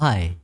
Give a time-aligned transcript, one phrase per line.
[0.00, 0.36] Hi.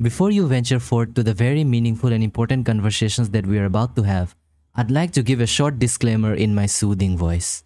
[0.00, 3.94] Before you venture forth to the very meaningful and important conversations that we are about
[3.96, 4.34] to have,
[4.74, 7.64] I'd like to give a short disclaimer in my soothing voice.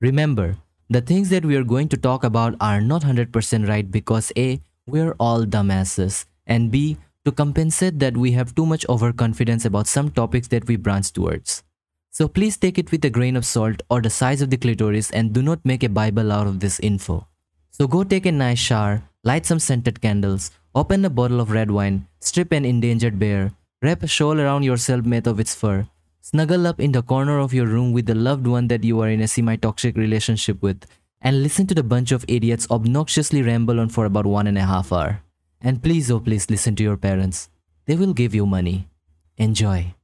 [0.00, 0.56] Remember,
[0.90, 4.60] the things that we are going to talk about are not 100% right because A,
[4.84, 10.10] we're all dumbasses, and B, to compensate that we have too much overconfidence about some
[10.10, 11.62] topics that we branch towards.
[12.10, 15.12] So please take it with a grain of salt or the size of the clitoris
[15.12, 17.28] and do not make a Bible out of this info.
[17.70, 21.70] So go take a nice shower, light some scented candles, open a bottle of red
[21.70, 25.86] wine, strip an endangered bear, wrap a shawl around yourself made of its fur,
[26.20, 29.08] snuggle up in the corner of your room with the loved one that you are
[29.08, 30.84] in a semi-toxic relationship with,
[31.22, 34.62] and listen to the bunch of idiots obnoxiously ramble on for about one and a
[34.62, 35.20] half hour.
[35.60, 37.48] And please, oh please, listen to your parents.
[37.86, 38.88] They will give you money.
[39.38, 39.94] Enjoy.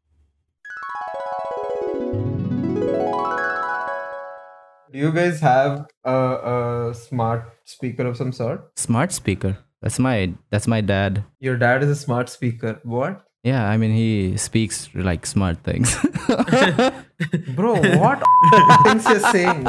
[4.93, 8.71] Do you guys have a, a smart speaker of some sort?
[8.77, 9.59] Smart speaker.
[9.83, 11.25] That's my that's my dad.
[11.41, 12.81] Your dad is a smart speaker.
[12.83, 13.25] What?
[13.43, 15.97] Yeah, I mean he speaks like smart things.
[17.57, 18.23] Bro, what
[18.85, 19.67] things you're saying?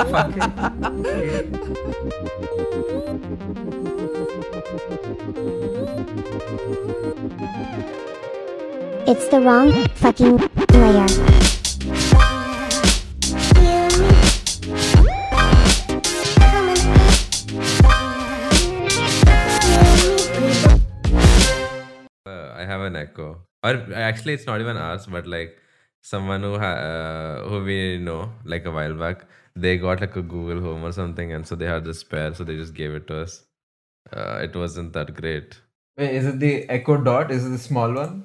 [9.08, 10.38] It's the wrong fucking
[10.74, 11.51] layer.
[22.72, 23.30] Have an echo.
[23.64, 23.74] Or
[24.08, 25.58] actually, it's not even ours, but like
[26.02, 27.78] someone who ha- uh, who we
[28.10, 31.56] know, like a while back, they got like a Google Home or something, and so
[31.56, 33.44] they had the spare, so they just gave it to us.
[34.12, 35.60] Uh, it wasn't that great.
[35.98, 37.32] Wait, is it the Echo Dot?
[37.32, 38.16] Is it the small one?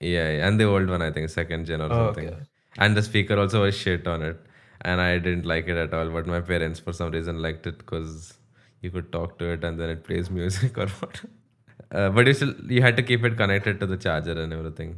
[0.00, 2.28] Yeah, yeah, and the old one, I think, second gen or Oh, something.
[2.28, 2.42] okay.
[2.78, 4.40] And the speaker also was shit on it,
[4.82, 6.10] and I didn't like it at all.
[6.16, 8.34] But my parents, for some reason, liked it because
[8.80, 11.20] you could talk to it, and then it plays music or what.
[11.92, 14.96] Uh, but you still you had to keep it connected to the charger and everything.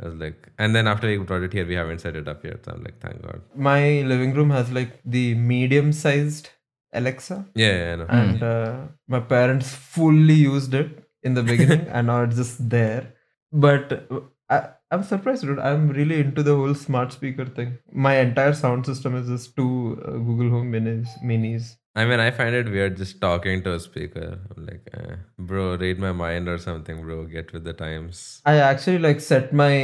[0.00, 2.44] I was like, and then after we brought it here, we haven't set it up
[2.44, 2.64] yet.
[2.66, 3.40] So I'm like, thank God.
[3.54, 6.50] My living room has like the medium sized
[6.92, 7.46] Alexa.
[7.54, 8.06] Yeah, yeah, I know.
[8.10, 8.76] and uh,
[9.08, 13.12] my parents fully used it in the beginning and now it's just there
[13.52, 18.18] but uh, I, i'm surprised dude i'm really into the whole smart speaker thing my
[18.18, 22.54] entire sound system is just two uh, google home minis minis I mean, I find
[22.54, 24.38] it weird just talking to a speaker.
[24.54, 27.24] I'm like, eh, bro, read my mind or something, bro.
[27.36, 28.18] Get with the times.
[28.44, 29.74] i actually like set my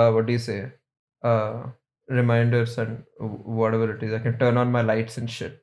[0.00, 0.58] uh, what do you say
[1.30, 1.54] uh
[2.18, 3.02] reminders and
[3.60, 5.54] whatever it is i can turn on my lights and shit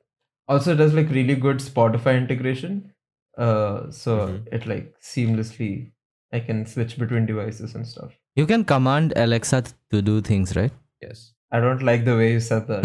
[0.54, 2.74] also it does like really good spotify integration
[3.46, 4.40] uh so Mhm.
[4.58, 5.70] it like seamlessly
[6.32, 9.58] i can switch between devices and stuff You can command Alexa
[9.94, 10.72] to do things, right?
[11.02, 11.20] Yes.
[11.54, 12.82] I don't like the way you said that.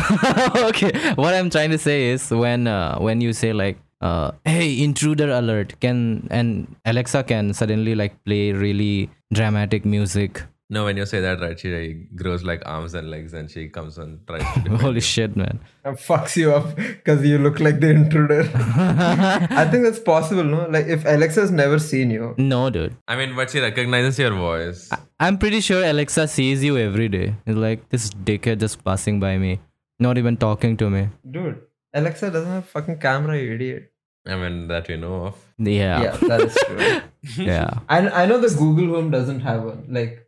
[0.69, 1.13] okay.
[1.16, 5.31] What I'm trying to say is when uh, when you say like uh, hey intruder
[5.31, 10.44] alert can and Alexa can suddenly like play really dramatic music.
[10.72, 13.69] No, when you say that, right, she like, grows like arms and legs and she
[13.69, 15.02] comes and tries to Holy you.
[15.02, 15.59] shit, man.
[15.84, 18.41] And fucks you up because you look like the intruder.
[18.56, 20.68] I think that's possible, no?
[20.69, 22.35] Like if Alexa's never seen you.
[22.38, 22.96] No, dude.
[23.07, 24.91] I mean, but she recognizes your voice.
[25.19, 27.36] I'm pretty sure Alexa sees you every day.
[27.47, 29.59] It's like this dickhead just passing by me,
[30.00, 31.09] not even talking to me.
[31.30, 31.62] Dude,
[31.96, 33.91] Alexa doesn't have fucking camera, you idiot.
[34.29, 35.35] I mean, that we know of.
[35.57, 36.01] Yeah.
[36.03, 37.01] Yeah, that is true.
[37.45, 37.79] Yeah.
[37.90, 39.85] I, I know the Google Home doesn't have one.
[39.90, 40.25] Like,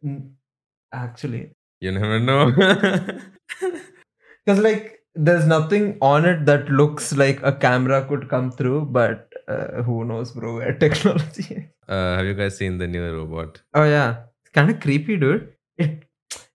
[0.93, 1.51] actually.
[1.79, 2.51] You never know.
[4.45, 9.31] Because, like, there's nothing on it that looks like a camera could come through, but
[9.47, 11.63] uh, who knows, bro, where technology is.
[11.87, 13.61] uh, have you guys seen the new robot?
[13.73, 15.53] Oh yeah, it's kind of creepy, dude.
[15.77, 16.03] It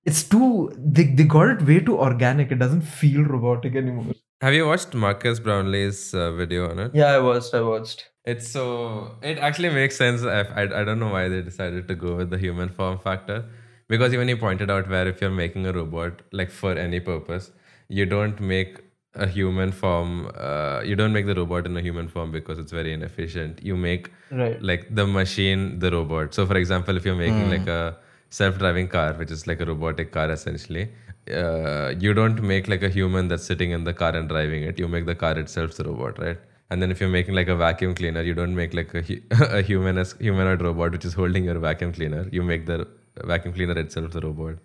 [0.04, 2.50] it's too they they got it way too organic.
[2.50, 4.14] It doesn't feel robotic anymore.
[4.42, 6.90] Have you watched Marques Brownlee's uh, video on it?
[6.94, 7.54] Yeah, I watched.
[7.54, 8.10] I watched.
[8.24, 10.22] It's so it actually makes sense.
[10.24, 13.44] I, I I don't know why they decided to go with the human form factor
[13.88, 17.50] because even he pointed out where if you're making a robot like for any purpose,
[17.88, 18.80] you don't make
[19.14, 20.30] a human form.
[20.36, 23.62] Uh, you don't make the robot in a human form because it's very inefficient.
[23.62, 24.60] You make Right.
[24.60, 27.96] like the machine the robot so for example if you're making like a
[28.28, 30.88] self-driving car which is like a robotic car essentially
[31.32, 34.78] uh, you don't make like a human that's sitting in the car and driving it.
[34.78, 36.38] You make the car itself the robot right?
[36.70, 39.04] And then if you're making like a vacuum cleaner you don't make like a,
[39.58, 42.28] a human as humanoid robot which is holding your vacuum cleaner.
[42.32, 42.88] You make the
[43.24, 44.56] vacuum cleaner itself the robot.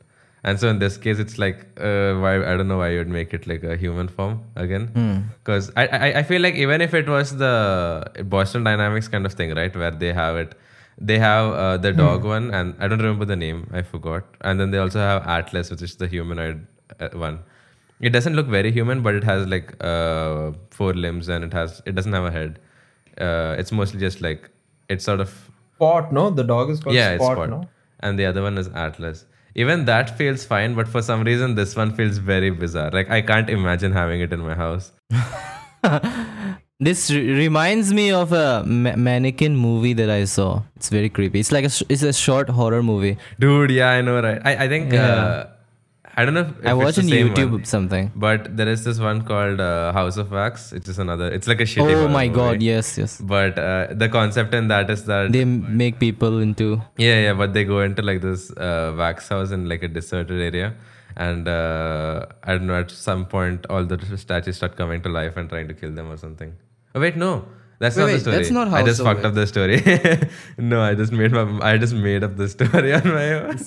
[0.43, 3.31] And so in this case it's like uh, why i don't know why you'd make
[3.31, 4.89] it like a human form again.
[5.43, 7.53] Because I, I i feel like even if it was the
[8.23, 10.55] boston dynamics kind of thing right where they have it
[11.09, 14.59] they have uh, the dog one and i don't remember the name i forgot and
[14.59, 16.65] then they also have atlas which is the humanoid
[16.99, 17.39] uh, one
[17.99, 21.81] it doesn't look very human but it has like uh, four limbs and it has
[21.85, 22.59] it doesn't have a head
[23.19, 24.49] uh, it's mostly just like
[24.89, 25.33] it's sort of
[25.81, 26.29] Spot, no?
[26.29, 27.49] The dog is called yeah, Spot, it's Spot.
[27.49, 27.69] no?
[28.01, 29.25] And the other one is Atlas.
[29.55, 32.91] Even that feels fine, but for some reason this one feels very bizarre.
[32.91, 34.91] Like I can't imagine having it in my house.
[36.87, 40.47] This re- reminds me of a ma- mannequin movie that I saw.
[40.77, 41.39] It's very creepy.
[41.45, 43.17] It's like a sh- it's a short horror movie.
[43.39, 44.39] Dude, yeah, I know, right?
[44.51, 45.09] I, I think Yeah.
[45.09, 45.47] uh,
[46.21, 46.41] I don't know.
[46.47, 48.07] If, if I watched on YouTube one, something.
[48.23, 50.73] but there is this one called uh, House of Wax.
[50.79, 51.27] It's just another.
[51.37, 51.93] It's like a shitty.
[51.99, 52.61] Oh my god!
[52.69, 53.13] Yes, yes.
[53.35, 56.67] But uh, the concept in that is that They make people into.
[56.97, 60.41] Yeah, yeah, but they go into like this uh, wax house in like a deserted
[60.49, 60.73] area,
[61.15, 62.79] and uh, I don't know.
[62.81, 66.11] At some point, all the statues start coming to life and trying to kill them
[66.11, 66.51] or something.
[66.93, 67.45] Oh wait, no,
[67.79, 68.35] that's Wait, not the story.
[68.37, 69.77] that's not I just of fucked up the story.
[70.57, 71.43] no, I just made my.
[71.71, 73.57] I just made up the story on my own.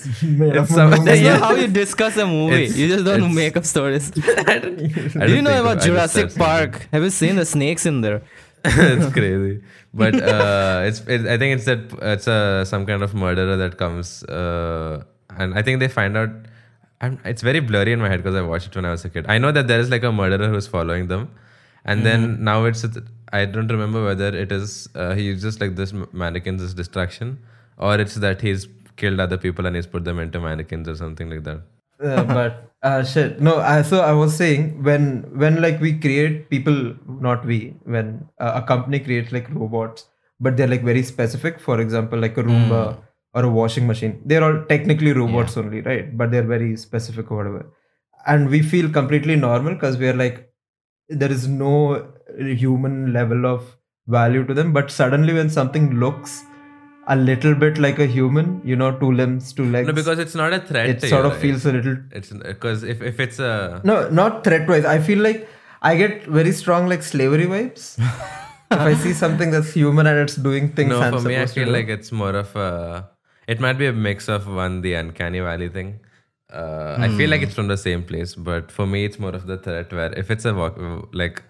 [0.41, 1.37] Made It's up some- That's yeah.
[1.37, 2.63] not how you discuss a movie.
[2.63, 4.11] It's- you just don't make up stories.
[4.47, 6.87] I don't Do you know about Jurassic said Park?
[6.93, 8.21] Have you seen the snakes in there?
[8.67, 9.61] it's crazy
[9.93, 13.77] but uh, it's it, i think it's that it's a some kind of murderer that
[13.77, 15.03] comes uh,
[15.37, 16.31] and i think they find out
[16.99, 19.11] I'm, it's very blurry in my head because i watched it when i was a
[19.11, 21.29] kid i know that there is like a murderer who's following them
[21.85, 22.83] and then now it's
[23.33, 25.93] i don't remember whether it is uh, he's just like this
[26.23, 27.37] mannequins as distraction
[27.77, 31.29] or it's that he's killed other people and he's put them into mannequins or something
[31.29, 31.61] like that
[32.07, 32.55] Uh, but
[32.87, 33.37] uh, shit.
[33.47, 35.03] No, I, so I was saying when
[35.43, 36.79] when like we create people,
[37.25, 37.57] not we,
[37.93, 38.09] when
[38.45, 40.03] uh, a company creates like robots,
[40.47, 41.61] but they're like very specific.
[41.67, 42.81] For example, like a Roomba
[43.33, 44.13] or a washing machine.
[44.31, 46.11] They're all technically robots only, right?
[46.23, 47.63] But they're very specific or whatever.
[48.33, 50.37] And we feel completely normal because we're like
[51.23, 51.73] there is no
[52.37, 53.77] human level of
[54.07, 54.73] value to them.
[54.73, 56.43] But suddenly, when something looks
[57.07, 59.87] a little bit like a human, you know, two limbs, two legs.
[59.87, 62.83] no because it's not a threat it sort you, of feels a little it's because
[62.83, 65.47] if, if it's a no not threat wise i feel like
[65.83, 67.99] i get very strong like slavery vibes
[68.71, 71.45] if i see something that's human and it's doing things No, I'm for me, I
[71.45, 73.09] feel like it's more of a.
[73.47, 75.99] It might be a mix of one, the uncanny valley thing.
[76.51, 79.45] Uh, I feel like it's from the same place, but for me, it's more of
[79.45, 80.79] the threat where if it's a walk,
[81.13, 81.43] like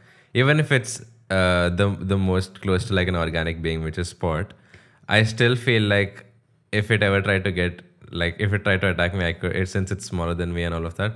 [0.44, 0.94] even if it's
[1.40, 4.54] uh, the the most close to like an organic being, which is Spot,
[5.18, 6.26] I still feel like
[6.72, 7.82] if it ever tried to get
[8.24, 9.56] like if it tried to attack me, I could.
[9.62, 11.16] It, since it's smaller than me and all of that,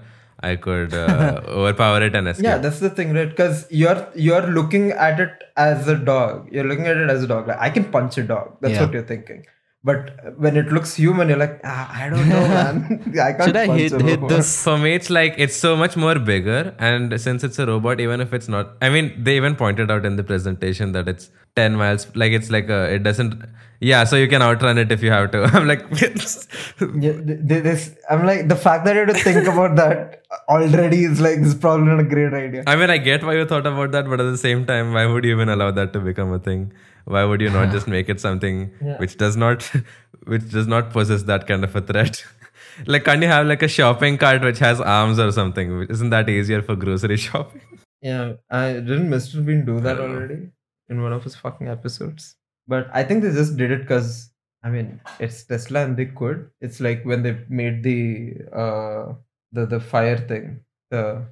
[0.52, 2.46] I could uh, overpower it and escape.
[2.50, 6.68] yeah that's the thing right because you're you're looking at it as a dog you're
[6.72, 8.84] looking at it as a dog like i can punch a dog that's Yeah.
[8.86, 9.42] what you're thinking
[9.84, 13.56] but when it looks human you're like ah, i don't know man i can't Should
[13.56, 14.64] I punch hit hit this?
[14.64, 18.20] For me, it's like it's so much more bigger, and since it's a robot, even
[18.22, 21.76] if it's not, I mean, they even pointed out in the presentation that it's ten
[21.82, 22.08] miles.
[22.16, 23.42] Like it's like a, it doesn't.
[23.80, 25.44] Yeah, so you can outrun it if you have to.
[25.54, 29.48] I'm like, yeah, th- th- this i'm like the fact that you had to think
[29.54, 32.98] about that already is like this is probably not a great idea I mean, I
[32.98, 35.50] get why you thought about that, but at the same time, why would you even
[35.50, 36.72] allow that to become a thing?
[37.06, 39.64] Why would you not just make it something which does not,
[40.26, 42.24] which does not possess that kind of a threat?
[42.86, 45.88] like, can't you have like a shopping cart which has arms or something?
[45.90, 47.62] Isn't that easier for grocery shopping?
[48.02, 49.46] Yeah, I didn't Mr.
[49.46, 50.50] Bean do that already
[50.88, 52.36] in one of his fucking episodes.
[52.68, 54.30] But I think they just did it because
[54.64, 56.50] I mean it's Tesla and they could.
[56.62, 59.14] It's like when they made the uh
[59.52, 60.62] the the fire thing,
[60.92, 61.26] the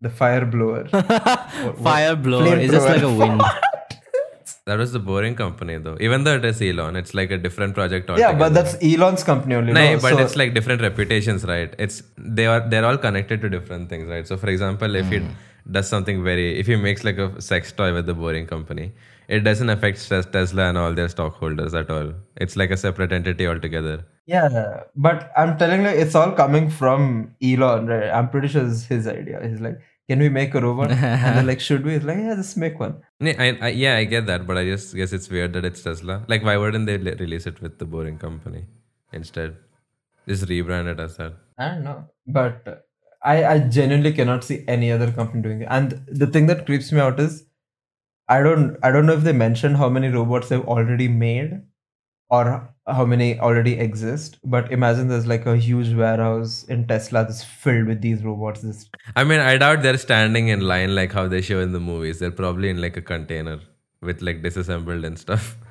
[0.00, 0.86] the fire blower.
[0.88, 2.56] Fire blower.
[2.56, 3.42] It's just like a wind.
[4.68, 5.96] That was the boring company though.
[5.98, 8.32] Even though it is Elon, it's like a different project altogether.
[8.32, 9.72] yeah, but that's Elon's company only.
[9.72, 10.00] No, no?
[10.00, 11.74] but So- it's like different reputations, right?
[11.78, 14.28] It's they are they're all connected to different things, right?
[14.32, 15.30] So for example, if he hmm.
[15.78, 18.92] does something very if he makes like a sex toy with the boring company,
[19.36, 22.12] it doesn't affect Tesla and all their stockholders at all.
[22.36, 23.96] It's like a separate entity altogether.
[24.26, 27.04] yeah, but I'm telling you, it's all coming from
[27.52, 28.10] Elon, right?
[28.18, 29.40] I'm pretty sure it's his idea.
[29.50, 29.78] He's like,
[30.08, 30.90] can we make a robot?
[30.90, 31.94] and they're like, should we?
[31.94, 33.02] It's like, yeah, just make one.
[33.20, 35.82] Yeah, I, I, yeah, I get that, but I just guess it's weird that it's
[35.82, 36.24] Tesla.
[36.28, 38.66] Like, why wouldn't they le- release it with the boring company
[39.12, 39.56] instead?
[40.26, 41.34] Just rebrand it as that.
[41.58, 42.86] I don't know, but
[43.22, 45.68] I I genuinely cannot see any other company doing it.
[45.70, 47.44] And the thing that creeps me out is
[48.28, 51.62] I don't I don't know if they mentioned how many robots they've already made
[52.30, 54.38] or how many already exist.
[54.44, 58.60] But imagine there's like a huge warehouse in Tesla that's filled with these robots.
[58.62, 61.80] This I mean, I doubt they're standing in line like how they show in the
[61.80, 62.18] movies.
[62.18, 63.60] They're probably in like a container
[64.00, 65.56] with like disassembled and stuff.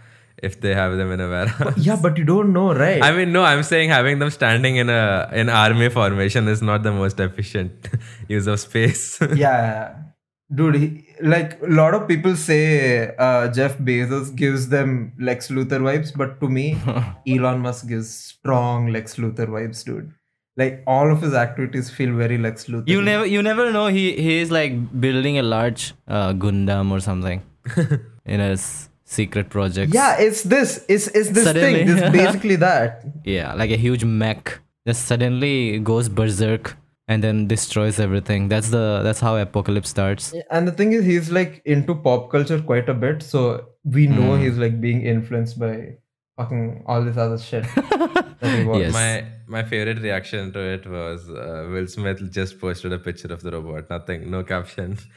[0.47, 1.77] If they have them in a warehouse.
[1.77, 3.01] yeah, but you don't know, right?
[3.01, 6.83] I mean, no, I'm saying having them standing in a in army formation is not
[6.83, 7.89] the most efficient
[8.27, 9.17] use of space.
[9.35, 9.95] yeah
[10.55, 15.79] dude he, like a lot of people say uh, jeff bezos gives them lex luthor
[15.87, 16.77] vibes but to me
[17.27, 20.13] elon musk gives strong lex luthor vibes dude
[20.61, 23.87] like all of his activities feel very lex luthor You never, you never know.
[23.97, 27.43] He he is like building a large uh, Gundam or something
[28.25, 29.93] in a s- secret projects.
[29.93, 30.83] Yeah, it's this.
[30.95, 31.91] It's it's this Suddenly- thing.
[31.97, 33.05] It's basically that.
[33.23, 36.75] Yeah, like a huge mech that suddenly goes berserk
[37.07, 38.47] and then destroys everything.
[38.49, 40.33] That's the that's how apocalypse starts.
[40.51, 43.43] And the thing is, he's like into pop culture quite a bit, so
[43.83, 44.41] we know Hmm.
[44.43, 45.95] he's like being influenced by
[46.37, 47.63] fucking all this other shit.
[47.75, 48.81] that he watched.
[48.81, 48.93] Yes.
[48.93, 53.41] My my favorite reaction to it was uh, Will Smith just posted a picture of
[53.41, 53.89] the robot.
[53.89, 54.97] Nothing, no caption.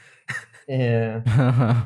[0.68, 1.23] Yeah.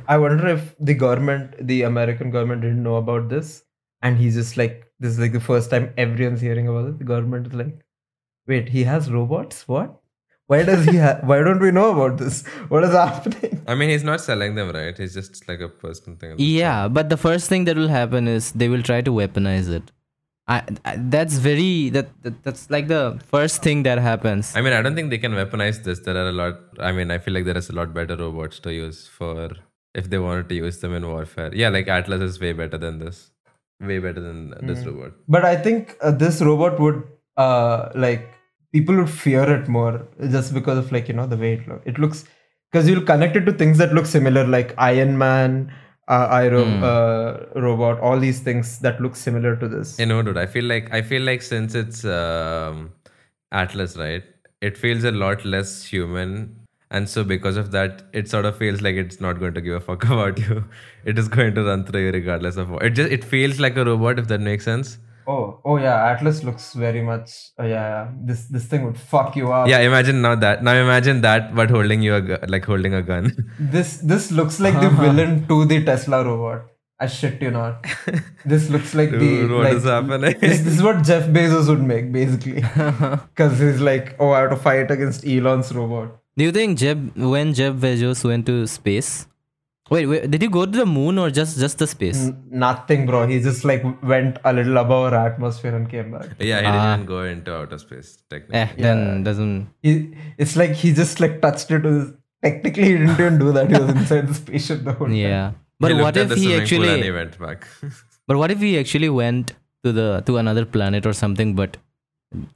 [0.06, 3.62] I wonder if the government, the American government, didn't know about this,
[4.02, 6.98] and he's just like, this is like the first time everyone's hearing about it.
[6.98, 7.80] The government is like,
[8.46, 9.66] wait, he has robots?
[9.68, 10.00] What?
[10.46, 11.24] Why does he have?
[11.24, 12.46] Why don't we know about this?
[12.68, 13.62] What is happening?
[13.66, 14.96] I mean, he's not selling them, right?
[14.96, 16.34] He's just like a personal thing.
[16.38, 19.90] Yeah, but the first thing that will happen is they will try to weaponize it.
[20.46, 24.54] I, I that's very that, that that's like the first thing that happens.
[24.54, 26.00] I mean, I don't think they can weaponize this.
[26.00, 26.58] There are a lot.
[26.78, 29.50] I mean, I feel like there is a lot better robots to use for
[29.94, 31.54] if they wanted to use them in warfare.
[31.54, 33.30] Yeah, like Atlas is way better than this.
[33.80, 35.12] Way better than this robot.
[35.26, 37.02] But I think uh, this robot would,
[37.36, 38.28] uh, like,
[38.72, 41.82] people would fear it more just because of like you know the way it looks.
[41.86, 42.24] It looks
[42.72, 45.72] because you'll connect it to things that look similar, like Iron Man,
[46.08, 46.84] uh, Iron Hmm.
[46.84, 49.98] uh, robot, all these things that look similar to this.
[49.98, 50.36] You know, dude.
[50.38, 52.92] I feel like I feel like since it's um,
[53.52, 54.22] Atlas, right?
[54.60, 56.56] It feels a lot less human,
[56.90, 59.74] and so because of that, it sort of feels like it's not going to give
[59.74, 60.64] a fuck about you.
[61.04, 62.82] It is going to run through you regardless of what.
[62.82, 64.98] It just it feels like a robot, if that makes sense.
[65.26, 67.30] Oh, oh yeah, Atlas looks very much.
[67.58, 69.68] Uh, yeah, yeah, this this thing would fuck you up.
[69.68, 70.62] Yeah, imagine now that.
[70.62, 73.32] Now imagine that, but holding you a gu- like holding a gun.
[73.58, 76.70] This this looks like the villain to the Tesla robot.
[77.00, 77.86] I shit you not.
[78.44, 80.38] This looks like the what like, is happening?
[80.38, 82.60] This, this is what Jeff Bezos would make basically,
[83.30, 86.20] because he's like, oh, I have to fight against Elon's robot.
[86.36, 89.26] Do you think Jeb when Jeff Bezos went to space?
[89.90, 92.20] Wait, wait, did you go to the moon or just just the space?
[92.26, 93.26] N- nothing, bro.
[93.26, 96.30] He just like went a little above our atmosphere and came back.
[96.38, 98.60] yeah, he didn't go into outer space technically.
[98.60, 99.68] Eh, then doesn't.
[99.82, 102.16] He, it's like he just like touched it with.
[102.42, 103.70] Technically, he didn't even do that.
[103.70, 105.16] He was inside the spaceship the whole time.
[105.16, 107.10] Yeah, but looked what at if the he swimming pool and he actually?
[107.12, 107.68] went back?
[108.26, 109.52] But what if he actually went
[109.84, 111.54] to the to another planet or something?
[111.54, 111.76] But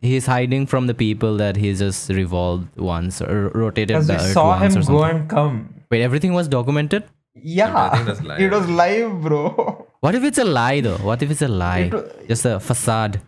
[0.01, 4.07] he's hiding from the people that he just revolved once or rotated once.
[4.07, 5.21] Because the we Earth saw once him or go something.
[5.21, 5.75] and come.
[5.91, 7.05] Wait, everything was documented.
[7.42, 9.87] Yeah, Everything it was live, bro.
[10.00, 10.99] What if it's a lie though?
[10.99, 11.90] What if it's a lie?
[11.92, 13.21] It Just a facade.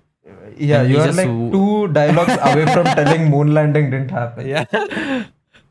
[0.56, 4.10] Yeah, And you are just like w- two dialogues away from telling moon landing didn't
[4.10, 4.46] happen.
[4.46, 4.64] Yeah.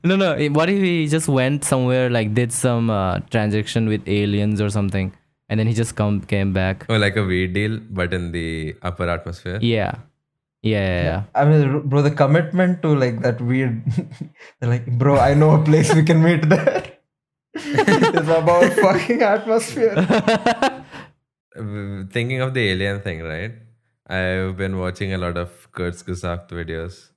[0.03, 0.35] no, no.
[0.49, 5.13] What if he just went somewhere, like did some uh, transaction with aliens or something,
[5.47, 6.85] and then he just come came back?
[6.89, 9.59] or like a weed deal, but in the upper atmosphere.
[9.61, 9.95] Yeah.
[10.61, 11.23] Yeah, yeah, yeah.
[11.35, 13.81] I mean, bro, the commitment to like that weird.
[14.59, 16.83] they're like, bro, I know a place we can meet there.
[17.53, 19.95] It's about fucking atmosphere.
[22.11, 23.53] Thinking of the alien thing, right?
[24.07, 27.09] I've been watching a lot of Kurzgesagt videos.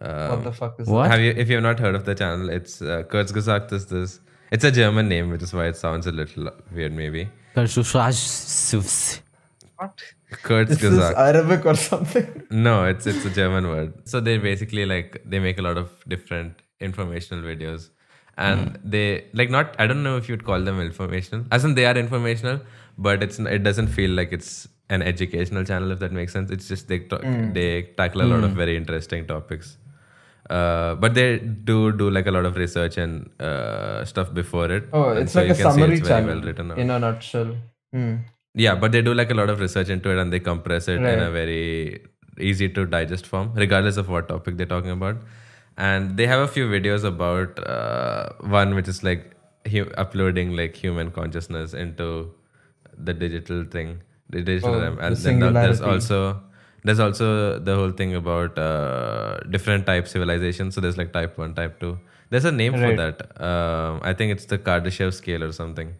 [0.00, 1.10] Um, what the fuck is What?
[1.10, 1.32] Have you?
[1.36, 4.20] If you have not heard of the channel, it's uh, Kurzgesagt is this.
[4.50, 7.28] It's a German name, which is why it sounds a little weird, maybe.
[8.74, 9.20] that?
[9.76, 10.00] What?
[10.30, 11.16] This is Kurzgesagt.
[11.16, 12.46] Arabic or something.
[12.50, 14.08] No, it's it's a German word.
[14.08, 17.90] So they basically like they make a lot of different informational videos,
[18.38, 19.74] and they like not.
[19.78, 21.44] I don't know if you'd call them informational.
[21.50, 22.60] As in, they are informational,
[22.96, 26.50] but it's it doesn't feel like it's an educational channel if that makes sense.
[26.50, 29.76] It's just they talk, they tackle a lot of very interesting topics.
[30.48, 34.84] Uh, but they do do like a lot of research and uh, stuff before it.
[34.92, 36.78] Oh, and it's so like you a summary it's channel well written out.
[36.78, 37.54] in a nutshell.
[37.92, 38.14] Hmm.
[38.54, 41.02] Yeah, but they do like a lot of research into it and they compress it
[41.02, 42.00] in a very
[42.40, 45.16] easy to digest form, regardless of what topic they're talking about.
[45.78, 49.32] And they have a few videos about uh, one which is like
[49.70, 52.32] hu- uploading like human consciousness into
[52.96, 54.96] the digital thing, the digital Oh, realm.
[54.96, 56.40] the And then there's also
[56.84, 60.74] there's also the whole thing about uh, different type civilizations.
[60.74, 61.98] So there's like type one, type two.
[62.30, 63.40] There's a name for that.
[63.50, 65.94] Um, I think it's the Kardashev scale or something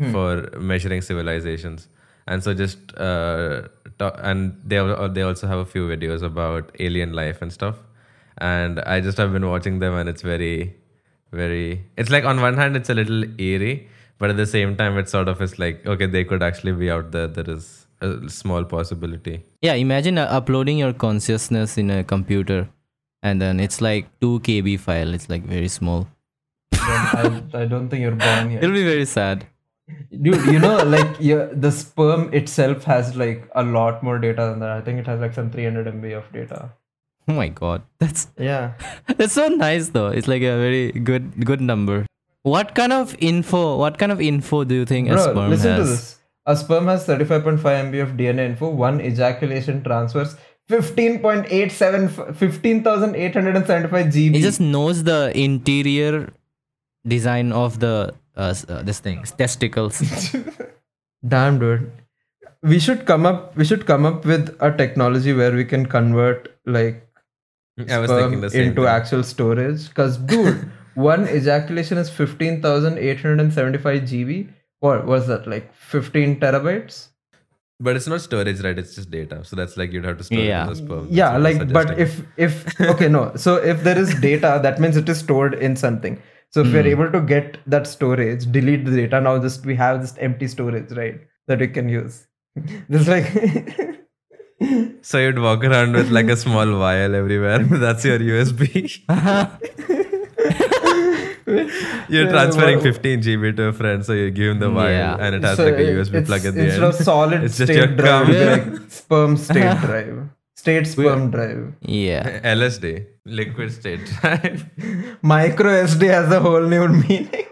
[0.00, 0.12] Hmm.
[0.12, 1.88] for measuring civilizations.
[2.26, 3.62] And so just uh,
[3.98, 4.76] ta- and they
[5.18, 7.80] they also have a few videos about alien life and stuff.
[8.40, 10.74] And I just have been watching them, and it's very,
[11.32, 11.84] very.
[11.96, 15.08] It's like on one hand, it's a little eerie, but at the same time, it
[15.08, 17.26] sort of is like okay, they could actually be out there.
[17.26, 19.42] There is a small possibility.
[19.62, 22.68] Yeah, imagine uh, uploading your consciousness in a computer,
[23.22, 25.14] and then it's like two KB file.
[25.14, 26.08] It's like very small.
[26.72, 28.62] I, I don't think you're born yet.
[28.62, 29.46] It'll be very sad.
[30.10, 34.60] Dude, you know, like yeah, the sperm itself has like a lot more data than
[34.60, 34.70] that.
[34.70, 36.70] I think it has like some 300 MB of data.
[37.32, 38.72] Oh my god, that's Yeah.
[39.16, 40.08] that's so nice though.
[40.08, 42.06] It's like a very good good number.
[42.42, 43.76] What kind of info?
[43.76, 45.86] What kind of info do you think a Bro, sperm listen has?
[45.86, 46.14] to this.
[46.46, 48.70] A sperm has 35.5 MB of DNA info.
[48.70, 50.36] One ejaculation transfers
[50.70, 54.34] 15.87 15,875 GB.
[54.36, 56.32] It just knows the interior
[57.06, 60.00] design of the uh, uh, this thing testicles.
[61.26, 61.90] Damn, dude.
[62.62, 63.56] We should come up.
[63.56, 67.07] We should come up with a technology where we can convert like
[67.90, 68.90] I was thinking sperm the same into thing.
[68.90, 69.88] actual storage.
[69.88, 74.48] Because, dude, one ejaculation is 15,875 GB.
[74.80, 75.46] What was that?
[75.46, 77.08] Like 15 terabytes?
[77.80, 78.76] But it's not storage, right?
[78.78, 79.44] It's just data.
[79.44, 80.60] So that's like you'd have to store Yeah.
[80.60, 81.04] it in the sperm.
[81.04, 83.32] That's Yeah, like, but if if okay, no.
[83.36, 86.20] So if there is data, that means it is stored in something.
[86.50, 86.88] So if we're Hmm.
[86.88, 89.20] able to get that storage, delete the data.
[89.20, 91.20] Now just we have this empty storage, right?
[91.46, 92.26] That we can use.
[92.88, 93.30] This is like.
[95.02, 97.58] So you'd walk around with like a small vial everywhere.
[97.84, 99.00] That's your USB.
[101.46, 104.90] You're Yeah, transferring wha- 15 GB to a friend, so you give him the vial,
[104.90, 105.16] Yeah.
[105.18, 106.84] and it has So like a USB plug at the instead end.
[106.84, 108.72] of solid It's just state your drive, cum.
[108.74, 111.72] like sperm state drive, state sperm drive.
[111.80, 112.40] yeah.
[112.54, 114.66] LSD, liquid state drive.
[115.22, 117.46] Micro SD has a whole new meaning.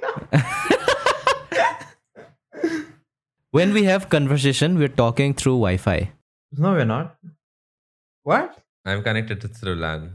[3.51, 6.11] When we have conversation, we're talking through Wi-Fi.
[6.53, 7.17] No, we're not.
[8.23, 8.59] What?
[8.85, 10.15] I'm connected to through LAN.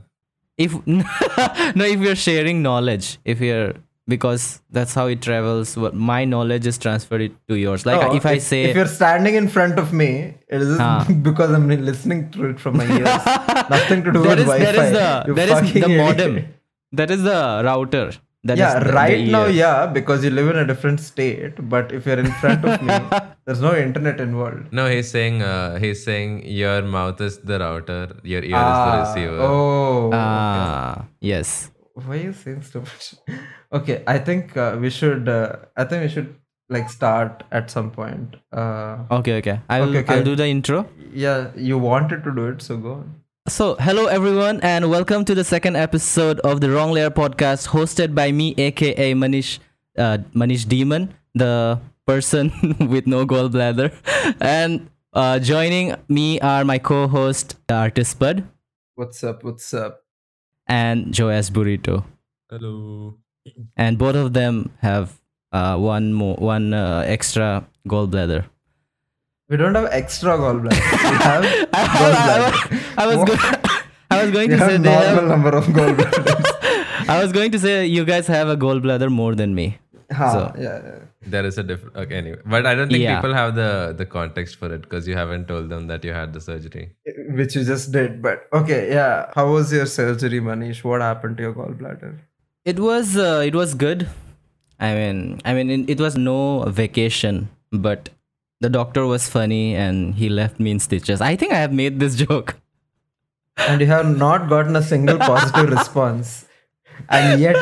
[0.58, 3.74] If no, if we're sharing knowledge, if we're
[4.08, 5.78] because that's how it travels.
[5.78, 7.86] What my knowledge is transferred to yours.
[7.86, 11.06] Like No, if I say if you're standing in front of me, it is Huh.
[11.22, 13.06] because I'm listening through it from my ears.
[13.70, 14.72] Nothing to do There with is Wi-Fi.
[14.72, 16.02] there is the you there is fucking the idiot.
[16.04, 16.46] modem.
[16.94, 18.12] That is the router.
[18.44, 19.52] That yeah, is the- right the now, ear.
[19.52, 21.58] yeah, because you live in a different state.
[21.74, 22.96] But if you're in front of me,
[23.46, 24.72] there's no internet involved.
[24.74, 29.14] No, he's saying uh, he's saying your mouth is the router, your ear Ah, is
[29.14, 29.42] the receiver.
[29.42, 31.70] Oh, Ah, yes.
[31.94, 33.14] why are you saying so much?
[33.74, 35.30] Okay, I think uh, we should.
[35.30, 36.36] Uh, I think we should
[36.70, 38.36] like start at some point.
[38.52, 39.60] Uh, Okay, okay.
[39.70, 40.16] I'll Okay, okay.
[40.16, 40.88] I'll do the intro.
[41.14, 43.21] yeah, you wanted to do it, so go on.
[43.48, 48.14] So, hello everyone, and welcome to the second episode of the Wrong Layer podcast, hosted
[48.14, 49.60] by me, aka Manish,
[49.98, 53.92] uh, Manish Demon, the person with no gallbladder,
[54.40, 58.48] and uh, joining me are my co-host, the artist Spud,
[58.96, 59.44] What's up?
[59.44, 60.04] What's up?
[60.68, 62.06] and Joash Britto,
[62.50, 63.18] Hello.
[63.76, 65.20] and both of them have
[65.52, 68.46] uh, one more, one uh, extra gallbladder.
[69.50, 70.72] We don't have extra gallbladder.
[70.72, 72.81] We have gallbladder.
[72.98, 73.38] I was go-
[74.12, 77.08] I was going We to say have they normal have, number of gallbladders.
[77.10, 79.78] I was going to say you guys have a gallbladder more than me.
[80.12, 81.00] Ha, So- yeah, yeah.
[81.24, 81.96] There is a different.
[81.96, 83.18] Okay, anyway, but I don't think Yeah.
[83.22, 86.34] people have the the context for it because you haven't told them that you had
[86.34, 86.86] the surgery.
[87.40, 88.24] Which you just did.
[88.24, 89.30] But okay, yeah.
[89.36, 90.84] How was your surgery, Manish?
[90.84, 92.10] What happened to your gallbladder?
[92.66, 94.08] It was uh, it was good.
[94.80, 98.10] I mean, I mean, it, it was no vacation, but
[98.62, 101.22] the doctor was funny and he left me in stitches.
[101.22, 102.56] I think I have made this joke.
[103.58, 106.46] And you have not gotten a single positive response.
[107.10, 107.56] And yet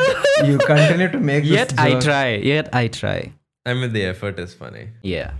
[0.44, 2.02] you continue to make this Yet I joke.
[2.02, 2.34] try.
[2.36, 3.32] Yet I try.
[3.66, 4.88] I mean, the effort is funny.
[5.02, 5.32] Yeah.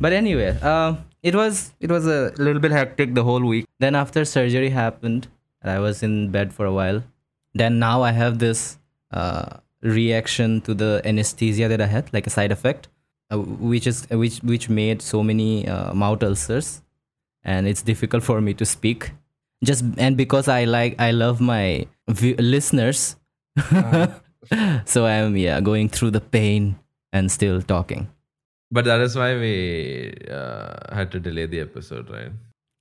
[0.00, 3.66] But anyway, uh, it was it was a little bit hectic the whole week.
[3.78, 5.28] Then after surgery happened,
[5.62, 7.02] I was in bed for a while.
[7.54, 8.78] Then now I have this
[9.12, 12.88] uh, reaction to the anesthesia that I had, like a side effect,
[13.30, 16.82] uh, which is which which made so many uh, mouth ulcers,
[17.44, 19.12] and it's difficult for me to speak.
[19.62, 23.16] Just and because I like I love my vi- listeners,
[24.84, 26.78] so I'm yeah going through the pain
[27.12, 28.08] and still talking.
[28.70, 32.32] But that is why we uh, had to delay the episode, right?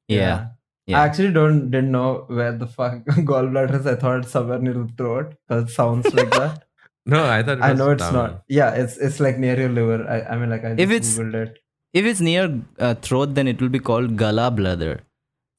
[0.08, 0.48] Yeah.
[0.86, 1.02] Yeah.
[1.02, 3.86] I actually don't didn't know where the fuck gallbladder is.
[3.88, 6.64] I thought it's somewhere near the throat because it sounds like that.
[7.06, 8.14] No, I thought it I was know it's down.
[8.14, 8.44] not.
[8.48, 10.08] Yeah, it's it's like near your liver.
[10.08, 11.58] I, I mean like I just If it's- googled it.
[11.92, 15.00] If it's near uh, throat, then it will be called gala bladder.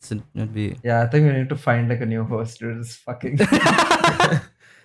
[0.00, 0.76] So it would be.
[0.82, 2.58] Yeah, I think we need to find like a new host.
[2.60, 3.38] Dude, it's fucking.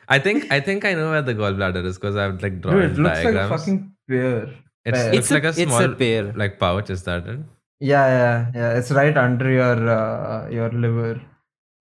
[0.07, 2.91] I think I think I know where the gallbladder is because I've like drawn Dude,
[2.91, 3.49] it looks diagrams.
[3.51, 4.49] like a fucking pear.
[4.85, 5.07] it's, pear.
[5.13, 6.33] it's It's a- like a it's a small pear.
[6.33, 6.89] like pouch.
[6.89, 7.39] Is that it?
[7.79, 8.77] Yeah, yeah, yeah.
[8.77, 11.21] It's right under your uh, your liver.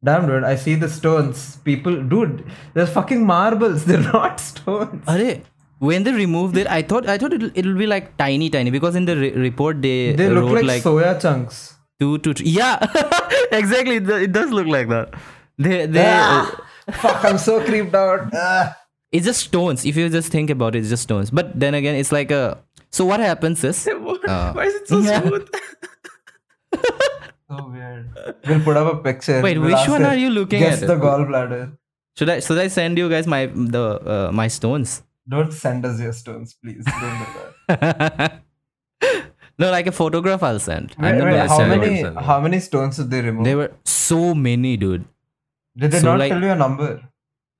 [0.02, 0.44] Damn, dude.
[0.44, 1.56] I see the stones.
[1.64, 2.44] People, dude,
[2.74, 3.84] they're fucking marbles.
[3.90, 5.02] They're not stones.
[5.08, 5.40] Arre,
[5.78, 8.96] when they removed it, I thought I thought it'll, it'll be like tiny, tiny because
[8.96, 11.73] in the re- report they, They look wrote like, like, soya chunks.
[11.98, 12.48] Two to three.
[12.48, 12.78] Yeah,
[13.52, 13.96] exactly.
[13.96, 15.14] It, does look like that.
[15.58, 16.06] They they.
[16.06, 16.50] Ah,
[16.92, 18.28] fuck, I'm so creeped out.
[18.34, 18.76] Ah.
[19.12, 19.84] it's just stones.
[19.84, 21.30] If you just think about it, it's just stones.
[21.30, 22.58] But then again, it's like a.
[22.90, 23.88] So what happens is.
[24.26, 25.20] Uh, Why is it so yeah.
[25.22, 25.46] smooth?
[26.72, 28.08] So weird.
[28.46, 29.42] We'll put up a picture.
[29.42, 30.70] Wait, We'll which one it, are you looking at?
[30.70, 30.88] Guess at?
[30.88, 31.76] the gallbladder.
[32.16, 35.02] Should I should I send you guys my the uh, my stones?
[35.28, 36.84] Don't send us your stones, please.
[36.84, 37.26] Don't do
[37.68, 38.42] that.
[39.58, 40.94] No, like a photograph I'll send.
[40.98, 43.44] I'm Wait, not wait, how many send how many stones did they remove?
[43.44, 45.04] There were so many, dude.
[45.76, 47.02] did they so not like- tell you a number?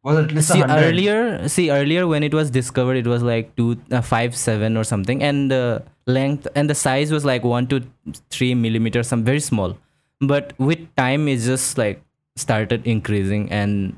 [0.07, 0.85] Was it at least See hundred?
[0.85, 4.85] earlier, see earlier when it was discovered, it was like two, uh, five, seven or
[4.85, 7.81] something, and the length and the size was like one to
[8.29, 9.79] three millimeters, some very small.
[10.21, 12.03] But with time, it just like
[12.37, 13.97] started increasing, and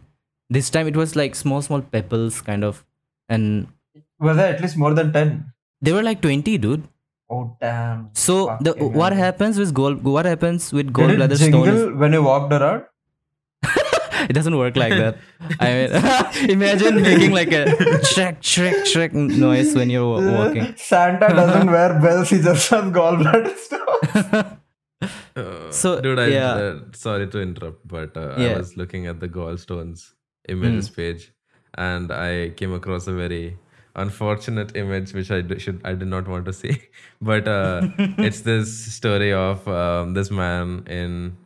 [0.49, 2.85] this time it was like small, small pebbles, kind of,
[3.29, 3.67] and
[4.21, 5.53] Was there at least more than ten?
[5.83, 6.87] they were like twenty, dude.
[7.29, 8.11] Oh damn!
[8.15, 9.25] So the Fucking what hell.
[9.25, 10.05] happens with gold?
[10.05, 11.51] What happens with Did gallbladder it stone?
[11.65, 12.85] jingle Is, when you walked around?
[14.29, 15.19] it doesn't work like that.
[15.61, 17.65] I mean, imagine making like a
[18.13, 20.75] shrek, shrek, shrek noise when you're wa- walking.
[20.77, 24.45] Santa doesn't wear bells; he just has gallbladder stones.
[25.37, 26.53] Uh, So, dude, I, yeah.
[26.55, 28.59] uh, sorry to interrupt, but uh, I Yeah.
[28.59, 30.15] was looking at the gallstones
[30.49, 31.33] images page,
[31.77, 33.59] and I came across a very
[33.97, 36.79] unfortunate image which I d- should I did not want to see,
[37.21, 41.37] but uh, it's this story of um, this man in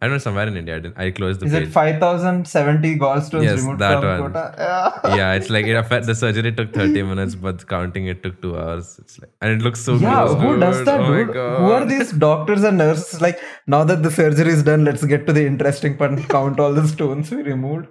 [0.00, 0.76] I don't know somewhere in India.
[0.76, 1.68] I, didn't, I closed the Is page.
[1.68, 4.32] it five thousand seventy gallstones Yes, removed that from one.
[4.34, 4.90] Yeah.
[5.16, 8.58] yeah, it's like it affect, the surgery took 30 minutes, but counting it took two
[8.58, 8.98] hours.
[8.98, 11.36] It's like and it looks so Yeah, gross, who does that, oh dude?
[11.36, 13.20] Who are these doctors and nurses?
[13.20, 16.58] Like, now that the surgery is done, let's get to the interesting part and count
[16.58, 17.86] all the stones we removed.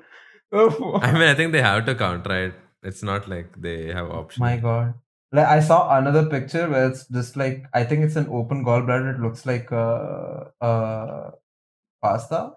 [0.51, 2.53] Oh, I mean, I think they have to count, right?
[2.83, 4.39] It's not like they have options.
[4.39, 4.93] my god.
[5.33, 9.15] Like, I saw another picture where it's just like, I think it's an open gallbladder.
[9.15, 11.31] It looks like uh, uh,
[12.01, 12.53] pasta.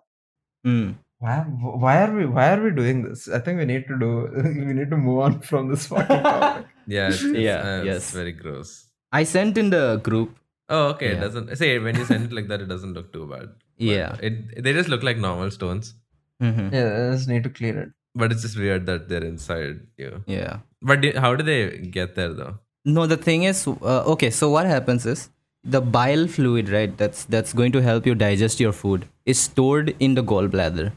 [0.64, 0.92] Hmm.
[1.18, 1.38] Why,
[1.84, 3.28] why are we why are we doing this?
[3.28, 4.10] I think we need to do
[4.68, 6.66] we need to move on from this fucking topic.
[6.86, 8.10] Yeah, it's, it's, Yeah, uh, it's yes.
[8.10, 8.88] very gross.
[9.10, 10.36] I sent in the group.
[10.68, 11.12] Oh, okay.
[11.12, 13.48] It doesn't say when you send it like that, it doesn't look too bad.
[13.78, 14.16] But Yeah.
[14.20, 15.94] it they just look like normal stones,
[16.42, 16.74] Mm-hmm.
[16.74, 17.90] yeah, I just need to clear it.
[18.14, 20.22] But it's just weird that they're inside you.
[20.26, 20.58] Yeah.
[20.80, 22.58] But do- how do they get there though?
[22.84, 24.30] No, the thing is, uh, okay.
[24.30, 25.30] So what happens is
[25.64, 26.96] the bile fluid, right?
[26.96, 30.92] That's that's going to help you digest your food is stored in the gallbladder.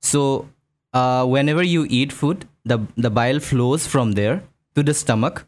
[0.00, 0.48] So
[0.92, 4.42] uh, whenever you eat food, the the bile flows from there
[4.74, 5.46] to the stomach.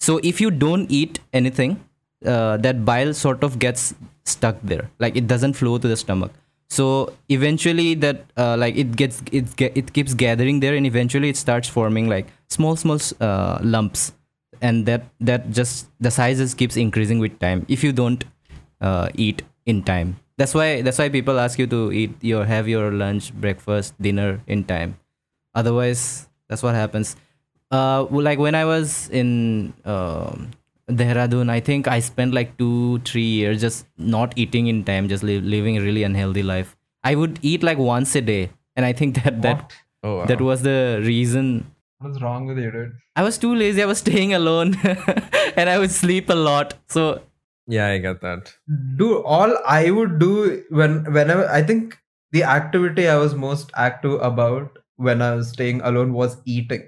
[0.00, 1.80] So if you don't eat anything,
[2.24, 3.94] uh, that bile sort of gets
[4.24, 6.32] stuck there, like it doesn't flow to the stomach.
[6.68, 11.36] So eventually, that uh, like it gets it it keeps gathering there, and eventually it
[11.36, 14.12] starts forming like small small uh, lumps,
[14.60, 18.24] and that that just the sizes keeps increasing with time if you don't
[18.80, 20.18] uh, eat in time.
[20.38, 24.42] That's why that's why people ask you to eat your have your lunch, breakfast, dinner
[24.46, 24.98] in time.
[25.54, 27.16] Otherwise, that's what happens.
[27.70, 30.50] Uh, like when I was in um,
[30.90, 35.22] Dehradun, I think I spent like two, three years just not eating in time, just
[35.24, 36.76] li- living a really unhealthy life.
[37.02, 39.72] I would eat like once a day, and I think that that
[40.04, 40.26] Oh, wow.
[40.26, 41.66] that was the reason.
[41.98, 42.92] What is wrong with you, dude?
[43.16, 43.82] I was too lazy.
[43.82, 44.76] I was staying alone,
[45.56, 46.74] and I would sleep a lot.
[46.88, 47.22] So
[47.66, 48.52] yeah, I get that.
[48.96, 51.98] do all I would do when whenever I think
[52.30, 56.84] the activity I was most active about when I was staying alone was eating.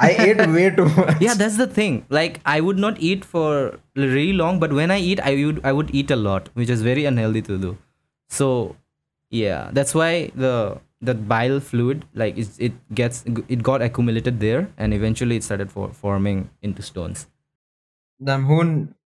[0.00, 1.20] I ate way too much.
[1.20, 2.04] yeah that's the thing.
[2.08, 5.72] Like i would not eat for really long but when i eat i would i
[5.72, 7.76] would eat a lot which is very unhealthy to do.
[8.28, 8.76] So
[9.30, 14.68] yeah that's why the the bile fluid like it, it gets it got accumulated there
[14.78, 17.26] and eventually it started for, forming into stones.
[18.22, 18.44] Damn,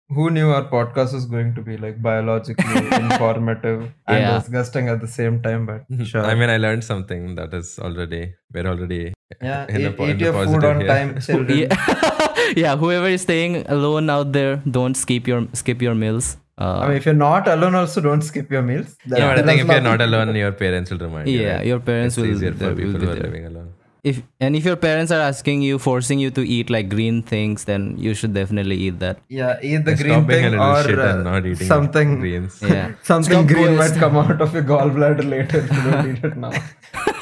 [0.08, 4.38] who knew our podcast was going to be like biologically informative and Yeah.
[4.38, 5.66] disgusting at the same time?
[5.66, 6.24] But sure.
[6.24, 10.04] I mean, I learned something that is already we're already yeah, in the eat, po-
[10.04, 10.88] in eat the your food on here.
[10.88, 11.58] time, children.
[11.58, 16.80] yeah yeah whoever is staying alone out there don't skip your skip your meals uh,
[16.80, 18.94] I mean, if you're not alone, also don't skip your meals.
[19.06, 21.40] That- but I think if you're not alone, your parents will remind you.
[21.40, 21.66] Yeah, right?
[21.66, 23.72] your parents it's will- easier for people who are living alone.
[24.10, 27.64] If and if your parents are asking you forcing you to eat like green things
[27.64, 31.22] then you should definitely eat that Yeah, eat the Just green stop thing or uh,
[31.22, 32.18] not eating something.
[32.18, 32.58] greens.
[32.62, 33.78] yeah Something Stop green boys.
[33.78, 36.52] might come out of your gallbladder later you don't eat it now.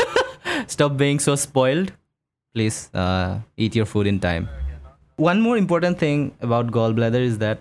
[0.67, 1.93] stop being so spoiled
[2.55, 4.49] please uh, eat your food in time
[5.17, 7.59] one more important thing about gallbladder is that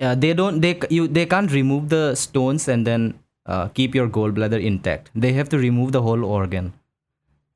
[0.00, 3.14] uh, they don't they you they can't remove the stones and then
[3.46, 6.72] uh, keep your gallbladder intact they have to remove the whole organ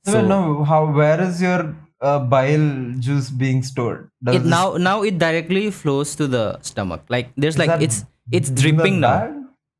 [0.04, 4.10] So, no, how where is your uh, bile juice being stored?
[4.24, 8.48] Does it now now it directly flows to the stomach like there's like it's it's
[8.50, 9.34] dripping now bad?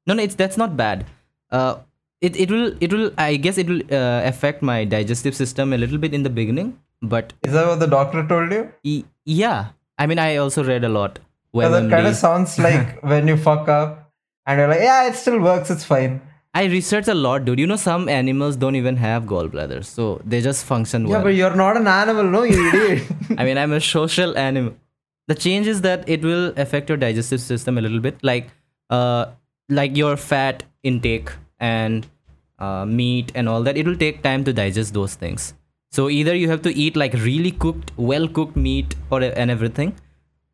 [0.06, 1.06] no no it's that's not bad
[1.52, 1.76] uh
[2.20, 5.78] it, it will it will i guess it will uh, affect my digestive system a
[5.78, 8.68] little bit in the beginning but Is that what the doctor told you?
[8.82, 11.18] e- yeah i mean i also read a lot
[11.54, 14.10] Yeah, that kind of sounds like when you fuck up
[14.46, 16.20] and you're like, yeah, it still works, it's fine.
[16.52, 17.60] I research a lot, dude.
[17.60, 21.18] You know, some animals don't even have gallbladders, so they just function Yeah, well.
[21.18, 23.04] Yeah, but you're not an animal, no, you idiot.
[23.38, 24.74] I mean, I'm a social animal.
[25.28, 28.50] The change is that it will affect your digestive system a little bit, like,
[28.90, 29.26] uh,
[29.68, 32.06] like your fat intake and
[32.58, 33.76] uh, meat and all that.
[33.76, 35.54] It will take time to digest those things.
[35.92, 39.96] So either you have to eat like really cooked, well cooked meat or and everything,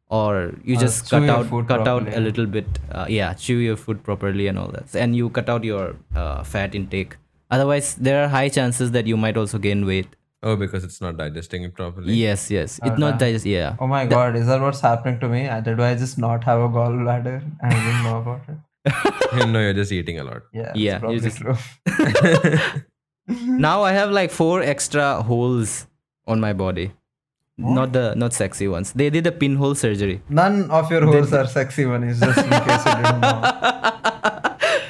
[0.09, 2.67] or you just chew cut out food cut out a little bit.
[2.91, 6.43] Uh, yeah, chew your food properly and all that, and you cut out your uh,
[6.45, 7.17] fat intake.
[7.51, 10.09] Otherwise, there are high chances that you might also gain weight.
[10.43, 12.15] Oh, because it's not digesting it properly.
[12.15, 12.79] Yes, yes.
[12.85, 13.19] It's not Okay.
[13.27, 13.47] digest.
[13.47, 13.75] Yeah.
[13.81, 15.47] oh my god, is that what's happening to me?
[15.49, 19.47] Uh, Did I just not have a gallbladder and I didn't know about it?
[19.55, 20.43] no, you're just eating a lot.
[20.53, 21.57] Yeah, Yeah, probably just- true.
[23.29, 25.87] now I have like four extra holes
[26.27, 26.93] on my body.
[27.59, 28.93] Not the not sexy ones.
[28.93, 30.21] They did a pinhole surgery.
[30.29, 32.05] None of your holes are sexy one.
[32.05, 33.41] It's just in case you didn't know.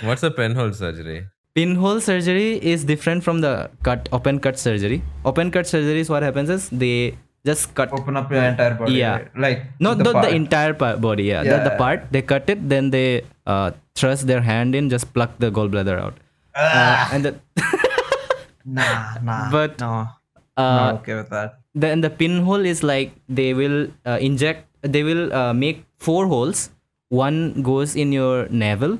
[0.09, 1.29] What's a pinhole surgery?
[1.55, 5.03] Pinhole surgery is different from the cut open cut surgery.
[5.25, 8.95] Open cut surgery is what happens is they just cut Open up your entire body.
[8.95, 9.13] Yeah.
[9.19, 9.37] right?
[9.39, 11.25] Like not the the, the entire pa- body.
[11.25, 15.15] Yeah, the, the part they cut it, then they uh, thrust their hand in, just
[15.15, 16.15] pluck the gallbladder out.
[16.55, 17.37] Uh, and the,
[18.65, 19.51] Nah, nah.
[19.51, 20.09] But, no,
[20.57, 21.61] uh, not okay with that.
[21.77, 26.71] Then the pinhole is like they will uh, inject they will uh, make four holes.
[27.09, 28.99] One goes in your navel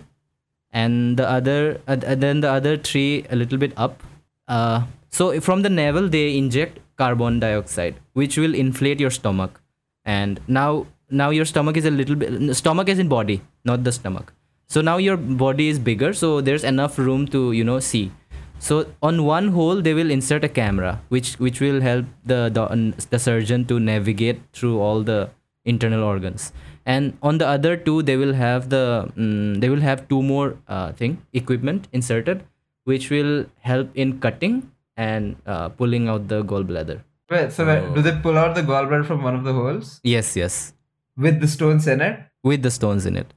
[0.71, 4.03] and the other uh, th- then the other three a little bit up.
[4.47, 9.61] Uh, so from the navel they inject carbon dioxide which will inflate your stomach.
[10.05, 13.93] And now now your stomach is a little bit stomach is in body not the
[13.93, 14.33] stomach.
[14.69, 18.13] So now your body is bigger so there's enough room to you know see
[18.59, 22.65] so on one hole they will insert a camera which which will help the the,
[23.11, 25.29] the surgeon to navigate through all the
[25.65, 26.53] internal organs
[26.87, 30.57] and on the other two they will have the mm, they will have two more
[30.69, 32.45] uh, thing equipment inserted
[32.85, 37.95] which will help in cutting and uh, pulling out the gallbladder Wait, so Oh.
[37.95, 40.73] do they pull out the gallbladder from one of the holes yes yes
[41.17, 42.21] with the stones in it?
[42.45, 43.33] with the stones in it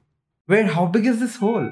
[0.47, 1.67] Wait, how big is this hole?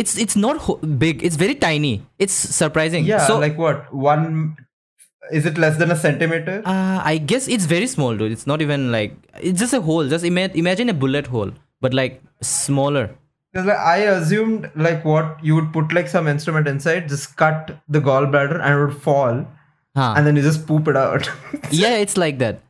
[0.00, 1.92] It's it's not ho- big it's very tiny
[2.26, 3.92] it's surprising Yeah, so like what?
[4.08, 4.26] One?
[5.38, 6.54] Is it less than a centimeter?
[6.74, 9.12] uh, i guess it's very small dude it's not even like
[9.50, 11.52] it's just a hole just ima- imagine a bullet hole
[11.86, 12.16] but like
[12.52, 13.04] smaller
[13.52, 17.70] Because like I assumed like what you would put like some instrument inside, just cut
[17.96, 19.40] the gallbladder and it would fall,
[20.00, 20.12] huh.
[20.16, 21.30] and then you just poop it out.
[21.78, 22.60] yeah it's like that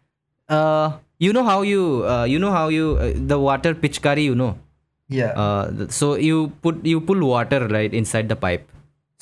[0.59, 0.87] uh
[1.27, 1.83] you know how you
[2.15, 4.49] uh, you know how you uh, the water pitchkari you know
[5.19, 5.33] yeah.
[5.45, 8.67] uh so you put you pull water right inside the pipe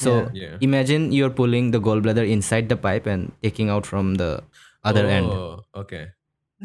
[0.05, 0.29] so Yeah.
[0.43, 0.57] Yeah.
[0.69, 4.31] imagine you're pulling the gallbladder inside the pipe and taking out from the
[4.85, 6.05] other end Oh, okay.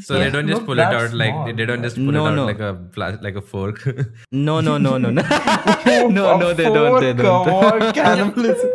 [0.06, 1.54] So Yeah, they don't just look pull it that out like small.
[1.62, 2.46] they don't just pull No, it out no.
[2.52, 3.82] like a pla- like a fork.
[4.50, 5.22] no no no no no
[6.20, 8.72] no no they don't they don't what cannibalism.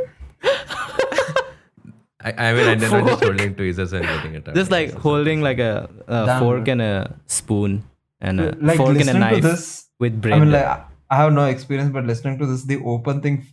[2.21, 4.55] I, I mean, and they're not just holding tweezers and getting it out.
[4.55, 7.85] just like holding like a, a fork and a spoon
[8.21, 10.65] and a like fork and a listening knife to this, with bread I mean, like
[10.67, 13.47] I I have no experience, but listening to this, the open thing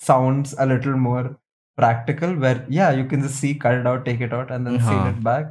[0.00, 1.36] sounds a little more
[1.76, 2.34] practical.
[2.34, 4.90] Where yeah, you can just see, cut it out, take it out, and then seal
[5.00, 5.08] Uh-huh.
[5.10, 5.46] it back.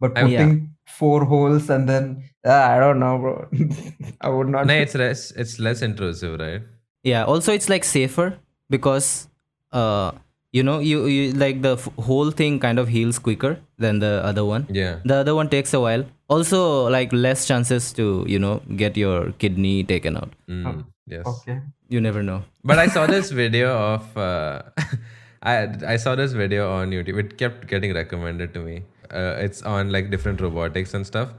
[0.00, 0.94] But I- putting Yeah.
[1.00, 3.48] four holes and then ah, I don't know, bro.
[4.20, 4.66] I would not.
[4.66, 6.62] no, it's less it's less intrusive, right?
[7.06, 8.26] yeah also it's like safer
[8.74, 9.28] because
[9.72, 10.12] uh
[10.56, 13.52] you know you, you like the f- whole thing kind of heals quicker
[13.84, 14.98] than the other one Yeah.
[15.12, 16.60] the other one takes a while also
[16.96, 21.26] like less chances to you know get your kidney taken out Mm, yes.
[21.32, 21.56] okay.
[21.96, 22.38] you never know
[22.72, 24.62] But I saw this video of uh,
[25.54, 25.56] I
[25.94, 27.18] I saw this video on YouTube.
[27.22, 28.76] It kept getting recommended to me.
[29.22, 31.34] Uh, it's on like different robotics and stuff.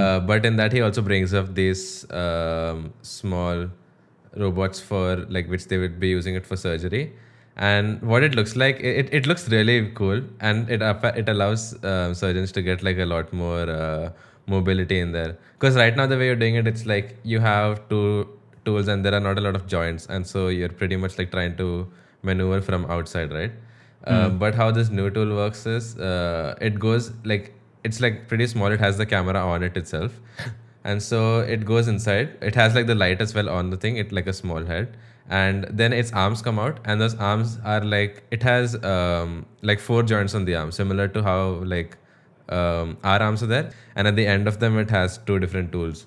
[0.00, 1.84] Uh, but in that he also brings up these
[2.24, 2.82] um,
[3.12, 3.62] small
[4.44, 7.02] robots for like which they would be using it for surgery.
[7.60, 10.80] And what it looks like, it, it looks really cool, and it
[11.22, 14.10] it allows um, surgeons to get like a lot more uh,
[14.46, 15.36] mobility in there.
[15.58, 18.28] Because right now the way you're doing it, it's like you have two
[18.64, 21.30] tools and there are not a lot of joints, and so you're pretty much like
[21.30, 21.86] trying to
[22.22, 23.52] maneuver from outside, right?
[24.04, 27.52] Uh, but how this new tool works is uh, it goes like
[27.84, 28.72] it's like pretty small.
[28.72, 30.18] It has the camera on it itself,
[30.84, 32.38] and so it goes inside.
[32.40, 33.98] It has like the light as well on the thing.
[33.98, 34.96] It like a small head,
[35.38, 39.80] and then its arms come out, and those arms are like it has um, like
[39.80, 41.40] four joints on the arm, similar to how
[41.74, 41.96] like
[42.48, 45.70] um, our arms are there, and at the end of them it has two different
[45.72, 46.06] tools.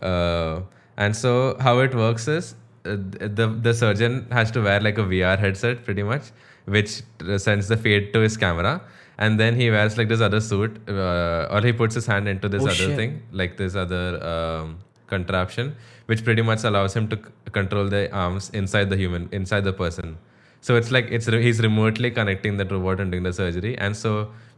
[0.00, 0.60] Uh,
[0.96, 2.96] and so how it works is uh,
[3.40, 6.30] the the surgeon has to wear like a VR headset pretty much,
[6.64, 7.02] which
[7.38, 8.80] sends the feed to his camera,
[9.18, 12.48] and then he wears like this other suit, uh, or he puts his hand into
[12.48, 12.96] this Oh, other shit.
[12.96, 14.78] thing, like this other um,
[15.14, 15.74] contraption,
[16.10, 19.74] which pretty much allows him to c- control the arms inside the human, inside the
[19.82, 20.16] person.
[20.66, 23.96] So it's like it's re- he's remotely connecting that robot and doing the surgery, and
[24.00, 24.12] so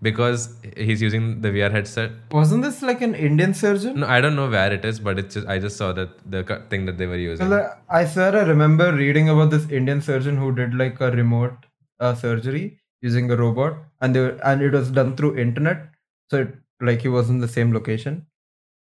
[0.06, 0.42] because
[0.76, 2.10] he's using the VR headset.
[2.30, 4.00] Wasn't this like an Indian surgeon?
[4.00, 6.42] No, I don't know where it is, but it's just I just saw that the
[6.74, 7.48] thing that they were using.
[7.48, 11.10] Well, I I swear I remember reading about this Indian surgeon who did like a
[11.22, 11.56] remote
[12.00, 12.64] uh, surgery
[13.08, 15.82] using a robot, and they were, and it was done through internet,
[16.30, 16.54] so it,
[16.90, 18.24] like he was in the same location.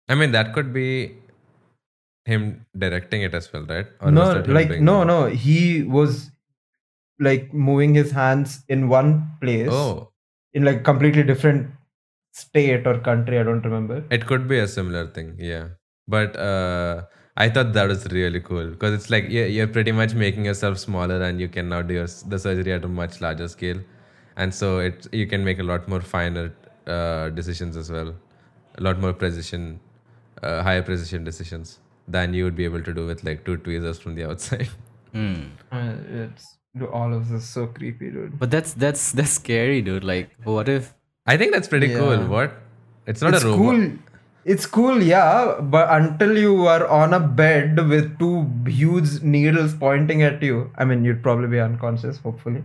[0.09, 0.88] I mean, that could be
[2.25, 3.88] him directing it as well, right?
[3.99, 6.31] Or no, like no, no, he was
[7.19, 10.09] like moving his hands in one place Oh,
[10.53, 11.71] in like completely different
[12.31, 13.39] state or country.
[13.39, 14.03] I don't remember.
[14.09, 15.67] it could be a similar thing, yeah.
[16.07, 17.03] But uh,
[17.38, 20.79] I thought that was really cool because it's like you're, you're pretty much making yourself
[20.79, 23.79] smaller, and you can now do your, the surgery at a much larger scale,
[24.38, 26.53] and so it you can make a lot more finer
[26.88, 28.13] uh, decisions as well,
[28.77, 29.79] a lot more precision,
[30.41, 33.99] uh, higher precision decisions than you would be able to do with like two tweezers
[33.99, 34.69] from the outside.
[35.13, 35.43] Hmm.
[35.71, 36.57] Uh, it's
[36.91, 38.39] all of this is so creepy, dude.
[38.39, 40.03] But that's that's that's scary, dude.
[40.03, 40.93] Like, what if?
[41.25, 42.25] I think that's pretty cool.
[42.25, 42.53] What?
[43.05, 43.59] It's not it's a robot.
[43.59, 43.91] cool.
[44.45, 50.21] It's cool, yeah, but until you are on a bed with two huge needles pointing
[50.21, 52.17] at you, I mean, you'd probably be unconscious.
[52.17, 52.63] Hopefully,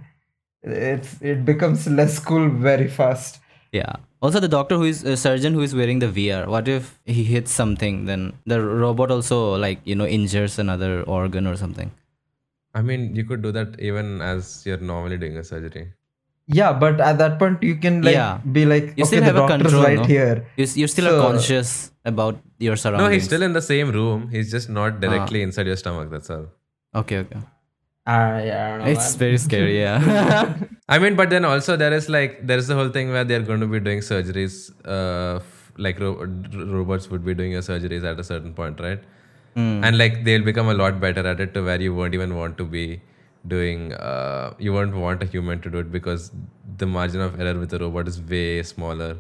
[0.63, 3.39] it's it becomes less cool very fast.
[3.73, 3.93] Yeah.
[4.21, 6.47] Also, the doctor who is a surgeon who is wearing the VR.
[6.49, 8.07] What if he hits something?
[8.07, 11.91] Then the robot also like you know injures another organ or something.
[12.75, 15.93] I mean, you could do that even as you're normally doing a surgery.
[16.47, 18.39] Yeah, but at that point, you can like Yeah.
[18.53, 20.05] be like, You okay, still the have a doctor's control, right no?
[20.05, 20.47] here.
[20.57, 23.09] You s- you're still So- conscious about your surroundings.
[23.09, 24.29] No, he's still in the same room.
[24.31, 24.73] He's just Ah.
[24.81, 26.11] not directly inside your stomach.
[26.11, 26.47] That's all.
[27.03, 27.41] Okay, okay.
[28.11, 29.19] Ah, yeah, I don't know, It's man.
[29.19, 29.79] very scary.
[29.85, 30.55] Yeah.
[30.89, 33.43] I mean, but then also there is like there is the whole thing where they're
[33.49, 34.55] going to be doing surgeries.
[34.97, 36.15] Uh, f- like ro-
[36.77, 39.03] robots would be doing your surgeries at a certain point, right?
[39.55, 39.85] Hmm.
[39.85, 42.57] And like they'll become a lot better at it to where you won't even want
[42.63, 43.01] to be
[43.47, 43.93] doing.
[43.93, 46.33] Uh, you won't want a human to do it because
[46.79, 49.13] the margin of error with a robot is way smaller,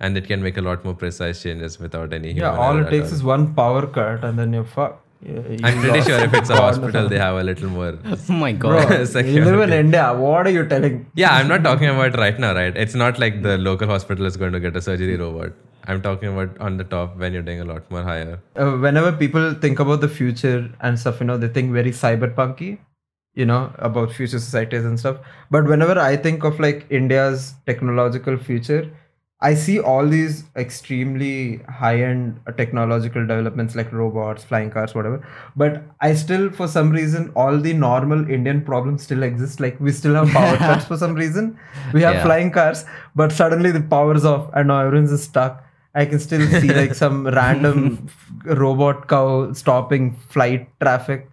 [0.00, 2.50] and it can make a lot more precise changes without any human.
[2.50, 3.14] Yeah, all it takes all.
[3.20, 5.03] is one power cut, and then you're fucked.
[5.24, 7.98] Yeah, I'm pretty sure if it's a hospital, they have a little more.
[8.04, 9.26] oh my Bro, god.
[9.26, 10.12] you live in India.
[10.14, 11.06] What are you telling?
[11.14, 12.76] Yeah, I'm not talking about right now, right?
[12.76, 15.52] It's not like the local hospital is going to get a surgery robot.
[15.86, 18.40] I'm talking about on the top when you're doing a lot more higher.
[18.56, 22.78] uh, whenever people think about the future and stuff, you know, they think very cyberpunky,
[23.34, 25.18] you know, about future societies and stuff.
[25.50, 28.90] But whenever I think of like India's technological future,
[29.46, 35.18] I see all these extremely high end uh, technological developments like robots, flying cars, whatever.
[35.54, 39.60] But I still, for some reason, all the normal Indian problems still exist.
[39.60, 41.58] Like we still have power cuts for some reason.
[41.92, 42.24] We have Yeah.
[42.24, 45.60] flying cars, but suddenly the power's off and now everyone's just stuck.
[45.94, 48.08] I can still see like some random
[48.44, 51.28] robot cow stopping flight traffic.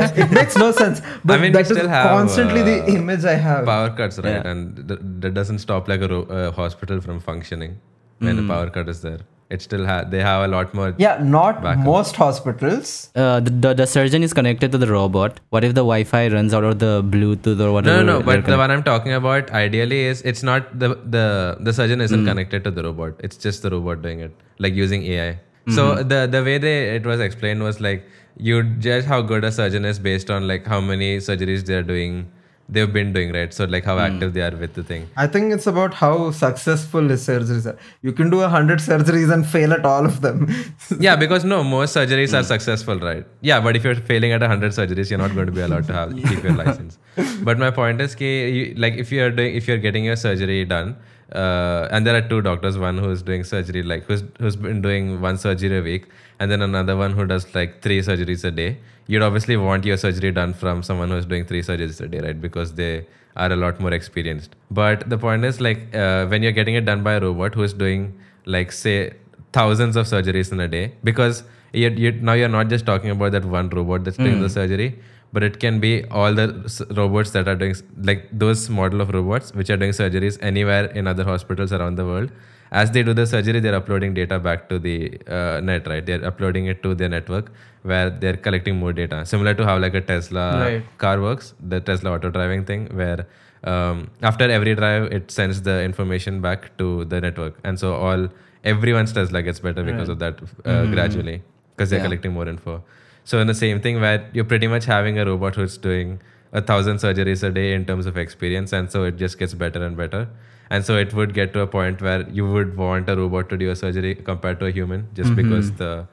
[0.00, 1.00] Like it makes no sense.
[1.24, 3.64] But I mean, we that is still have, constantly the uh, image I have.
[3.66, 4.26] Power cuts, right?
[4.44, 4.48] Yeah.
[4.50, 7.78] And th- that doesn't stop like a ro- uh, hospital from functioning
[8.18, 9.20] when a power cut is there.
[9.48, 10.92] It still ha- they have a lot more.
[10.98, 11.84] Yeah, not Backup.
[11.84, 13.10] most hospitals.
[13.14, 15.38] Uh, the, the the surgeon is connected to the robot.
[15.50, 17.98] What if the Wi-Fi runs out or the Bluetooth or whatever?
[17.98, 18.16] no, no.
[18.22, 21.26] they're But the one I'm talking about ideally is it's not the the
[21.68, 22.26] the surgeon isn't Hmm.
[22.32, 23.20] connected to the robot.
[23.28, 25.38] It's just the robot doing it, like using AI.
[25.76, 26.08] So Mm-hmm.
[26.14, 28.04] the the way they it was explained was like
[28.38, 32.30] you judge how good a surgeon is based on like how many surgeries they're doing,
[32.68, 33.52] they've been doing, right?
[33.54, 33.90] So like Hmm.
[33.90, 35.08] how active they are with the thing.
[35.16, 37.78] I think it's about how successful his surgeries are.
[38.02, 40.48] You can do a hundred surgeries and fail at all of them.
[41.00, 42.36] yeah, because no, most surgeries Hmm.
[42.36, 43.24] are successful, right?
[43.40, 45.92] Yeah, but if you're failing at 100 surgeries, you're not going to be allowed to
[45.94, 46.98] have keep your license.
[47.42, 50.64] But my point is, ki, you, like if you're doing, if you're getting your surgery
[50.64, 50.96] done,
[51.32, 55.20] uh, and there are two doctors, one who's doing surgery, like who's who's been doing
[55.20, 56.04] one surgery a week,
[56.38, 58.78] and then another one who does like three surgeries a day.
[59.06, 62.40] You'd obviously want your surgery done from someone who's doing three surgeries a day, right?
[62.40, 64.56] Because they are a lot more experienced.
[64.70, 67.62] But the point is, like uh, when you're getting it done by a robot who
[67.62, 69.12] is doing, like say,
[69.52, 73.32] thousands of surgeries in a day because you you now you're not just talking about
[73.32, 74.98] that one robot that's doing the surgery
[75.32, 79.10] but it can be all the s- robots that are doing like those model of
[79.10, 82.30] robots which are doing surgeries anywhere in other hospitals around the world
[82.72, 86.04] as they do the surgery they're uploading data back to the uh, net right?
[86.04, 89.24] They're uploading it to their network where they're collecting more data.
[89.24, 90.84] Similar to how like a tesla Right.
[90.98, 93.26] car works the tesla auto driving thing where
[93.64, 97.54] um, after every drive it sends the information back to the network.
[97.64, 98.28] And so all
[98.64, 101.42] everyone's tesla gets better because of that uh, gradually
[101.76, 102.04] because they're Yeah.
[102.04, 102.82] collecting more info.
[103.24, 106.20] So in the same thing where you're pretty much having a robot who's doing
[106.52, 109.84] a thousand surgeries a day in terms of experience and so it just gets better
[109.84, 110.28] and better
[110.70, 113.56] and so it would get to a point where you would want a robot to
[113.56, 116.06] do a surgery compared to a human just because the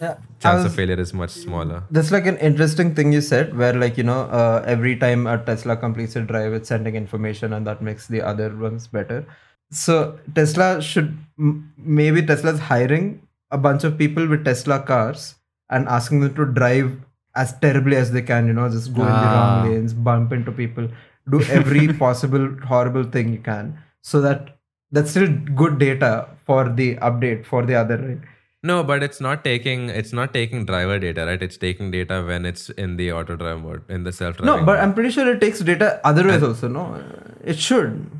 [0.00, 1.82] Yeah, chance was- of failure is much smaller.
[1.90, 5.36] That's like an interesting thing you said, where like you know, uh, every time a
[5.50, 9.18] Tesla completes a drive, it's sending information, and that makes the other ones better.
[9.70, 13.10] So Tesla should m- maybe Tesla's hiring
[13.50, 15.34] a bunch of people with Tesla cars
[15.68, 16.90] and asking them to drive
[17.36, 18.46] as terribly as they can.
[18.46, 19.34] You know, just go in the Ah.
[19.36, 20.88] wrong lanes, bump into people,
[21.36, 24.56] do every possible horrible thing you can, so that
[24.92, 28.18] that's still good data for the update for the other right.
[28.62, 31.42] No, but it's not taking it's not taking driver data, right?
[31.42, 34.60] It's taking data when it's in the auto drive mode, in the self driving.
[34.60, 36.68] No, but I'm pretty sure it takes data otherwise also.
[36.68, 37.02] No,
[37.42, 38.10] it should.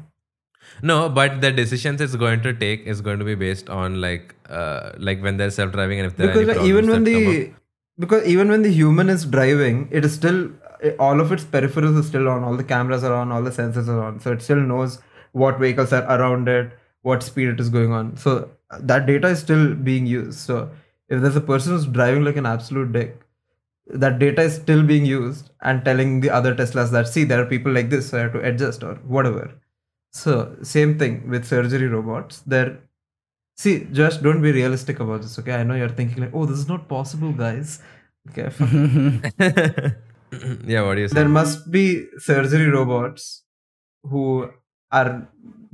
[0.82, 4.34] No, but the decisions it's going to take is going to be based on like
[4.48, 7.04] uh like when they're self driving and if there Because are any even when problems
[7.04, 7.52] that come the
[7.98, 10.50] because even when the human is driving, it is still
[10.98, 13.88] all of its peripherals are still on, all the cameras are on, all the sensors
[13.88, 15.00] are on, so it still knows
[15.32, 16.72] what vehicles are around it,
[17.02, 18.16] what speed it is going on.
[18.16, 20.38] So that data is still being used.
[20.38, 20.70] So
[21.08, 23.20] if there's a person who's driving like an absolute dick,
[23.86, 27.46] that data is still being used and telling the other Teslas that see there are
[27.46, 29.50] people like this, so I have to adjust or whatever.
[30.12, 32.40] So same thing with surgery robots.
[32.46, 32.78] They're
[33.56, 35.38] see, just don't be realistic about this.
[35.38, 37.80] Okay, I know you're thinking like, oh, this is not possible, guys.
[38.30, 38.48] Okay,
[40.64, 41.14] yeah, what do you say?
[41.14, 43.44] there must be surgery robots
[44.02, 44.50] who
[44.93, 45.28] are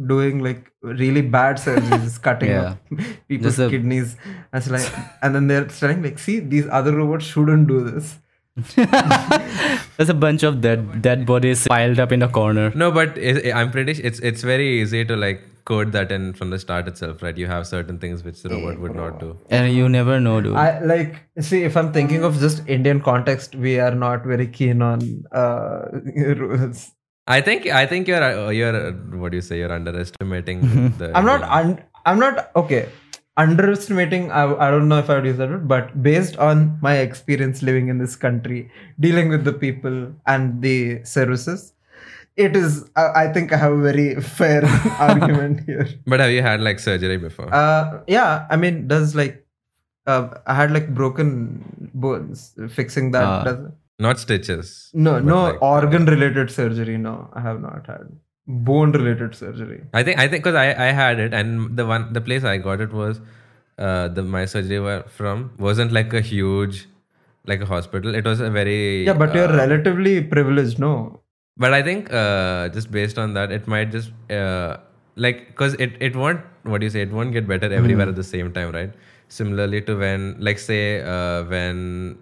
[0.07, 2.71] doing like really bad surgeries, cutting Yeah.
[2.73, 2.79] up
[3.29, 4.17] people's a- kidneys.
[4.53, 4.93] And, it's like,
[5.23, 8.19] and then they're saying like, see, these other robots shouldn't do this.
[9.97, 12.71] There's a bunch of dead dead bodies piled up in a corner.
[12.75, 13.93] No, but it, I'm pretty.
[13.93, 17.37] s- It's it's very easy to like code that in from the start itself, right?
[17.37, 19.37] You have certain things which the robot would not do.
[19.51, 20.57] And you never know, dude.
[20.57, 24.81] I like see if I'm thinking of just Indian context, we are not very keen
[24.83, 25.83] on uh
[26.45, 26.93] rules.
[27.27, 29.59] I think I think you're uh, you're uh, what do you say?
[29.59, 30.61] You're underestimating
[30.99, 31.13] the.
[31.17, 32.89] I'm not un- I'm not okay.
[33.39, 36.97] Underestimating, I, I don't know if I would use that word, but based on my
[36.99, 41.75] experience living in this country, dealing with the people and the services,
[42.37, 42.89] it is.
[42.97, 44.65] I, I think I have a very fair
[44.99, 45.87] argument here.
[46.07, 47.53] But have you had like surgery before?
[47.55, 49.45] Uh, yeah, I mean, does like
[50.07, 52.55] uh, I had like broken bones.
[52.71, 53.45] Fixing that Ah.
[53.45, 53.59] does
[53.99, 54.91] not stitches.
[54.93, 56.97] no no like, organ related surgery.
[56.99, 58.07] No, I have not had
[58.47, 59.83] bone related surgery.
[59.95, 62.59] I think I think because I I had it and the one the place I
[62.59, 63.21] got it was
[63.79, 66.87] uh the my surgery were from wasn't like a huge
[67.47, 68.15] like a hospital.
[68.15, 70.79] It was a very Yeah, but you're uh, relatively privileged.
[70.79, 71.21] No,
[71.57, 74.77] but I think uh just based on that it might just uh
[75.17, 78.17] like because it it won't what do you say it won't get better everywhere at
[78.17, 78.93] the same time right
[79.29, 82.19] similarly to when like say uh when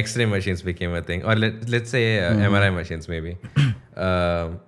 [0.00, 3.32] x-ray machines became a thing or let, let's say uh, mri machines maybe
[4.06, 4.58] um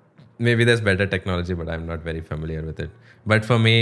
[0.48, 2.90] maybe there's better technology but i'm not very familiar with it
[3.32, 3.74] but for me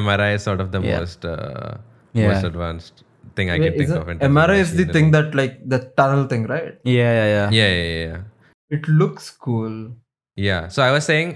[0.00, 0.98] mri is sort of the Yeah.
[0.98, 1.74] most uh,
[2.18, 2.28] Yeah.
[2.28, 3.04] most advanced
[3.36, 5.10] thing i can think of in terms of MRI is the thing learning.
[5.16, 6.72] that like the tunnel thing, right?
[6.98, 7.50] yeah, yeah, yeah.
[7.58, 8.76] yeah yeah yeah, yeah.
[8.76, 9.74] It looks cool.
[10.46, 10.68] Yeah.
[10.76, 11.30] So I was saying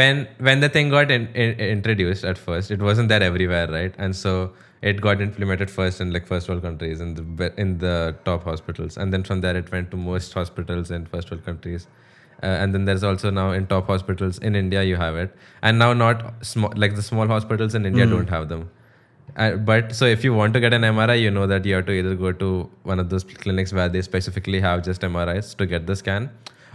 [0.00, 3.94] when when the thing got in, in, introduced at first, it wasn't there everywhere, right?
[4.06, 4.32] And so
[4.82, 8.96] it got implemented first in like first world countries in the in the top hospitals,
[8.96, 11.86] and then from there it went to most hospitals in first world countries.
[12.42, 15.78] Uh, and then there's also now in top hospitals in India you have it, and
[15.78, 18.68] now not small like the small hospitals in India don't have them.
[19.36, 21.86] Uh, but so if you want to get an MRI, you know that you have
[21.86, 25.66] to either go to one of those clinics where they specifically have just MRIs to
[25.66, 26.30] get the scan,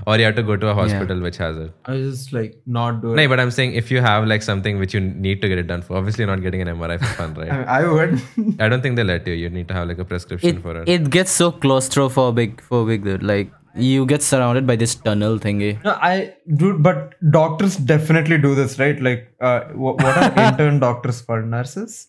[0.06, 1.72] or you have to go to a hospital which has it.
[1.86, 3.16] I just like not do it.
[3.16, 5.68] No, but I'm saying if you have like something which you need to get it
[5.68, 7.52] done for, obviously you're not getting an MRI for fun, right?
[7.52, 8.22] I, I would.
[8.60, 9.34] I don't think they let you.
[9.34, 10.88] You need to have like a prescription It, for it.
[10.90, 13.24] it gets so claustrophobic, phobic, dude.
[13.24, 15.84] Like you get surrounded by this tunnel thingy.
[15.84, 19.00] no, I dude, but doctors definitely do this, right?
[19.02, 21.42] Like, uh, what, what are intern doctors for?
[21.42, 22.08] Nurses?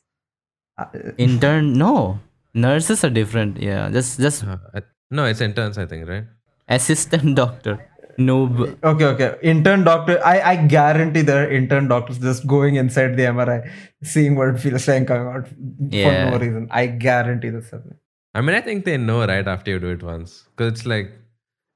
[0.78, 0.86] Uh,
[1.18, 2.20] Intern, no.
[2.54, 3.60] Nurses are different.
[3.60, 6.24] Yeah, just just Uh, I- no, it's interns, I think, right?
[6.68, 7.84] Assistant doctor.
[8.18, 8.76] Noob.
[8.82, 9.36] Okay, okay.
[9.42, 10.20] Intern doctor.
[10.24, 13.70] I, I guarantee there are intern doctors just going inside the MRI,
[14.02, 15.48] seeing what it feels like coming out
[15.88, 16.24] Yeah.
[16.24, 16.66] for no reason.
[16.70, 17.98] I guarantee this happening.
[18.34, 21.12] I mean, I think they know right after you do it once because it's like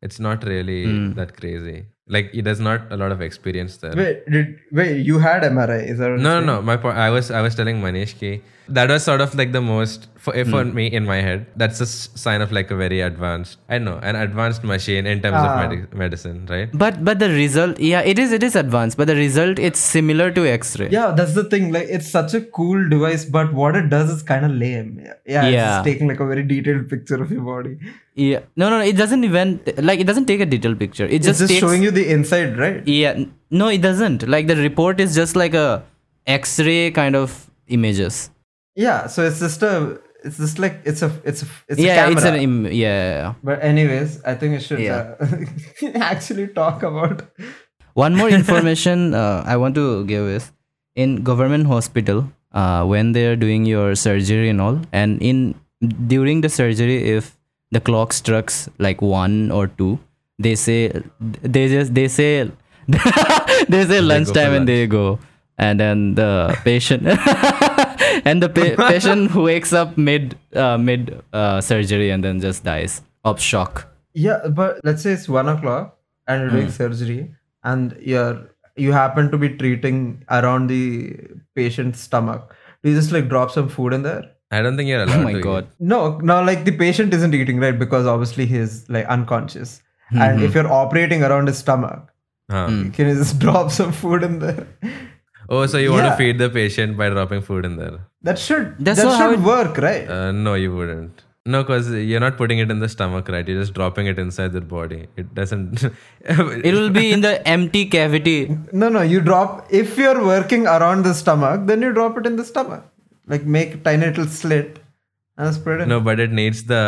[0.03, 1.12] it's not really Hmm.
[1.12, 1.86] that crazy.
[2.09, 3.95] Like it- there's not a lot of experience there.
[3.97, 5.07] Wait, did wait?
[5.07, 5.88] You had MRI?
[5.88, 6.61] Is that No, no, no.
[6.61, 6.97] My point.
[6.99, 10.32] I was, I was telling Manish ki that was sort of like the most for,
[10.34, 10.50] Hmm.
[10.50, 11.46] for me in my head.
[11.56, 13.58] That's a sign of like a very advanced.
[13.68, 15.64] I know an advanced machine in terms Ah.
[15.64, 16.68] of medi- medicine, right?
[16.72, 20.30] But but the result, yeah, it is it is advanced, but the result it's similar
[20.30, 20.88] to X-ray.
[20.90, 21.72] Yeah, that's the thing.
[21.72, 24.92] Like, it's such a cool device, but what it does is kind of lame.
[25.04, 25.66] Yeah, yeah, it's Yeah.
[25.74, 27.76] just taking like a very detailed picture of your body.
[28.14, 28.40] Yeah.
[28.56, 31.04] No, no, it doesn't even like it doesn't take a detailed picture.
[31.06, 32.86] It It's just, just takes, showing you the inside, right?
[32.86, 33.24] Yeah.
[33.50, 34.28] No, it doesn't.
[34.28, 35.82] Like the report is just like a
[36.26, 37.34] X-ray kind of
[37.68, 38.30] images.
[38.75, 41.95] Yeah, so it's just a it's just like it's a it's a it's a yeah,
[41.97, 42.12] camera.
[42.12, 43.35] it's an Im- yeah.
[43.43, 45.14] but anyways, I think we should Yeah.
[45.20, 47.23] uh, actually talk about.
[47.95, 50.51] One more information uh, I want to give is
[50.97, 55.55] in government hospital uh, when they're doing your surgery and all, and in
[56.07, 57.37] during the surgery, if
[57.70, 59.99] the clock strikes like one or two,
[60.39, 62.51] they say they just they say
[63.68, 65.18] they say lunchtime for and they go,
[65.59, 67.03] and then the patient
[68.24, 73.02] and the pa- patient wakes up mid uh, mid uh, surgery and then just dies
[73.24, 73.88] of shock.
[74.14, 75.96] Yeah, but let's say it's one o'clock
[76.26, 76.56] and you're Hmm.
[76.56, 77.34] doing surgery,
[77.64, 81.16] and you're you happen to be treating around the
[81.54, 82.54] patient's stomach.
[82.82, 84.22] Do you just like drop some food in there?
[84.50, 85.40] I don't think you're allowed Oh my to.
[85.40, 85.66] god.
[85.78, 87.78] No, no, like the patient isn't eating, right?
[87.78, 89.80] Because obviously he's like unconscious.
[90.10, 92.00] Hmm, And if you're operating around his stomach,
[92.50, 92.54] Eat.
[92.54, 92.66] Huh.
[92.92, 94.66] can you just drop some food in there?
[95.55, 96.12] Oh, so you want Yeah.
[96.12, 97.96] to feed the patient by dropping food in there?
[98.28, 100.09] That should That's that not how should it- work, right?
[100.16, 101.22] Uh, no, you wouldn't.
[101.53, 103.46] No, because you're not putting it in the stomach, right?
[103.53, 105.00] You're just dropping it inside their body.
[105.22, 105.84] It doesn't.
[106.68, 108.36] It will be in the empty cavity.
[108.82, 112.36] no, no, you drop if you're working around the stomach, then you drop it in
[112.42, 112.84] the stomach.
[113.34, 114.78] Like make a tiny little slit
[115.36, 115.88] and spread it.
[115.94, 116.82] no, but it needs the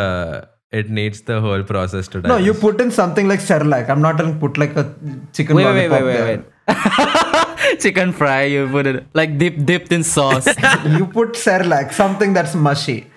[0.81, 2.21] it needs the whole process to.
[2.21, 2.29] Die.
[2.33, 3.89] No, you put in something like Cerelac.
[3.95, 4.85] I'm not telling put like a
[5.33, 6.37] chicken Wait, wait, lollipop wait, wait, there.
[6.37, 7.31] wait.
[7.85, 10.47] Chicken fry, you put it like dip, dipped in sauce.
[10.97, 13.07] you put Cerelac, something that's mushy.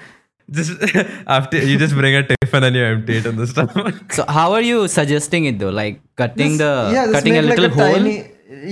[0.51, 0.73] just
[1.37, 4.13] after you just bring a tiffin and you empty it in the stomach.
[4.19, 5.71] so how are you suggesting it though?
[5.71, 7.95] Like cutting Just- the yeah, just cutting a little like a hole?
[7.95, 8.17] tiny.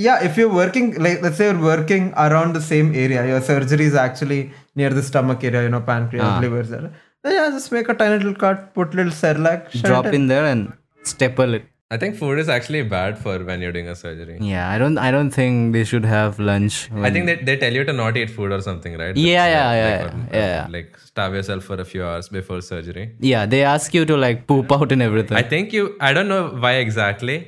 [0.06, 3.84] Yeah, if you're working like let's say you're working around the same area, your surgery
[3.84, 4.40] is actually
[4.74, 6.38] near the stomach area, you know, pancreas, Ah.
[6.40, 6.86] liver, there.
[7.22, 10.26] Then yeah, just make a tiny little cut, put little Cerelac, shut Drop it in
[10.28, 10.72] there and
[11.02, 11.64] staple it.
[11.88, 14.38] I think food is actually bad for when you're doing a surgery.
[14.40, 16.90] Yeah, I don't I don't think they should have lunch.
[17.08, 19.16] I think they, they tell you to not eat food or something, right?
[19.16, 20.66] Yeah, Like, yeah, like, yeah, or, yeah, yeah.
[20.68, 23.04] Like starve yourself for a few hours before surgery.
[23.20, 25.36] yeah, they ask you to like poop out and everything.
[25.38, 25.94] I think you.
[26.00, 27.38] I don't know why exactly.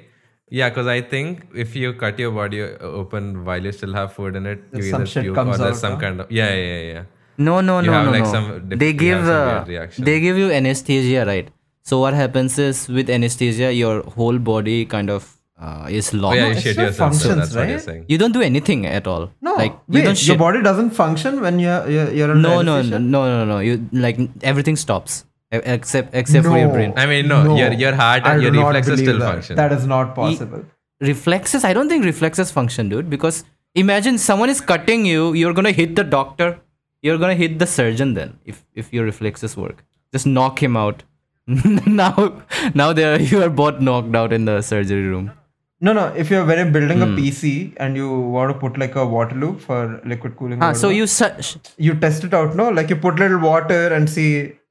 [0.51, 4.37] Yeah, because I think if you cut your body open while you still have food
[4.37, 6.01] in it, you Some either shit puke comes or there's out, some huh?
[6.07, 6.93] kind of yeah, yeah, yeah.
[6.93, 7.03] yeah.
[7.39, 8.33] no, no, You no, have, no, like, no.
[8.33, 10.05] some they give uh, reaction.
[10.05, 11.51] they give you anesthesia, right?
[11.89, 15.29] So what happens is with anesthesia, your whole body kind of
[15.61, 17.15] uh, is Oh yeah, you it shit still yourself.
[17.15, 17.85] so functions, that's what you're right?
[17.85, 18.05] saying.
[18.09, 19.31] You don't do anything at all.
[19.41, 22.57] No, like wait, you don't your body doesn't function when you're you're, you're under no,
[22.57, 22.99] no, no, anesthesia?
[23.15, 23.59] no, no, no.
[23.69, 24.21] You like
[24.53, 26.93] everything stops e- except except for your brain.
[26.97, 29.33] I mean, no, your your heart I and your do not reflexes still that.
[29.33, 29.57] function.
[29.63, 30.65] That is not possible.
[31.09, 33.37] reflexes i don't think reflexes function dude because
[33.83, 36.49] imagine someone is cutting you you're gonna hit the doctor
[37.09, 39.85] you're gonna hit the surgeon then if if your reflexes work
[40.17, 41.05] just knock him out
[42.03, 42.13] now
[42.75, 45.29] now there you are both knocked out in the surgery room
[45.87, 46.05] No, no.
[46.21, 47.11] If you're when you're building Hmm.
[47.11, 47.51] a PC
[47.85, 49.77] and you want to put like a water loop for
[50.13, 52.57] liquid cooling, ah, so you su- you test it out.
[52.61, 54.25] No, like you put little water and see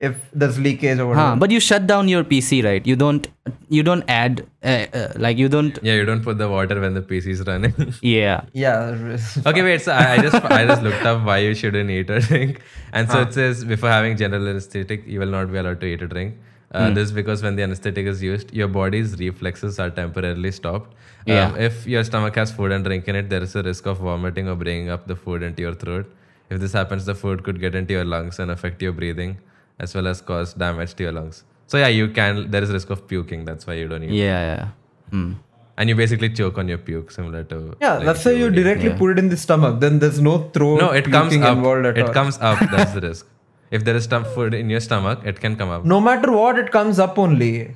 [0.10, 1.40] if there's leakage or huh, whatever.
[1.44, 3.30] but you shut down your pc right you don't
[3.78, 7.00] you don't add uh, uh, like you don't yeah, you don't put the water when
[7.00, 7.74] the PC is running.
[8.16, 9.08] yeah yeah.
[9.54, 9.86] okay, wait.
[9.88, 12.60] So I, I just I just looked up why you shouldn't eat or drink,
[12.92, 16.06] and so it says before having general anesthetic, you will not be allowed to eat
[16.10, 16.36] or drink.
[16.74, 16.94] Uh, Hmm.
[16.96, 20.94] This is because when the anesthetic is used, your body's reflexes are temporarily stopped.
[21.26, 21.46] Yeah.
[21.48, 24.00] Um, if your stomach has food and drink in it, there is a risk of
[24.00, 26.12] vomiting or bringing up the food into your throat.
[26.50, 29.38] If this happens, the food could get into your lungs and affect your breathing,
[29.80, 31.44] as well as cause damage to your lungs.
[31.68, 32.50] So yeah, you can.
[32.52, 33.46] There is risk of puking.
[33.46, 34.12] That's why you don't eat.
[34.12, 34.68] yeah yeah
[35.12, 35.34] Hmm.
[35.80, 38.50] And you basically choke on your puke, similar to Yeah, like that's if why you
[38.50, 38.98] directly Yeah.
[38.98, 39.80] put it in the stomach.
[39.80, 40.80] Then there's no throat.
[40.82, 41.58] No, it comes up.
[41.58, 42.14] involved at It all.
[42.14, 42.60] comes up.
[42.72, 43.26] That's the risk.
[43.72, 45.86] If there is some food in your stomach, it can come up.
[45.86, 47.76] No matter what, it comes up only.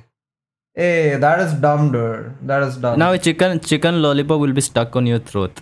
[0.74, 2.34] Hey, that is dumb, dude.
[2.52, 2.98] That is dumb.
[2.98, 5.60] now a chicken chicken lollipop will be stuck on your throat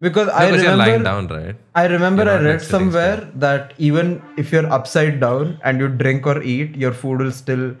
[0.00, 1.56] because No, I because you're lying remember, down, right?
[1.74, 5.88] I remember I read like, sitting somewhere that even if you're upside down and you
[5.88, 7.76] drink or eat, your food will still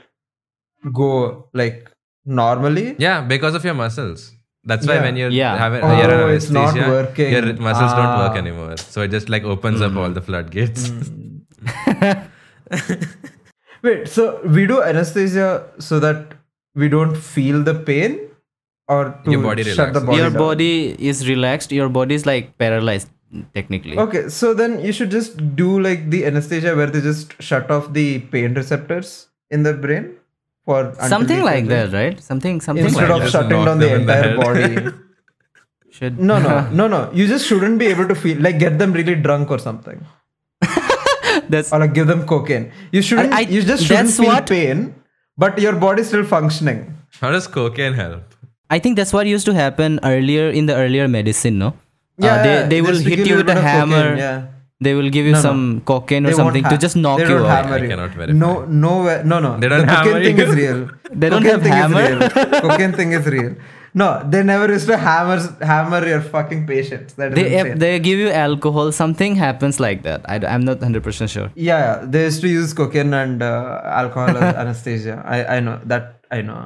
[0.92, 1.90] go like
[2.24, 2.96] normally.
[2.98, 4.32] Yeah, because of your muscles.
[4.64, 5.02] That's why Yeah.
[5.02, 5.56] when you're Yeah.
[5.56, 7.32] having Oh, you're it's not working.
[7.32, 8.42] your muscles don't work Ah.
[8.44, 8.76] anymore.
[8.76, 9.98] So it just like opens up mm.
[10.04, 10.88] all the floodgates.
[10.90, 11.35] Mm.
[13.82, 16.34] Wait, so we do anesthesia so that
[16.74, 18.18] we don't feel the pain,
[18.88, 20.06] or to Your body shut the relaxes.
[20.06, 20.38] body your down?
[20.38, 23.08] body is relaxed your body is like paralyzed
[23.54, 27.70] technically Okay, so then you should just do like the anesthesia where they just shut
[27.70, 30.14] off the pain receptors in the brain
[30.64, 34.06] for something like that right something something Instead like of Just shutting down the them
[34.06, 34.96] the entire body.
[35.90, 37.10] should No, no, no, no.
[37.12, 40.04] You just shouldn't be able to feel like get them really drunk or something,
[41.48, 42.70] that's or like give them cocaine.
[42.92, 43.32] You shouldn't.
[43.32, 44.94] I- you just shouldn't that's feel what- pain,
[45.38, 46.94] but your body's still functioning.
[47.20, 48.22] How does cocaine help?
[48.74, 51.68] i think that's what used to happen earlier in the earlier medicine no
[52.24, 54.46] Yeah, uh, they, they will hit you with a little bit of hammer cocaine, yeah.
[54.86, 55.42] they will give you No, no.
[55.48, 57.64] some cocaine or They won't something to just knock they you don't out.
[57.64, 57.88] hammer I you.
[57.92, 58.38] cannot verify.
[58.40, 58.50] No,
[58.84, 58.94] no,
[59.32, 59.52] no, no.
[59.64, 60.46] They don't the hammer cocaine thing you.
[60.50, 60.80] is real.
[61.22, 62.02] They don't cocaine have thing hammer?
[62.02, 62.60] Is real.
[62.66, 63.54] cocaine thing is real.
[64.00, 65.36] No, they never used to hammer
[65.68, 67.14] hammer your fucking patients.
[67.20, 67.78] That is They insane.
[67.82, 68.90] they give you alcohol.
[68.96, 70.26] Something happens like that.
[70.34, 71.46] I, am not hundred percent sure.
[71.54, 75.14] yeah, yeah, they used to use cocaine and uh, alcohol as anesthesia.
[75.36, 76.58] I I know that I know.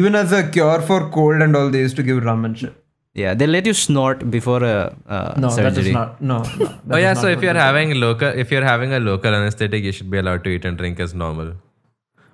[0.00, 2.74] Even as a cure for cold and all, they used to give rum and shit.
[3.20, 4.74] Yeah, they let you snort before a
[5.18, 5.70] uh, No, surgery.
[5.70, 6.20] that is not.
[6.30, 6.38] No.
[6.64, 7.68] no Oh yeah, so if you're they do.
[7.68, 10.76] having local, if you're having a local anesthetic, you should be allowed to eat and
[10.82, 11.54] drink as normal.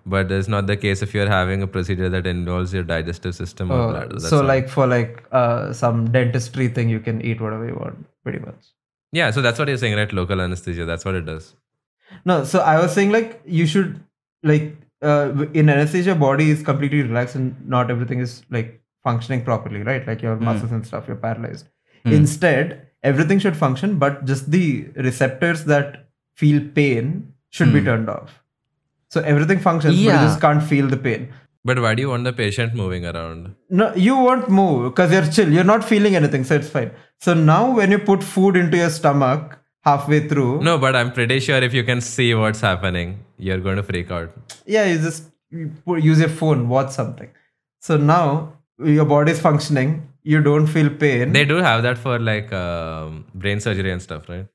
[0.05, 3.71] But it's not the case if you're having a procedure that involves your digestive system
[3.71, 4.09] or Oh, bladder.
[4.09, 4.45] That's so all.
[4.45, 8.57] like for like uh, some dentistry thing, you can eat whatever you want, pretty much.
[9.13, 10.13] yeah, so that's what you're saying, right?
[10.13, 10.85] Local anesthesia.
[10.85, 11.55] That's what it does.
[12.25, 14.03] No, so I was saying like you should
[14.43, 19.83] like uh, in anesthesia, body is completely relaxed and not everything is like functioning properly,
[19.83, 20.07] right?
[20.07, 21.69] Like your muscles and stuff, you're paralyzed.
[22.05, 28.42] Instead, everything should function, but just the receptors that feel pain should be turned off.
[29.13, 31.25] So everything functions, but you just can't feel the pain.
[31.71, 33.55] But why do you want the patient moving around?
[33.81, 35.53] No, you won't move because you're chill.
[35.57, 36.91] You're not feeling anything, so it's fine.
[37.27, 41.39] So now, when you put food into your stomach halfway through, No, but I'm pretty
[41.41, 44.33] sure if you can see what's happening, you're going to freak out.
[44.67, 45.25] yeah, you just
[46.09, 47.31] use your phone, watch something.
[47.81, 48.55] So now
[48.97, 49.95] your body's functioning.
[50.25, 51.33] You don't feel pain.
[51.33, 54.47] They do have that for like um, brain surgery and stuff, right?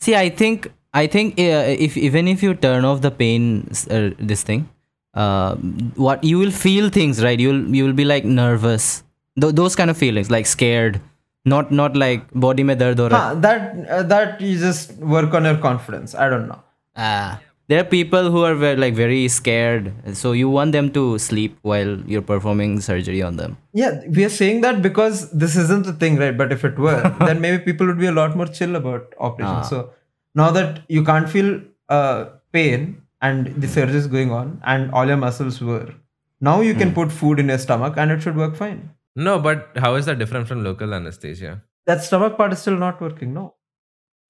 [0.00, 4.10] See, I think I think uh, if even if you turn off the pain, uh,
[4.18, 4.68] this thing,
[5.14, 5.54] uh,
[5.96, 7.38] what you will feel things, right?
[7.38, 9.02] You'll you will be like nervous,
[9.40, 11.00] Th- those kind of feelings, like scared,
[11.44, 13.40] not not like body mein dard ho raha.
[13.40, 16.14] That uh, that you just work on your confidence.
[16.14, 16.60] I don't know.
[16.96, 17.40] Ah.
[17.68, 21.56] There are people who are very, like very scared, so you want them to sleep
[21.62, 23.56] while you're performing surgery on them.
[23.72, 26.36] Yeah, we are saying that because this isn't the thing, right?
[26.36, 29.54] But if it were, then maybe people would be a lot more chill about operation.
[29.54, 29.62] Ah.
[29.62, 29.90] So
[30.34, 35.06] now that you can't feel uh, pain and the surgery is going on and all
[35.06, 35.94] your muscles were,
[36.40, 38.90] now you can put food in your stomach and it should work fine.
[39.14, 41.62] No, but how is that different from local anesthesia?
[41.86, 43.34] That stomach part is still not working.
[43.34, 43.54] No.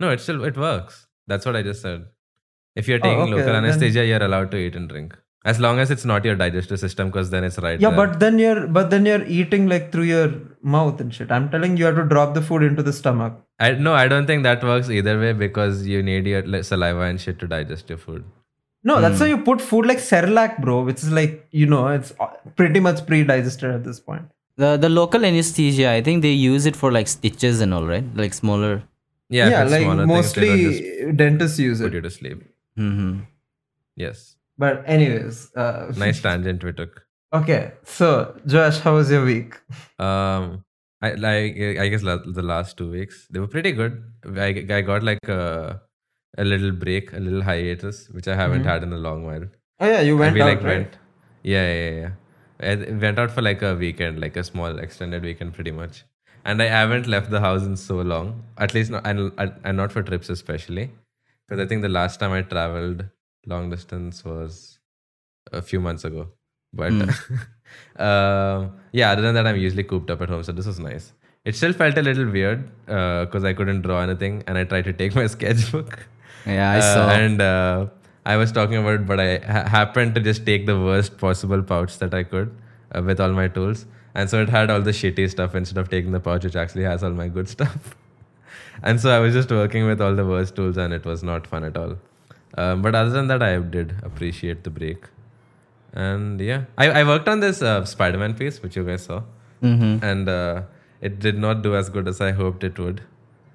[0.00, 1.06] No, it still it works.
[1.28, 2.06] That's what I just said.
[2.74, 5.16] If you're Oh, taking okay, local then- anesthesia, you're allowed to eat and drink.
[5.44, 7.96] As long as it's not your digestive system, because then it's right Yeah, there.
[8.06, 10.32] but then you're but then you're eating like through your
[10.62, 11.32] mouth and shit.
[11.32, 13.40] I'm telling you, you have to drop the food into the stomach.
[13.58, 17.00] I, no, I don't think that works either way because you need your like, saliva
[17.02, 18.22] and shit to digest your food.
[18.84, 19.24] No, that's Hmm.
[19.24, 22.26] why you put food like Cerelac, bro, which is like you know it's uh,
[22.56, 24.22] pretty much pre-digested at this point.
[24.56, 28.04] The the local anesthesia, I think they use it for like stitches and all, right?
[28.22, 28.82] Like smaller.
[29.28, 31.94] Yeah, yeah, like smaller things, they don't just mostly dentists use put it.
[31.94, 32.42] you to sleep.
[32.78, 33.20] mm-hmm.
[33.96, 37.06] Yes, But anyways, uh, nice tangent we took.
[37.32, 39.54] Okay, so Joash, how was your week?
[39.98, 40.64] Um,
[41.00, 44.02] I like I guess la- the last two weeks they were pretty good.
[44.36, 45.80] I, I got like a
[46.38, 49.46] a little break, a little hiatus, which I haven't had in a long while.
[49.80, 50.78] Oh yeah, you went we out, like right?
[50.78, 50.98] went,
[51.42, 52.00] yeah, yeah, yeah.
[52.00, 52.10] yeah.
[52.60, 56.04] I went out for like a weekend, like a small extended weekend, pretty much.
[56.44, 58.44] And I haven't left the house in so long.
[58.58, 60.90] At least, not, and and not for trips especially,
[61.48, 63.04] because I think the last time I traveled
[63.46, 64.78] long distance was
[65.52, 66.28] a few months ago.
[66.72, 66.92] But
[67.96, 71.12] um, yeah, other than that, I'm usually cooped up at home, so this was nice.
[71.44, 74.92] It still felt a little weird because I couldn't draw anything, and I tried to
[74.92, 76.06] take my sketchbook.
[76.46, 77.08] Yeah, I Uh, saw.
[77.10, 77.86] And uh,
[78.24, 81.62] I was talking about it, but I ha- happened to just take the worst possible
[81.62, 82.56] pouch that I could
[82.94, 83.86] uh, with all my tools.
[84.14, 86.84] And so it had all the shitty stuff instead of taking the pouch, which actually
[86.84, 87.96] has all my good stuff.
[88.82, 91.46] and so I was just working with all the worst tools, and it was not
[91.46, 91.96] fun at all.
[92.58, 95.04] Um, but other than that, I did appreciate the break.
[95.92, 99.22] And yeah, I, I worked on this uh, Spider Man piece, which you guys saw.
[99.62, 100.02] Mhm.
[100.02, 100.62] And uh,
[101.00, 103.02] it did not do as good as I hoped it would.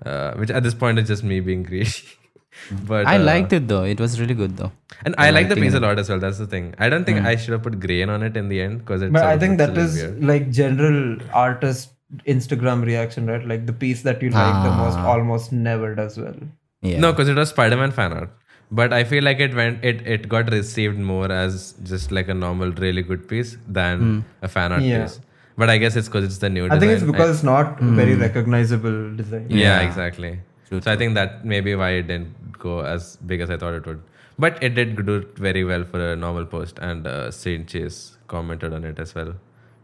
[0.05, 1.89] Uh, which at this point is just me being greedy.
[2.85, 3.83] but I uh, liked it though.
[3.83, 4.71] It was really good though.
[5.05, 6.19] and I like the liking piece a lot as well.
[6.19, 6.75] That's the thing.
[6.77, 9.11] I don't think I should have put grain on it in the end because it.
[9.11, 10.23] But I think looks a that little is weird.
[10.23, 11.89] like general artist
[12.25, 13.45] Instagram reaction, right?
[13.45, 15.07] Like the piece that you like the most Ah.
[15.07, 16.35] almost never does well.
[16.81, 16.99] Yeah.
[16.99, 18.29] No, because it was Spider-Man fan art.
[18.69, 22.33] But I feel like it went it it got received more as just like a
[22.33, 25.03] normal, really good piece than a fan art Yeah.
[25.03, 25.21] piece.
[25.57, 26.65] But I guess it's because it's the new.
[26.65, 27.11] I think it's design.
[27.11, 29.47] because it's not very recognizable design.
[29.49, 29.87] yeah, Yeah.
[29.87, 30.39] exactly.
[30.67, 33.73] True, so I think that maybe why it didn't go as big as I thought
[33.73, 34.01] it would.
[34.37, 38.73] But it did do very well for a normal post, and uh, Saint Chase commented
[38.73, 39.33] on it as well,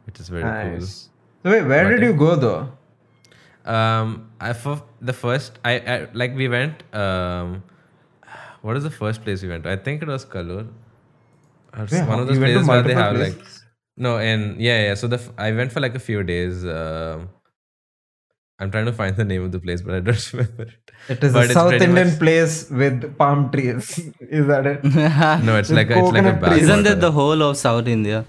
[0.05, 1.09] which is very Nice.
[1.43, 2.09] So wait, where But did yeah.
[2.09, 2.59] you go though?
[3.65, 6.83] Um, I for the first, I, I like we went.
[6.93, 7.63] Um,
[8.63, 9.63] what is the first place we went?
[9.65, 9.71] to?
[9.71, 10.63] I think it was Kalur.
[11.77, 13.47] Or Yeah, one of those you went to places where they multiple have like
[14.07, 14.93] no, and yeah, yeah.
[14.95, 16.65] So the f- I went for like a few days.
[16.65, 17.29] Um,
[18.59, 20.91] I'm trying to find the name of the place, but I don't remember it.
[21.09, 23.99] It is But a South Indian much- place with palm trees.
[24.39, 24.83] is that it?
[25.49, 26.59] no, it's like a, it's like a back.
[26.61, 28.25] Isn't that the whole of South India?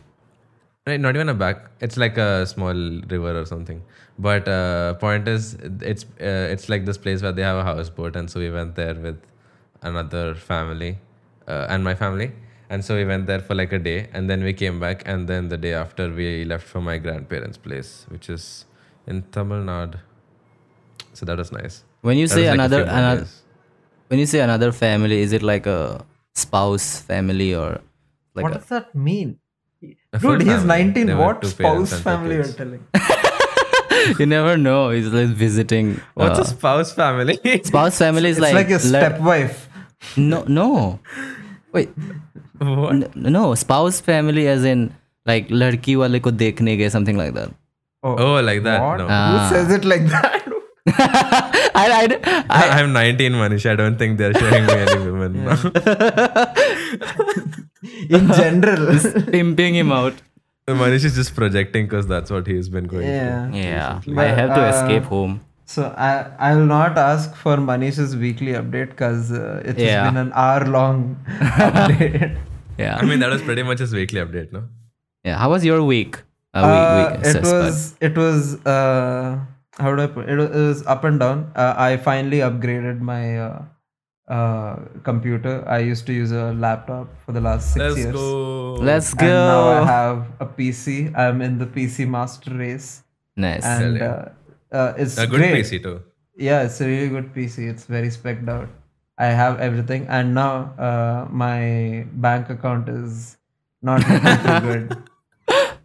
[0.86, 1.70] Right, not even a back.
[1.80, 2.74] It's like a small
[3.14, 3.82] river or something.
[4.18, 5.54] But uh, point is,
[5.92, 8.74] it's uh, it's like this place where they have a houseboat, and so we went
[8.74, 9.16] there with
[9.84, 10.98] another family
[11.46, 12.32] uh, and my family,
[12.70, 15.28] and so we went there for like a day, and then we came back, and
[15.28, 18.64] then the day after we left for my grandparents' place, which is
[19.06, 19.98] in Tamil Nadu.
[21.12, 21.84] So that was nice.
[22.00, 23.42] When you That say was like another, few more another days.
[24.08, 26.04] when you say another family, is it like a
[26.34, 27.80] spouse family or
[28.34, 29.38] like what a, does that mean?
[30.12, 30.66] A Dude, he's family.
[30.66, 31.06] 19.
[31.06, 32.86] There What spouse family you're telling?
[34.18, 34.90] you never know.
[34.90, 36.00] he's like visiting.
[36.14, 37.38] What's uh, a spouse family?
[37.64, 39.68] spouse family is It's like, like, your le- stepwife.
[40.16, 41.00] No, no.
[41.72, 41.90] Wait.
[42.58, 42.94] What?
[42.94, 44.94] N- no, spouse family as in
[45.26, 47.50] like ladki wale ko dekhne ke something like that.
[48.02, 48.80] Oh, oh like that.
[48.98, 49.06] No.
[49.08, 49.32] Ah.
[49.32, 50.42] Who says it like that?
[51.76, 53.68] I, I, I, am 19, Manish.
[53.68, 55.34] I don't think they're showing me any women.
[58.10, 58.98] In general,
[59.30, 60.12] pimping him out.
[60.68, 63.50] Manish is just projecting because that's what he's been going yeah.
[63.50, 64.14] through.
[64.14, 65.40] Yeah, I have to uh, escape home.
[65.74, 66.10] So I
[66.48, 70.04] I will not ask for Manish's weekly update because uh, it has Yeah.
[70.08, 71.00] been an hour long
[71.68, 72.36] update.
[72.84, 74.62] yeah I mean, that was pretty much his weekly update, no?
[75.28, 76.16] yeah how was your week
[76.54, 77.60] uh, Uh, week, week it sis, bud.
[77.64, 79.28] was it was uh,
[79.84, 80.38] how do I put it?
[80.42, 81.38] It was, up and down.
[81.62, 83.62] Uh, I finally upgraded my uh,
[84.36, 84.74] uh,
[85.08, 85.54] computer.
[85.76, 88.12] I used to use a laptop for the last 6 Let's years.
[88.18, 88.74] go.
[88.90, 90.94] let's And now I have a PC.
[91.24, 92.88] I'm in the PC master race,
[93.48, 94.24] nice and uh,
[94.74, 95.54] uh, it's A good great.
[95.64, 96.02] PC too.
[96.36, 97.68] Yeah, it's a really good PC.
[97.72, 98.68] It's very specced out.
[99.16, 100.52] I have everything, and now
[100.88, 103.36] uh, my bank account is
[103.80, 104.00] not
[104.46, 104.96] too good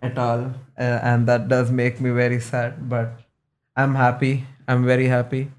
[0.01, 0.41] at all,
[0.79, 2.89] uh, and that does make me very sad.
[2.95, 3.19] But
[3.75, 4.33] I'm happy.
[4.67, 5.51] I'm very happy.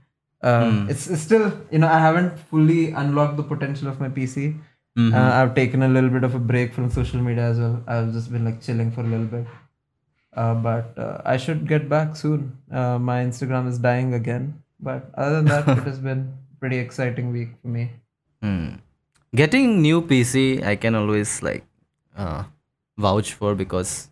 [0.42, 4.58] Uh, it's, it's still, you know, I haven't fully unlocked the potential of my PC.
[4.98, 7.82] Uh, I've taken a little bit of a break from social media as well.
[7.86, 9.46] I've just been like chilling for a little bit.
[10.34, 12.56] Uh, but uh, I should get back soon.
[12.70, 14.62] Uh, my Instagram is dying again.
[14.78, 17.90] But other than that, it has been pretty exciting week for me.
[18.42, 18.74] Hmm.
[19.34, 21.64] Getting new PC, I can always like
[22.16, 22.44] uh,
[22.96, 24.08] vouch for because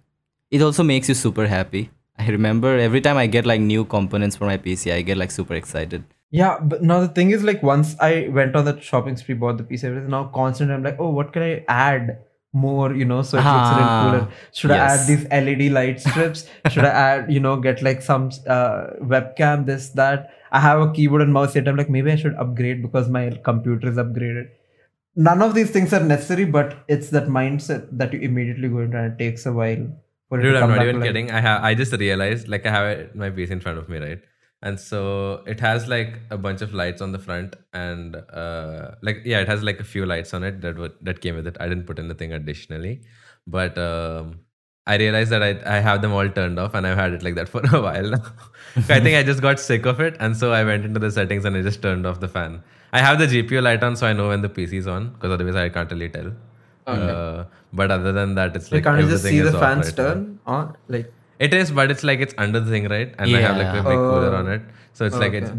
[0.50, 1.90] it also makes you super happy.
[2.18, 5.30] I remember every time I get like new components for my PC, I get like
[5.30, 6.04] super excited.
[6.30, 9.56] Yeah, but now the thing is like once I went on that shopping spree, bought
[9.56, 10.10] the PC, everything.
[10.10, 12.18] Now constantly I'm like, oh, what can I add
[12.64, 12.94] more?
[12.94, 14.28] You know, so it looks a little Ah, cooler.
[14.52, 16.44] Should I add these LED light strips?
[16.70, 20.30] Should I add, you know, get like some uh, webcam, this that?
[20.50, 21.68] I have a keyboard and mouse set.
[21.68, 24.48] I'm like, maybe I should upgrade because my computer is upgraded.
[25.16, 28.96] None of these things are necessary, but it's that mindset that you immediately go into,
[28.98, 29.82] and it takes a while
[30.28, 31.08] for it Dude, I'm not even life.
[31.08, 31.30] kidding.
[31.30, 33.98] I have I just realized like I have it, my PC in front of me,
[33.98, 34.20] right?
[34.60, 39.22] And so it has like a bunch of lights on the front and uh like
[39.24, 41.56] yeah, it has like a few lights on it that were, that came with it.
[41.60, 43.02] I didn't put anything additionally.
[43.46, 44.40] But um
[44.86, 47.34] I realized that I, I have them all turned off and I've had it like
[47.36, 48.24] that for a while now.
[48.88, 51.44] I think I just got sick of it and so I went into the settings
[51.44, 52.62] and I just turned off the fan.
[52.92, 55.30] I have the GPU light on so I know when the PC is on because
[55.30, 56.32] otherwise I can't really tell.
[56.86, 60.40] Uh, but other than that, it's Like, can't you just see the fans right turn
[60.46, 60.74] on?
[60.88, 61.12] Like,
[61.46, 63.14] It is, but it's like it's under the thing, right?
[63.18, 64.52] And I have like a big cooler on Oh.
[64.52, 64.62] it,
[64.92, 65.50] so it's like it's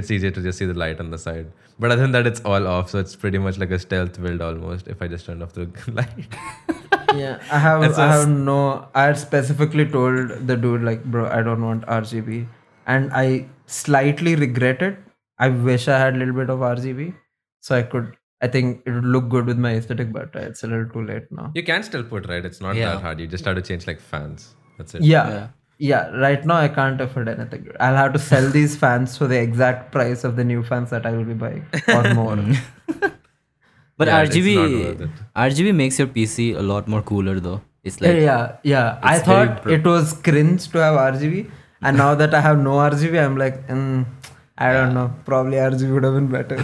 [0.00, 1.46] it's easier to just see the light on the side.
[1.78, 4.40] But other than that, it's all off, so it's pretty much like a stealth build
[4.40, 4.88] almost.
[4.88, 5.66] If I just turned off the
[5.98, 6.38] light,
[7.14, 8.88] yeah, I have, It's I a- have no.
[8.94, 12.46] I had specifically told the dude like, bro, I don't want RGB,
[12.86, 14.98] and I slightly regret it.
[15.38, 17.14] I wish I had a little bit of RGB,
[17.60, 18.14] so I could.
[18.42, 21.30] I think it would look good with my aesthetic, but it's a little too late
[21.30, 21.52] now.
[21.54, 22.44] you can still put right.
[22.44, 22.92] It's not Yeah.
[22.94, 23.20] that hard.
[23.20, 24.54] You just have to change like fans.
[24.78, 25.02] That's it.
[25.02, 25.28] Yeah.
[25.28, 25.48] Yeah.
[25.78, 26.16] yeah.
[26.16, 27.68] right now I can't afford anything.
[27.80, 31.06] I'll have to sell these fans for the exact price of the new fans that
[31.06, 32.38] I will be buying or more.
[33.98, 35.10] But Yeah, RGB.
[35.34, 37.62] RGB makes your PC a lot more cooler though.
[37.82, 38.98] It's like yeah, yeah.
[39.02, 41.50] I It's very thought pro- it was cringe to have RGB,
[41.80, 44.04] and now that I have no RGB, I'm like, mm,
[44.58, 45.14] I don't know.
[45.24, 46.58] Probably RGB would have been better.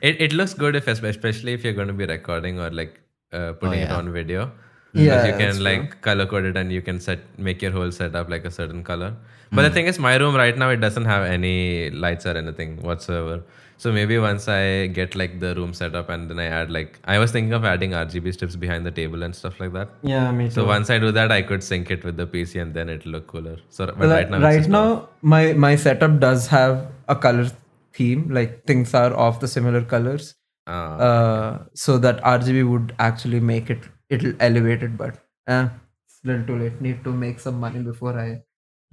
[0.00, 3.00] It it looks good if especially if you're going to be recording or like
[3.32, 3.96] uh, putting it yeah.
[3.96, 4.50] on video.
[4.94, 8.28] Yeah, you can like color code it and you can set make your whole setup
[8.28, 9.14] like a certain color.
[9.50, 12.80] But the thing is, my room right now it doesn't have any lights or anything
[12.82, 13.42] whatsoever.
[13.78, 16.98] So maybe once I get like the room set up and then I add like
[17.04, 19.88] I was thinking of adding RGB strips behind the table and stuff like that.
[20.02, 20.52] yeah, me too.
[20.52, 23.12] So once I do that, I could sync it with the PC and then it'll
[23.12, 23.56] look cooler.
[23.70, 25.08] So but right now, right now, off.
[25.22, 27.48] my my setup does have a color
[27.94, 28.28] theme.
[28.30, 30.34] Like things are of the similar colors,
[30.66, 30.96] Ah.
[31.08, 33.80] uh, so that RGB would actually make it
[34.16, 34.96] it'll elevate it.
[35.02, 35.14] But
[35.46, 35.68] uh,
[36.06, 36.80] it's a little too late.
[36.86, 38.28] Need to make some money before I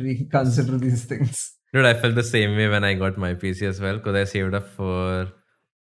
[0.08, 1.54] reconsider these things.
[1.74, 4.24] Dude, I felt the same way when I got my PC as well because I
[4.36, 5.28] saved up for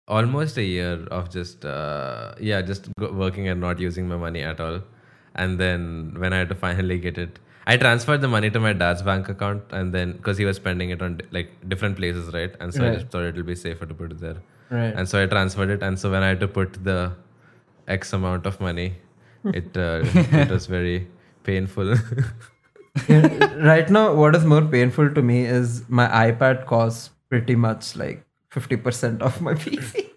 [0.09, 4.61] almost a year of just uh yeah just working and not using my money at
[4.65, 4.81] all
[5.37, 7.39] and then when i had to finally get it
[7.73, 10.91] i transferred the money to my dad's bank account and then because he was spending
[10.91, 13.95] it on like different places right and so i just thought it'll be safer to
[13.95, 14.39] put it there
[14.71, 14.93] Right.
[14.97, 16.99] and so i transferred it and so when i had to put the
[17.87, 18.89] x amount of money
[19.45, 20.03] it uh,
[20.43, 21.07] it was very
[21.45, 21.95] painful
[23.09, 28.25] right now, what is more painful to me is my iPad costs pretty much like
[28.55, 30.09] 50% of my PC.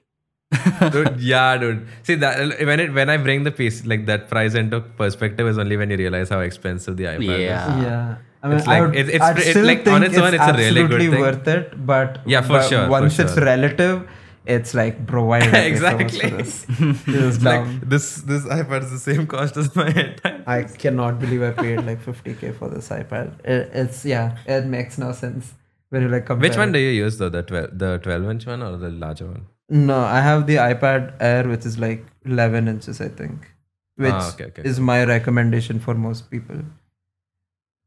[0.92, 2.38] dude yeah dude see that
[2.70, 5.90] when it when i bring the piece like that price into perspective is only when
[5.90, 7.82] you realize how expensive the ipad is Yeah.
[7.82, 8.16] yeah.
[8.44, 10.18] I mean, It's like- I would, it's- it's I'd pre- it- still like, on its
[10.18, 11.20] own, it's a really good absolutely thing.
[11.22, 14.08] worth it, but Yeah, for but sure, for Once it's relative,
[14.48, 16.30] it's like, bro, why did I so Exactly.
[16.30, 16.66] this?
[16.68, 21.20] This is like this this ipad is the same cost as my entire I cannot
[21.20, 23.40] believe I paid like 50k for this iPad.
[23.44, 25.54] It, it's yeah, it makes no sense
[25.90, 26.50] when you like compare.
[26.50, 29.28] which one do you use though the 12 the 12 inch one or the larger
[29.28, 33.48] one No, I have the iPad Air, which is like 11 inches, I think,
[34.04, 34.62] which Ah, okay, okay.
[34.72, 36.60] is my recommendation for most people.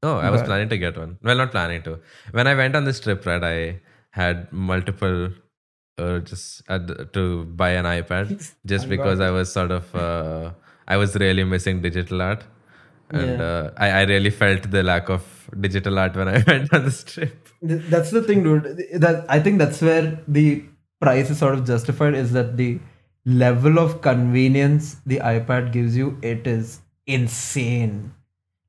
[0.09, 1.93] oh i was planning to get one well not planning to
[2.37, 3.57] when i went on this trip right i
[4.19, 5.17] had multiple
[5.99, 6.63] uh, just
[7.13, 8.31] to buy an ipad
[8.73, 10.51] just because i was sort of uh,
[10.87, 12.45] i was really missing digital art
[13.11, 13.45] and Yeah.
[13.51, 15.23] uh, I, I really felt the lack of
[15.67, 17.45] digital art when i went on this trip
[17.93, 18.67] That's the thing, dude.
[19.05, 20.05] That I think that's where
[20.37, 20.45] the
[21.05, 22.15] price is sort of justified.
[22.19, 22.69] Is that the
[23.25, 26.11] level of convenience the iPad gives you?
[26.33, 26.69] It is
[27.17, 27.97] insane.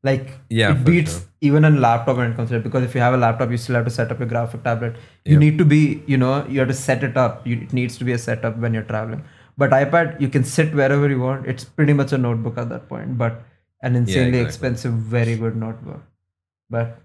[0.04, 1.22] Like Yeah, it beats sure.
[1.42, 2.64] even a laptop when it comes to it.
[2.64, 4.96] Because if you have a laptop, you still have to set up your graphic tablet.
[5.26, 5.40] You Yep.
[5.40, 7.46] need to be, you know, you have to set it up.
[7.46, 9.24] You, it needs to be a setup when you're traveling.
[9.58, 11.46] But iPad, you can sit wherever you want.
[11.46, 13.44] It's pretty much a notebook at that point, but
[13.82, 14.46] an insanely exactly.
[14.46, 16.02] expensive, very good notebook.
[16.70, 17.02] But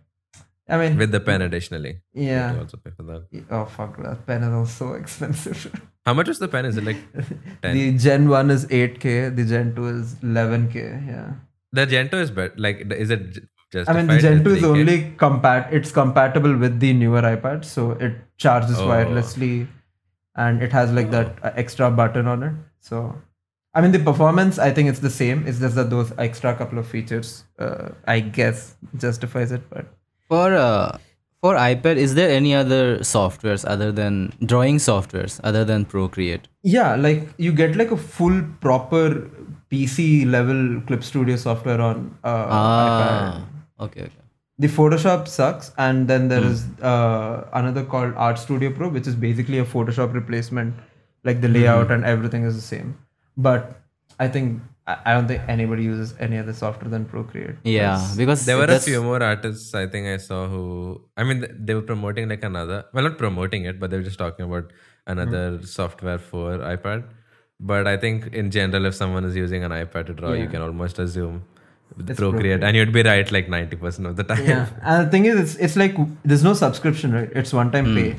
[0.69, 2.57] I mean, with the pen additionally yeah.
[2.59, 5.81] also pay for that Oh fuck, that pen is also expensive.
[6.07, 6.97] how much is the pen is it like
[7.63, 11.07] 10 the Gen 1 is 8k, the Gen 2 is 11k.
[11.07, 11.33] Yeah.
[11.79, 12.55] The Gen 2 is better.
[12.57, 14.81] Like, is it j- I I mean, the Gen at 2 is 3K?
[14.81, 15.73] only compat.
[15.79, 18.89] It's compatible with the newer iPad, so it charges Oh.
[18.91, 19.55] wirelessly,
[20.37, 22.53] and it has like that uh, extra button on it.
[22.91, 23.01] So,
[23.75, 25.43] I mean, the performance, I think it's the same.
[25.53, 29.69] It's just that those extra couple of features, uh, I guess, justifies it.
[29.71, 29.87] But
[30.29, 30.99] For uh,
[31.47, 32.83] for iPad, is there any other
[33.15, 36.47] softwares other than drawing softwares other than Procreate?
[36.63, 39.09] yeah, like you get like a full proper
[39.75, 40.61] PC level
[40.91, 43.15] Clip Studio software on uh, iPad.
[43.21, 43.47] Ah,
[43.87, 44.21] okay, okay.
[44.65, 46.61] the photoshop sucks and then there is
[46.91, 50.85] uh, another called art studio pro which is basically a photoshop replacement
[51.31, 52.93] like the layout and everything is the same
[53.49, 53.73] but
[54.27, 54.63] i think
[54.93, 58.67] i I don't think anybody uses any other software than procreate Yeah, because There were
[58.75, 60.63] a few more artists I think I saw who.
[61.21, 62.79] I mean, they were promoting like another.
[62.97, 64.75] Well, not promoting it, but they were just talking about
[65.15, 65.65] another Hmm.
[65.77, 66.45] software for
[66.75, 67.07] iPad.
[67.61, 70.61] But I think in general, if someone is using an iPad to draw, you can
[70.63, 71.43] almost assume
[71.99, 72.19] It's Procreate,
[72.61, 72.65] Procreate.
[72.65, 74.45] and you'd be right like ninety percent of the time.
[74.47, 75.95] yeah and the thing is it's, it's like
[76.25, 77.97] there's no subscription right it's one time hmm.
[77.99, 78.17] pay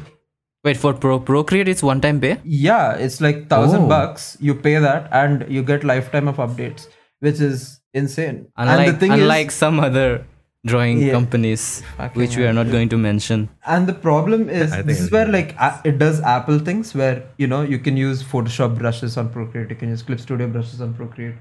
[0.64, 2.38] wait for Pro Procreate, it's one time pay.
[2.44, 3.88] yeah it's like thousand Oh.
[3.88, 6.88] bucks you pay that and you get lifetime of updates
[7.20, 10.26] which is insane Unlike and the thing unlike is some other
[10.66, 11.12] drawing Yeah.
[11.14, 11.64] companies,
[11.98, 13.48] Fucking which we are not going to mention.
[13.66, 17.48] And the problem is, this is where like a- it does Apple things where you
[17.48, 20.94] know you can use Photoshop brushes on Procreate, you can use Clip Studio brushes on
[21.02, 21.36] Procreate,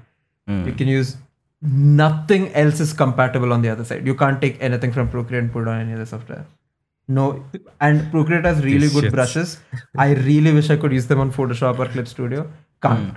[0.47, 0.65] Hmm.
[0.67, 1.15] you can use
[2.01, 4.05] nothing else is compatible on the other side.
[4.05, 6.45] You can't take anything from Procreate and put it on any other software.
[7.07, 7.43] No,
[7.79, 9.11] and Procreate has really These good shits.
[9.11, 9.59] brushes.
[9.97, 12.47] I really wish I could use them on Photoshop or Clip Studio.
[12.81, 13.15] Can't.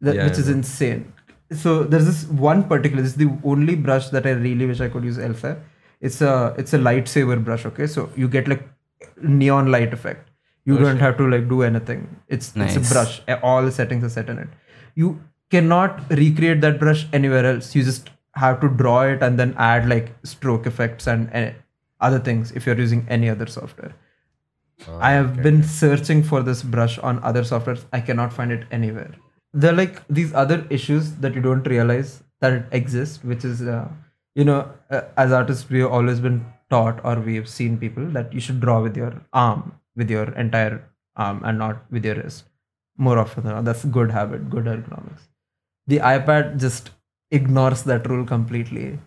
[0.00, 0.54] That, Yeah, which I is know.
[0.56, 1.12] insane.
[1.54, 3.02] So there's this one particular.
[3.02, 5.62] This is the only brush that I really wish I could use elsewhere.
[6.00, 7.66] It's a it's a lightsaber brush.
[7.66, 8.68] Okay, so you get like
[9.22, 10.28] neon light effect.
[10.64, 12.16] You don't have to like do anything.
[12.28, 13.20] It's it's a brush.
[13.42, 14.48] All the settings are set in it.
[14.94, 17.74] You cannot recreate that brush anywhere else.
[17.74, 21.50] You just have to draw it and then add like stroke effects and uh,
[22.00, 23.94] other things if you're using any other software.
[24.88, 25.42] Oh, I have okay.
[25.42, 27.84] been searching for this brush on other softwares.
[27.92, 29.14] I cannot find it anywhere.
[29.54, 33.62] There are like these other issues that you don't realize that it exists, which is,
[33.62, 33.88] uh,
[34.34, 38.04] you know, uh, as artists, we have always been taught or we have seen people
[38.06, 42.14] that you should draw with your arm, with your entire arm, and not with your
[42.14, 42.44] wrist.
[42.96, 45.28] More often than not, that's good habit, good ergonomics.
[45.86, 46.90] The iPad just
[47.30, 48.98] ignores that rule completely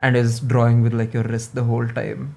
[0.00, 2.36] and is drawing with like your wrist the whole time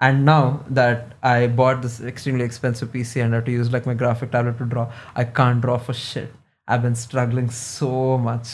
[0.00, 3.86] and now that I bought this extremely expensive PC and I have to use like
[3.86, 6.32] my graphic tablet to draw, I can't draw for shit.
[6.70, 7.92] I've been struggling so
[8.30, 8.48] much.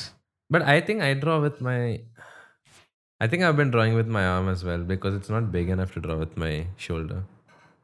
[0.48, 2.00] But I think I draw with my.
[3.20, 5.92] I think I've been drawing with my arm as well because it's not big enough
[5.94, 7.22] to draw with my shoulder.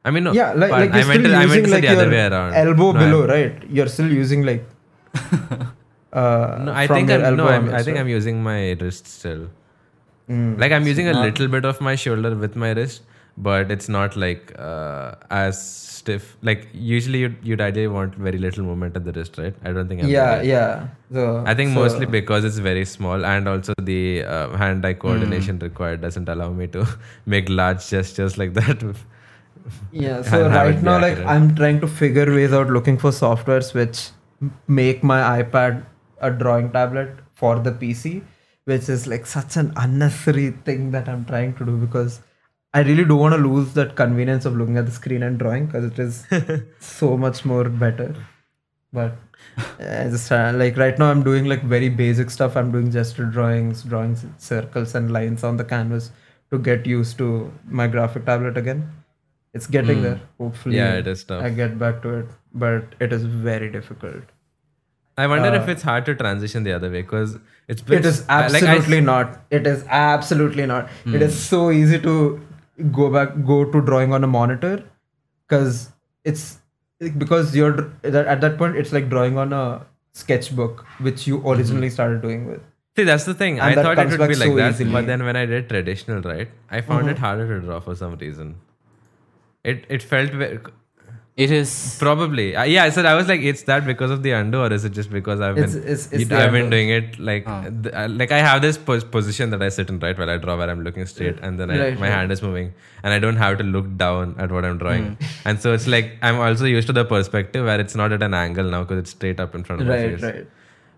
[0.05, 0.33] I mean, no.
[0.33, 1.93] Yeah, like, like you're I meant still to, I meant using to say like the
[1.95, 2.53] other your way around.
[2.53, 3.69] elbow No, below, I'm- right?
[3.69, 4.65] You're still using like.
[6.13, 7.97] uh, No, I think I'm, no, I'm, I think?
[7.97, 9.49] I'm using my wrist still.
[10.29, 10.59] Mm.
[10.59, 13.03] Like I'm using a little bit of my shoulder with my wrist,
[13.37, 16.25] but it's not like uh, as stiff.
[16.49, 19.55] Like usually you'd, you'd ideally want very little movement at the wrist, right?
[19.63, 20.03] I don't think.
[20.03, 20.87] I'm Yeah, yeah.
[21.17, 25.57] So I think so- mostly because it's very small and also the uh, hand-eye coordination
[25.57, 25.65] Hmm.
[25.69, 26.85] required doesn't allow me to
[27.35, 28.83] make large gestures like that.
[29.91, 31.17] Yeah, so and have it right now, like.
[31.37, 34.09] I'm trying to figure ways out looking for softwares which
[34.67, 35.85] make my iPad
[36.19, 38.21] a drawing tablet for the PC,
[38.65, 42.21] which is like such an unnecessary thing that I'm trying to do because
[42.73, 45.67] I really don't want to lose that convenience of looking at the screen and drawing
[45.67, 46.25] because it is
[46.79, 48.15] so much more better.
[48.91, 49.15] But
[49.79, 52.55] I just uh, like right now I'm doing like very basic stuff.
[52.57, 56.11] I'm doing gesture drawings, drawing circles and lines on the canvas
[56.51, 58.91] to get used to my graphic tablet again.
[59.53, 60.19] It's getting there.
[60.39, 61.43] Hopefully, yeah, it is tough.
[61.43, 64.23] I get back to it, but it is very difficult.
[65.15, 68.05] I wonder Uh, if it's hard to transition the other way because it's been It
[68.05, 69.39] is I- like, I- absolutely not.
[69.51, 70.89] It is absolutely not.
[71.05, 72.15] It is so easy to
[72.91, 74.83] go back, go to drawing on a monitor,
[75.47, 75.91] because
[76.23, 76.59] it's
[77.17, 82.21] because you're at that point it's like drawing on a sketchbook, which you originally started
[82.21, 82.61] doing with.
[82.95, 83.59] See, that's the thing.
[83.59, 84.91] And I thought it would be like so that, easily.
[84.91, 87.09] but then when I did traditional, right, I found Mm-hmm.
[87.09, 88.55] it harder to draw for some reason.
[89.63, 90.31] It it felt
[91.35, 91.95] It is.
[91.99, 92.89] probably uh, yeah.
[92.91, 95.39] So I was like, it's that because of the undo, or is it just because
[95.41, 98.77] I've been It's- it's- I've been doing it like th- uh, like I have this
[98.77, 101.59] pos- position that I sit in right while I draw, where I'm looking straight, and
[101.59, 102.13] then I, Right, my right.
[102.17, 102.71] hand is moving,
[103.01, 105.47] and I don't have to look down at what I'm drawing, Hmm.
[105.49, 108.35] and so it's like I'm also used to the perspective where it's not at an
[108.35, 110.21] angle now because it's straight up in front of my Right, face.
[110.21, 110.47] right.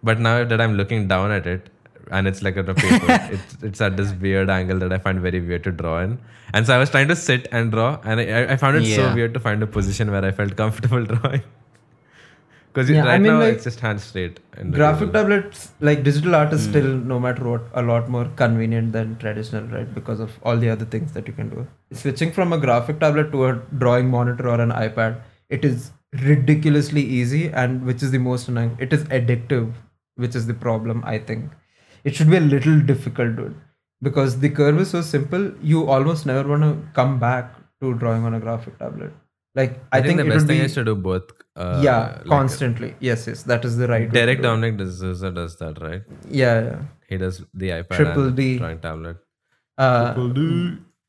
[0.04, 1.70] But now that I'm looking down at it,
[2.12, 5.20] and it's like on a paper, it's it's at this weird angle that I find
[5.20, 6.20] very weird to draw in.
[6.53, 9.14] And so I was trying to sit and draw, and I, I found it so
[9.14, 11.41] weird to find a position where I felt comfortable drawing.
[12.76, 14.39] Because Yeah, I right mean, now like, it's just hand straight.
[14.72, 15.14] graphic table.
[15.14, 16.72] tablets like digital art is hmm.
[16.72, 20.70] still no matter what a lot more convenient than traditional right because of all the
[20.70, 23.53] other things that you can do switching from a graphic tablet to a
[23.84, 25.91] drawing monitor or an ipad it is
[26.24, 29.72] ridiculously easy and which is the most annoying it is addictive
[30.16, 31.51] which is the problem i think
[32.06, 33.56] it should be a little difficult dude
[34.08, 38.26] because the curve is so simple you almost never want to come back to drawing
[38.30, 39.12] on a graphic tablet
[39.56, 41.32] like i, I, think, the best thing be, is to do both.
[41.56, 44.43] Uh, yeah like, constantly yes yes that is the right way to Derek do.
[44.43, 46.03] Dominic D'Souza does that, right?
[46.30, 46.82] yeah, yeah.
[47.08, 48.58] He does the iPad Triple and D.
[48.58, 49.18] drawing tablet.
[49.78, 50.14] Uh,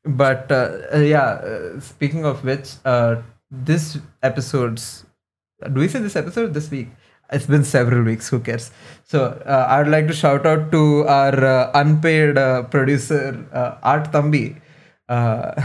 [0.04, 5.04] but uh, uh, yeah, uh, speaking of which, uh, this episode's
[5.72, 6.88] do we say this episode this week?
[7.32, 8.28] It's been several weeks.
[8.28, 8.70] Who cares?
[9.04, 14.12] So uh, I'd like to shout out to our uh, unpaid uh, producer uh, Art
[14.12, 14.60] Thambi.
[15.08, 15.60] Uh,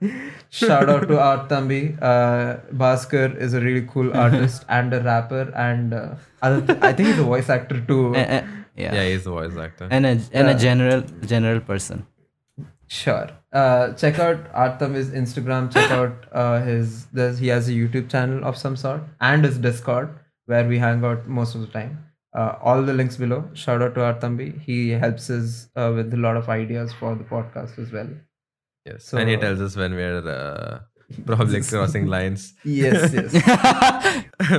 [0.50, 2.00] shout out to Art Thambi.
[2.00, 7.08] Uh, Bhaskar is a really cool artist and a rapper, and uh, th- I think
[7.08, 8.14] he's a voice actor too.
[8.14, 8.94] Uh, uh, yeah.
[8.94, 9.88] Yeah, he's a voice actor.
[9.90, 10.50] And a and Yeah.
[10.50, 12.06] a general general person.
[12.88, 13.28] Sure.
[13.52, 15.72] Uh, check out Artham his Instagram.
[15.72, 17.06] Check out uh, his.
[17.40, 20.10] He has a YouTube channel of some sort and his Discord
[20.46, 22.04] where we hang out most of the time.
[22.36, 23.48] Uh, all the links below.
[23.54, 24.60] Shout out to Art Thambi.
[24.60, 28.08] He helps us uh, with a lot of ideas for the podcast as well.
[28.84, 29.04] yes.
[29.04, 30.80] so- and he tells us when we're uh,
[31.24, 33.32] probably crossing lines, Yes, yes.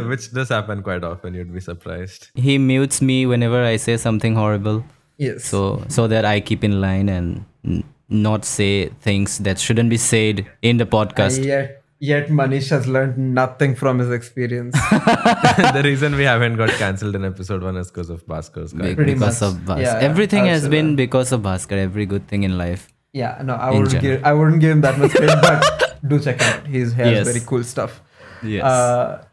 [0.07, 1.33] which does happen quite often.
[1.35, 2.29] You'd be surprised.
[2.35, 4.83] He mutes me whenever I say something horrible,
[5.17, 5.45] yes.
[5.45, 9.97] so so that I keep in line and n- not say things that shouldn't be
[9.97, 11.37] said in the podcast.
[11.37, 14.73] And yet, yet Manish has learned nothing from his experience.
[14.91, 18.93] the reason we haven't got cancelled in episode one is because of Bhaskar's guy.
[18.95, 19.49] Pretty because much.
[19.51, 19.81] of Bhaskar.
[19.81, 21.77] Yeah, yeah, Everything I has say been because of Bhaskar.
[21.77, 22.87] Every good thing in life.
[23.13, 24.17] Yeah, no, I wouldn't general.
[24.17, 26.67] give I wouldn't give him that much credit, but do check out.
[26.67, 27.27] He's he has Yes.
[27.27, 28.01] very cool stuff.
[28.43, 28.63] Yes.
[28.63, 29.23] Uh,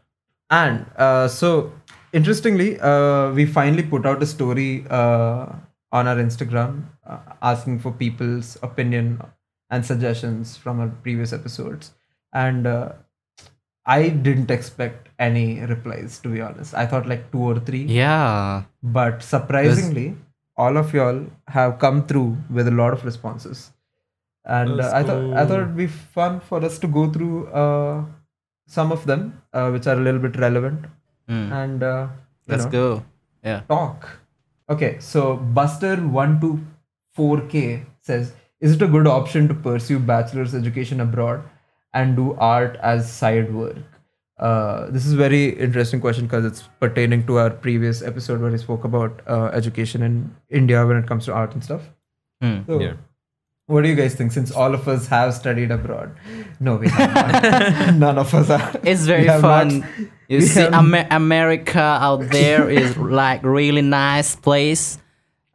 [0.49, 1.71] and uh, so
[2.13, 5.47] interestingly, uh, we finally put out a story uh,
[5.91, 9.21] on our Instagram uh, asking for people's opinion
[9.69, 11.91] and suggestions from our previous episodes,
[12.43, 12.89] and uh,
[13.85, 16.73] I didn't expect any replies to be honest.
[16.83, 18.63] I thought like two or three, yeah.
[18.97, 20.15] but surprisingly,
[20.57, 23.71] all of y'all have come through with a lot of responses,
[24.57, 28.03] and uh, I thought I thought it'd be fun for us to go through uh,
[28.67, 30.85] some of them, uh, which are a little bit relevant,
[31.33, 31.45] Mm.
[31.63, 32.07] and uh,
[32.47, 33.03] Let's know, go.
[33.43, 33.61] Yeah.
[33.69, 34.03] talk.
[34.73, 35.21] Okay, so
[35.59, 36.51] Buster one two
[37.19, 37.61] four K
[38.09, 41.43] says, "Is it a good option to pursue bachelor's education abroad
[42.01, 43.77] and do art as side work?"
[44.37, 48.51] Uh, this is a very interesting question because it's pertaining to our previous episode where
[48.51, 50.17] we spoke about uh, education in
[50.49, 51.85] India when it comes to art and stuff.
[52.41, 52.57] Hmm.
[52.67, 52.97] So, Yeah.
[53.67, 54.33] what do you guys think?
[54.33, 56.11] Since all of us have studied abroad,
[56.59, 57.95] no, we have.
[58.03, 58.67] None of us are.
[58.83, 59.79] It's very fun.
[59.79, 59.89] not-
[60.27, 61.79] you see, Amer- America
[62.09, 64.97] out there is like really nice place.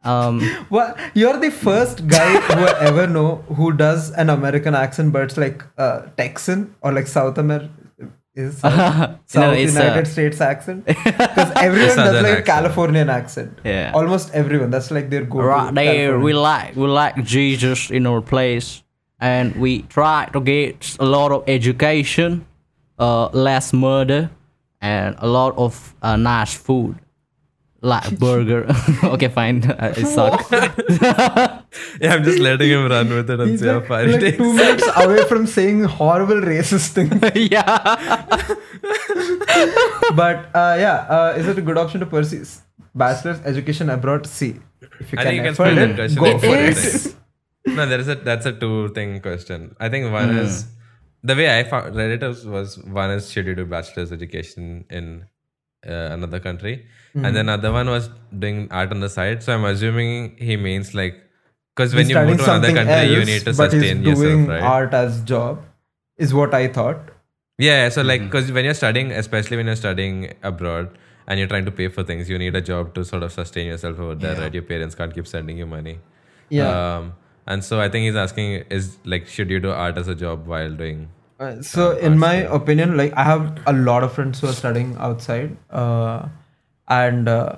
[0.03, 5.13] Um, Well, you're the first guy who I ever know who does an American accent,
[5.13, 7.69] but it's like uh, Texan or like South America.
[8.33, 8.73] Is South,
[9.09, 12.45] No, South it's, United uh, States accent because everyone does like accent.
[12.45, 13.59] Californian accent.
[13.65, 13.91] Yeah.
[13.93, 14.69] almost everyone.
[14.71, 15.39] That's like their go.
[15.41, 18.83] right there, we like we like Jesus in our place,
[19.19, 22.45] and we try to get a lot of education,
[22.97, 24.29] uh, less murder,
[24.79, 26.95] and a lot of uh, nice food,
[27.81, 28.65] like burger.
[29.03, 30.45] okay, fine, I suck.
[30.51, 34.11] Yeah, I'm just letting him run with it and He's see how like, far it
[34.11, 34.37] like takes.
[34.37, 37.13] two minutes away from saying horrible racist things.
[37.51, 37.75] yeah.
[40.15, 42.45] but uh, yeah, uh, is it a good option to pursue
[42.95, 44.27] bachelor's education abroad?
[44.27, 44.59] See,
[44.99, 46.55] if you I can think you can afford split it, that question go into for
[46.55, 47.75] two it.
[47.75, 49.75] No, there is a that's a two thing question.
[49.79, 50.37] I think one Hmm.
[50.39, 50.65] is
[51.23, 54.85] the way I found read it was, was one is should you do bachelor's education
[54.89, 55.25] in
[55.83, 57.25] another country, Hmm.
[57.25, 58.09] and then other one was
[58.39, 59.43] doing art on the side.
[59.43, 61.15] So I'm assuming he means like
[61.75, 64.03] because He's when you move to another something country, you need to but he's sustain
[64.03, 64.61] doing yourself, right?
[64.63, 65.63] art as job,
[66.17, 67.09] is what I thought.
[67.57, 71.65] Yeah, so like because when you're studying, especially when you're studying abroad and you're trying
[71.65, 74.35] to pay for things, you need a job to sort of sustain yourself over there,
[74.41, 74.53] right?
[74.53, 75.99] Your parents can't keep sending you money.
[76.49, 76.69] Yeah.
[76.97, 77.13] Um,
[77.47, 80.47] and so I think he's asking is like, should you do art as a job
[80.47, 81.09] while doing?
[81.43, 84.89] Uh, so in my opinion like i have a lot of friends who are studying
[85.07, 86.19] outside uh,
[86.97, 87.55] and uh,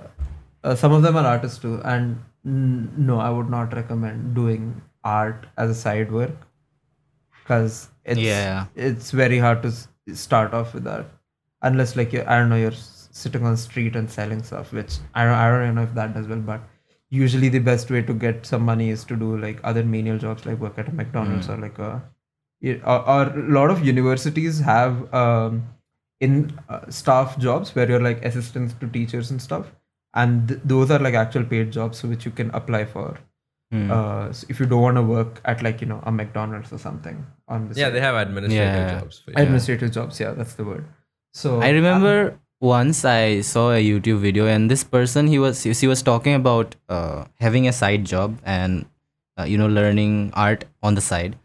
[0.64, 2.16] uh, some of them are artists too and
[2.46, 4.64] n- no i would not recommend doing
[5.16, 6.38] art as a side work
[7.42, 8.68] because it's Yeah.
[8.76, 11.06] it's very hard to s- start off with that
[11.72, 12.80] unless like you i don't know you're
[13.24, 15.94] sitting on the street and selling stuff which i don't, I don't even know if
[16.02, 16.62] that does well but
[17.10, 20.46] usually the best way to get some money is to do like other menial jobs
[20.46, 22.02] like work at a mcdonald's or like a
[22.72, 25.61] it- or, or a lot of universities have um,
[26.20, 26.36] in
[26.70, 29.72] uh, staff jobs where you're like assistants to teachers and stuff
[30.24, 33.07] and th- those are like actual paid jobs which you can apply for
[33.76, 33.89] Hmm.
[33.93, 36.78] uh, so if you don't want to work at like you know a mcdonald's or
[36.82, 37.16] something
[37.47, 37.93] on the Yeah, side.
[37.95, 38.99] they have administrative Yeah.
[38.99, 39.18] jobs.
[39.26, 39.38] For you.
[39.43, 40.84] administrative jobs yeah that's the word
[41.39, 45.88] so I remember once I saw a YouTube video, and this person he was he
[45.93, 48.86] was talking about uh, having a side job and
[49.39, 51.36] uh, you know learning art on the side.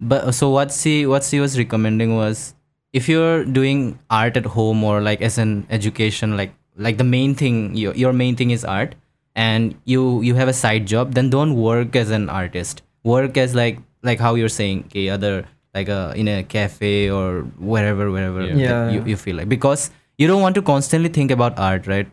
[0.00, 2.54] But so what she what she was recommending was
[2.92, 7.34] if you're doing art at home or like as an education, like like the main
[7.34, 8.94] thing your your main thing is art,
[9.34, 12.82] and you you have a side job, then don't work as an artist.
[13.04, 17.42] Work as like like how you're saying, okay, other like uh, in a cafe or
[17.58, 18.56] wherever wherever Yeah.
[18.56, 18.90] Yeah.
[18.90, 22.06] you, you feel like because you don't want to constantly think about art right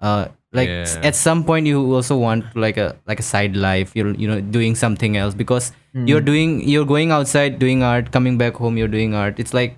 [0.00, 0.28] uh
[0.58, 1.00] like Yeah.
[1.08, 4.40] at some point you also want like a like a side life you're you know
[4.56, 5.72] doing something else because
[6.10, 9.76] you're doing you're going outside doing art coming back home you're doing art it's like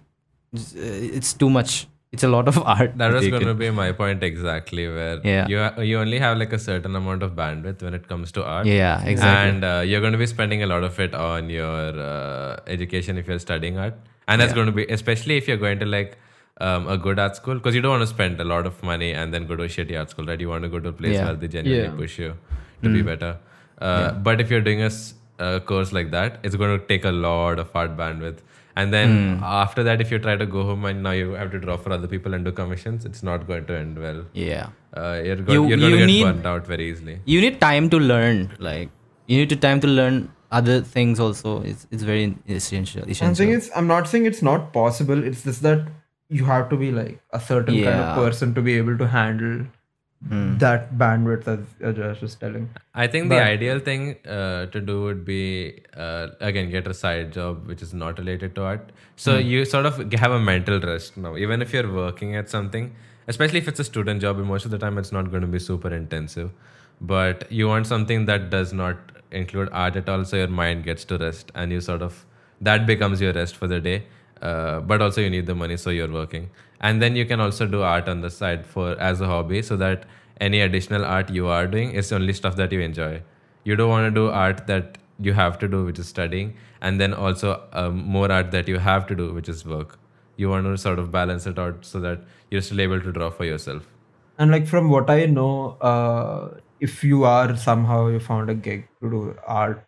[0.53, 3.91] it's, uh, too much it's a lot of art That was going to be my
[3.93, 5.47] point exactly, where Yeah.
[5.53, 8.67] you you only have like a certain amount of bandwidth when it comes to art.
[8.67, 11.99] yeah exactly And uh, you're going to be spending a lot of it on your
[12.09, 13.95] uh, education if you're studying art.
[14.29, 16.19] And that's going to be, especially if you're going to like
[16.61, 19.13] um, a good art school, because you don't want to spend a lot of money
[19.13, 20.41] and then go to a shitty art school, right?
[20.41, 21.25] You want to go to a place Yeah.
[21.27, 21.97] where they genuinely Yeah.
[22.05, 22.35] push you
[22.83, 23.37] to be better.
[23.81, 27.05] Uh, But if you're doing a, s- a course like that, it's going to take
[27.05, 28.39] a lot of art bandwidth.
[28.77, 31.59] And then after that, if you try to go home and now you have to
[31.59, 34.23] draw for other people and do commissions, it's not going to end well.
[34.33, 37.17] yeah Uh, you're go- You- you're going you to get need- burnt out very easily.
[37.33, 38.91] you need time to learn like
[39.27, 40.17] you need to time to learn
[40.61, 42.25] other things also it's it's very
[42.57, 45.23] essential I'm saying it's I'm not saying it's not possible.
[45.31, 45.87] It's just that
[46.39, 49.63] you have to be like a certain kind of person to be able to handle
[50.63, 52.71] that bandwidth as Joash was telling.
[52.95, 57.33] I think the ideal thing uh, to do would be uh, again get a side
[57.33, 58.93] job which is not related to art.
[59.17, 61.37] So you sort of have a mental rest now.
[61.37, 62.95] Even if you're working at something,
[63.27, 65.59] especially if it's a student job, most of the time it's not going to be
[65.59, 66.51] super intensive.
[67.01, 68.97] But you want something that does not
[69.33, 72.25] include art at all, so your mind gets to rest, and you sort of
[72.61, 74.05] that becomes your rest for the day.
[74.51, 76.51] Uh, but also you need the money, so you're working,
[76.81, 79.77] and then you can also do art on the side for as a hobby, so
[79.83, 80.05] that
[80.41, 83.23] any additional art you are doing is only stuff that you enjoy.
[83.65, 87.01] You don't want to do art that you have to do, which is studying, and
[87.01, 89.97] then also um, more art that you have to do, which is work.
[90.37, 93.31] You want to sort of balance it out so that you're still able to draw
[93.31, 93.87] for yourself.
[94.39, 98.89] And like from what I know, uh, if you are somehow you found a gig
[99.01, 99.85] to do art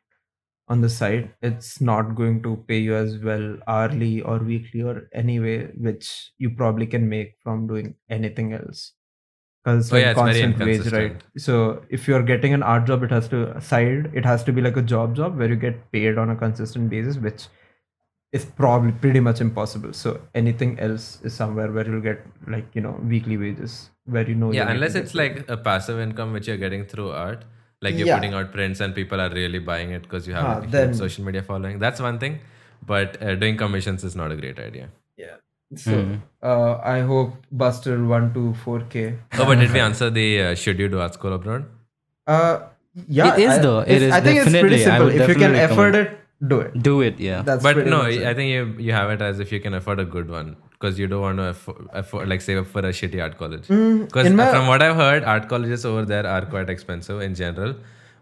[0.68, 5.08] on the side, it's not going to pay you as well hourly or weekly or
[5.12, 8.92] any way which you probably can make from doing anything else.
[9.64, 11.22] constant, Oh, yeah, constant wage, right?
[11.36, 14.10] So if you're getting an art job, it has to side.
[14.14, 16.90] It has to be like a job job where you get paid on a consistent
[16.90, 17.48] basis, which
[18.32, 19.92] is probably pretty much impossible.
[19.92, 24.34] So anything else is somewhere where you'll get like you know weekly wages where you
[24.34, 24.52] know.
[24.52, 27.44] yeah unless it's like a passive income which you're getting through art
[27.86, 28.18] like you're Yeah.
[28.18, 30.72] putting out prints and people are really buying it because you have Huh, a huge
[30.76, 32.36] then- social media following that's one thing
[32.92, 34.88] but uh, doing commissions is not a great idea
[35.24, 35.36] yeah.
[35.82, 35.94] So
[36.50, 39.06] uh, I hope Buster one to four k.
[39.38, 41.64] oh but did we answer the uh, should you do art school abroad
[42.34, 42.52] Uh,
[43.16, 43.80] yeah, It is I, though.
[43.94, 45.08] It's- I think it's pretty simple.
[45.08, 46.12] If you can definitely afford it,
[46.42, 46.82] do it.
[46.82, 47.42] Do it, yeah.
[47.42, 50.00] That's but no much i think you you have it as if you can afford
[50.00, 52.92] a good one because you don't want to afford, afford like save up for a
[53.00, 56.68] shitty art college because Mm, from what i've heard art colleges over there are quite
[56.74, 57.74] expensive in general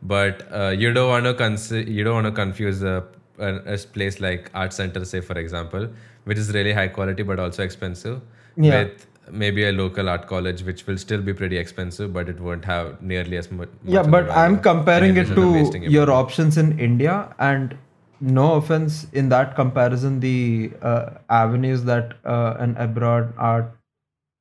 [0.03, 3.03] but uh, you don't want to consi- you don't want to confuse a,
[3.39, 5.89] a, a place like art center say for example
[6.25, 8.21] which is really high quality but also expensive
[8.57, 8.83] Yeah.
[8.83, 9.07] with
[9.43, 13.01] maybe a local art college which will still be pretty expensive but it won't have
[13.01, 17.77] nearly as much yeah, but I'm comparing it to wasting your options in India, and
[18.23, 23.73] no offense, in that comparison, the uh, avenues that uh, an abroad art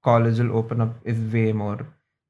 [0.03, 1.79] college will open up is way more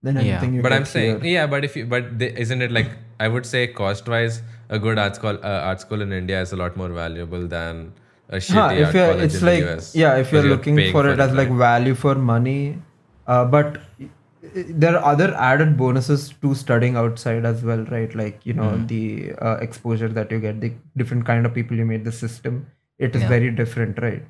[0.04, 0.22] than Yeah.
[0.22, 1.34] anything you but i'm saying here.
[1.34, 2.88] yeah but if you but they, isn't it like
[3.26, 4.42] i would say cost wise
[4.78, 7.84] a good art school uh, art school in india is a lot more valuable than
[8.30, 10.50] a shitty Huh, if art you're, college it's in like the US yeah, if you're
[10.54, 12.60] looking paying for it as like value for money,
[13.28, 14.10] uh, but i-
[14.42, 18.14] there are other added bonuses to studying outside as well, right?
[18.16, 18.86] Like you know Hmm.
[18.88, 22.68] the uh, exposure that you get, the different kind of people you meet, the system.
[23.00, 23.30] It is Yeah.
[23.30, 24.24] very different, right?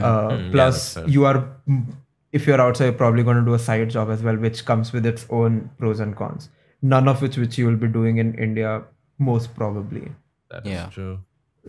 [0.00, 1.08] Uh, Hmm, plus, that's fair.
[1.08, 1.36] you are
[1.68, 1.84] mm,
[2.32, 4.92] if you're outside, you're probably going to do a side job as well, which comes
[4.92, 6.48] with its own pros and cons.
[6.82, 8.82] None of which which you will be doing in India,
[9.18, 10.12] most probably
[10.50, 10.90] That is Yeah.
[10.90, 11.18] true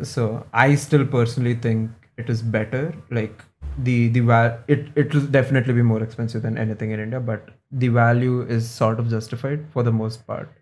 [0.10, 3.44] so i still personally think it is better like
[3.88, 4.22] the the
[4.68, 8.70] it it will definitely be more expensive than anything in india but the value is
[8.70, 10.56] sort of justified for the most part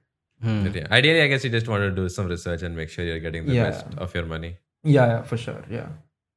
[0.45, 0.67] Hmm.
[0.73, 3.19] Yeah, ideally i guess you just want to do some research and make sure you're
[3.19, 3.63] getting the Yeah.
[3.69, 4.49] best of your money
[4.83, 5.87] yeah, yeah for sure yeah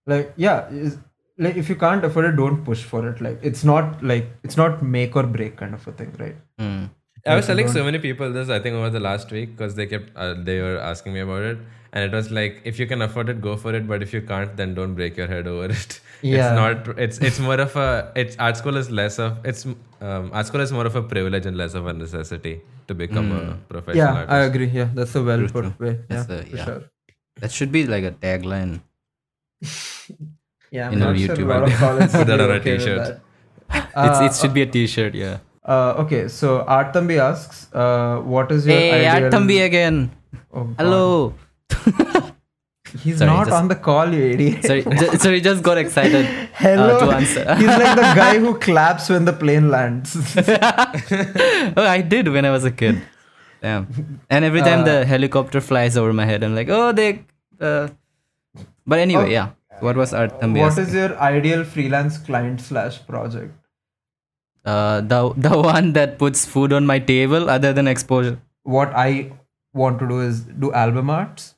[0.07, 0.71] like yeah
[1.47, 4.57] like if you can't afford it don't push for it like it's not like it's
[4.57, 6.85] not make or break kind of a thing right Hmm.
[7.27, 9.87] I was telling so many people this, I think, over the last week because they
[9.87, 11.59] kept uh, they were asking me about it,
[11.93, 13.87] and it was like, if you can afford it, go for it.
[13.89, 16.01] But if you can't, then don't break your head over it.
[16.23, 16.39] Yeah.
[16.47, 16.99] It's not.
[16.99, 18.13] It's it's more of a.
[18.17, 19.39] It's art school is less of.
[19.45, 22.95] It's um, art school is more of a privilege and less of a necessity to
[22.95, 24.33] become a professional yeah artist.
[24.33, 26.65] i agree yeah that's a well True, put way yeah, That's a- for yeah.
[26.65, 26.83] sure
[27.41, 28.81] That should be like a tagline.
[30.71, 32.59] yeah i'm In our not sure YouTube a lot of Put that on be a
[32.61, 33.07] okay with t-shirt.
[33.07, 33.21] that.
[33.85, 35.39] it's, Uh, it should be a t-shirt, yeah.
[35.73, 39.25] Uh, okay, so Art Thambi asks, uh, what is your Hey, ideal...
[39.25, 40.11] Art Thambi again.
[40.53, 41.35] Oh, Hello.
[43.03, 44.65] He's Sorry, not just- on the call, you idiot.
[44.65, 46.27] sorry, ju- sorry, just got excited
[46.63, 46.97] Hello.
[46.97, 47.45] uh, to answer.
[47.61, 50.17] He's like the guy who claps when the plane lands.
[51.77, 53.01] oh, I did when I was a kid.
[53.63, 53.87] Damn.
[54.29, 57.25] And every time the helicopter flies over my head, I'm like, oh, they.
[57.61, 57.89] Uh...
[58.87, 59.27] But anyway, Oh.
[59.39, 59.51] yeah.
[59.79, 60.59] What was Art Thambi?
[60.59, 60.85] what asking?
[60.89, 63.55] is your ideal freelance client slash project?
[64.65, 68.39] Uh, the the one that puts food on my table other than exposure.
[68.63, 69.33] What I
[69.73, 71.55] want to do is do album arts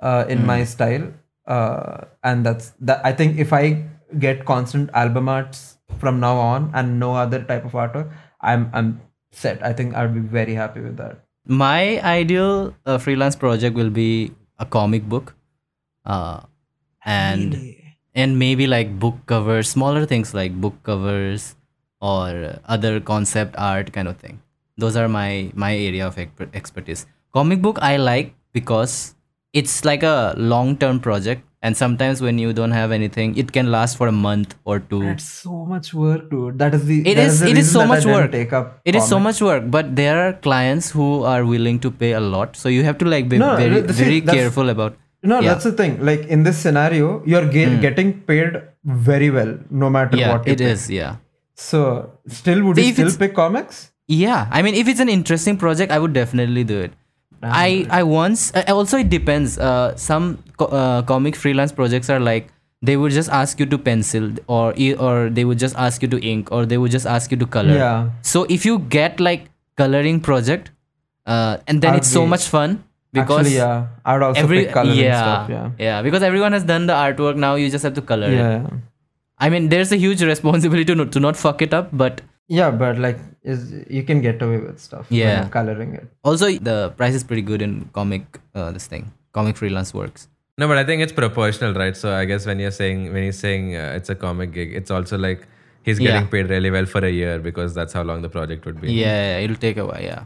[0.00, 1.12] uh, in my style,
[1.46, 3.04] uh, and that's that.
[3.04, 3.84] I think if I
[4.18, 8.10] get constant album arts from now on and no other type of artwork,
[8.40, 9.00] I'm I'm
[9.32, 9.62] set.
[9.62, 11.20] I think I'd be very happy with that.
[11.46, 15.34] My ideal uh, freelance project will be a comic book,
[16.06, 16.40] uh,
[17.04, 17.76] and
[18.14, 21.54] and maybe like book covers, smaller things like book covers
[22.00, 24.40] or other concept art kind of thing.
[24.78, 27.06] Those are my my area of expertise.
[27.32, 29.14] Comic book I like because
[29.52, 33.70] it's like a long term project, and sometimes when you don't have anything, it can
[33.70, 35.02] last for a month or two.
[35.02, 36.58] It's so much work, dude.
[36.58, 37.00] That is the.
[37.12, 38.32] It that is- the it is so much work.
[38.32, 41.90] Take up It is so much work, but there are clients who are willing to
[41.90, 42.56] pay a lot.
[42.56, 44.96] So you have to like be No, very see, very careful about.
[45.22, 45.50] No, Yeah.
[45.52, 45.96] That's the thing.
[46.08, 47.80] Like in this scenario, you're ge- hmm.
[47.80, 48.54] getting paid
[49.08, 50.48] very well, no matter Yeah, what.
[50.48, 50.66] it pick.
[50.74, 50.88] is.
[50.90, 51.16] Yeah,
[51.60, 53.90] So, still, would See, you still pick comics?
[54.08, 54.48] yeah.
[54.50, 56.92] I mean, if it's an interesting project, I would definitely do it.
[57.42, 59.58] I I once uh, also it depends.
[59.58, 60.26] Uh, some
[60.62, 62.50] co- uh, comic freelance projects are like
[62.88, 64.26] they would just ask you to pencil
[64.56, 64.74] or
[65.06, 67.48] or they would just ask you to ink or they would just ask you to
[67.56, 67.78] color.
[67.78, 68.10] Yeah.
[68.32, 69.48] So if you get like
[69.82, 70.70] coloring project,
[71.26, 72.76] uh, and then I'd it's so much fun
[73.12, 73.86] because Actually, yeah.
[74.04, 75.50] I would also every pick color yeah, stuff.
[75.56, 75.70] Yeah.
[75.78, 78.68] yeah because everyone has done the artwork now you just have to color it Yeah.
[79.46, 82.20] I mean there's a huge responsibility to not, to not fuck it up but
[82.58, 83.18] Yeah, but like,
[83.52, 83.60] is
[83.96, 85.04] you can get away with stuff.
[85.16, 85.26] Yeah.
[85.34, 86.06] you're coloring it.
[86.30, 88.24] also the price is pretty good in comic
[88.58, 89.04] uh, this thing
[89.38, 90.22] comic freelance works
[90.60, 91.96] No, but I think it's proportional, right?
[92.00, 94.92] So I guess when you're saying when you're saying uh, it's a comic gig, it's
[94.96, 95.46] also like
[95.86, 96.32] he's getting Yeah.
[96.34, 98.90] paid really well for a year because that's how long the project would be.
[98.96, 100.02] Yeah, it'll take a while.
[100.08, 100.24] Yeah.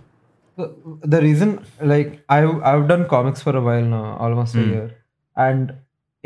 [0.61, 0.66] The,
[1.15, 1.53] the reason,
[1.93, 2.41] like, I
[2.73, 4.65] I've done comics for a while now, almost Hmm.
[4.65, 4.89] a year,
[5.49, 5.73] and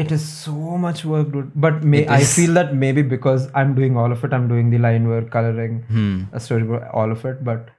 [0.05, 0.53] it is so
[0.83, 1.51] much work, dude.
[1.65, 4.79] But may I feel that maybe because I'm doing all of it, I'm doing the
[4.85, 6.23] line work, coloring, Hmm.
[6.33, 7.43] a storyboard, all of it.
[7.49, 7.71] But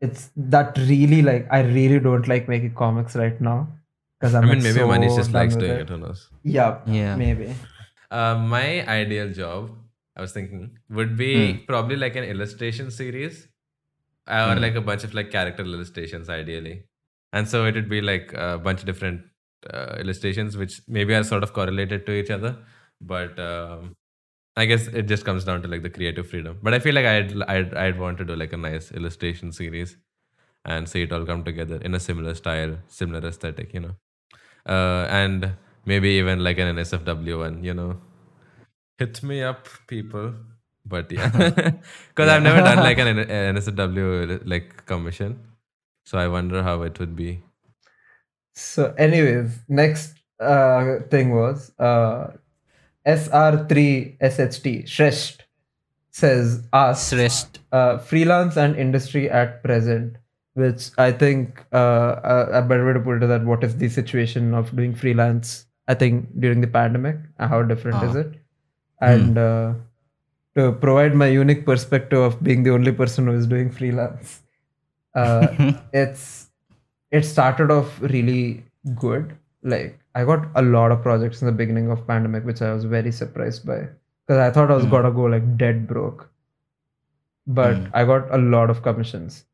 [0.00, 3.58] it's that really like I really don't like making comics right now
[4.18, 5.90] because I mean, like, maybe so Manish just likes doing it.
[5.98, 6.28] on us.
[6.56, 7.14] Yeah, Yeah.
[7.16, 7.54] maybe.
[8.10, 8.66] Uh, my
[8.98, 9.70] ideal job,
[10.16, 11.58] I was thinking, would be Hmm.
[11.72, 13.42] probably like an illustration series,
[14.28, 14.60] or Hmm.
[14.66, 16.74] like a bunch of like character illustrations, ideally.
[17.32, 19.22] And so it would be like a bunch of different
[19.72, 22.56] uh, illustrations, which maybe are sort of correlated to each other.
[23.00, 23.96] But um,
[24.56, 26.58] I guess it just comes down to like the creative freedom.
[26.62, 29.96] But I feel like I'd I'd I'd want to do like a nice illustration series,
[30.64, 33.96] and see it all come together in a similar style, similar aesthetic, you know.
[34.66, 35.52] Uh, and
[35.84, 38.00] maybe even like an NSFW one, you know.
[38.98, 40.34] Hit me up, people.
[40.84, 41.30] But yeah,
[42.08, 45.40] because I've never done like an NSFW like commission,
[46.04, 47.42] so I wonder how it would be.
[48.54, 52.32] So, anyways, next uh, thing was uh,
[53.06, 55.40] SR3 SHT Shresht
[56.10, 57.58] says us Sresht.
[57.72, 60.16] uh, freelance and industry at present,
[60.54, 63.76] which I think uh, a, a better way to put it is that what is
[63.76, 65.66] the situation of doing freelance?
[65.88, 68.20] I think during the pandemic, how different is Ah.
[68.20, 68.32] it?
[69.00, 69.74] And uh,
[70.56, 74.42] to provide my unique perspective of being the only person who is doing freelance,
[75.14, 75.48] uh,
[75.92, 76.50] it's
[77.12, 78.64] it started off really
[78.96, 79.36] good.
[79.62, 82.84] Like I got a lot of projects in the beginning of pandemic, which I was
[82.84, 83.80] very surprised by
[84.26, 84.90] because I thought I was Mm.
[84.96, 86.28] gonna go like dead broke.
[87.46, 87.90] But Mm.
[87.94, 89.44] I got a lot of commissions,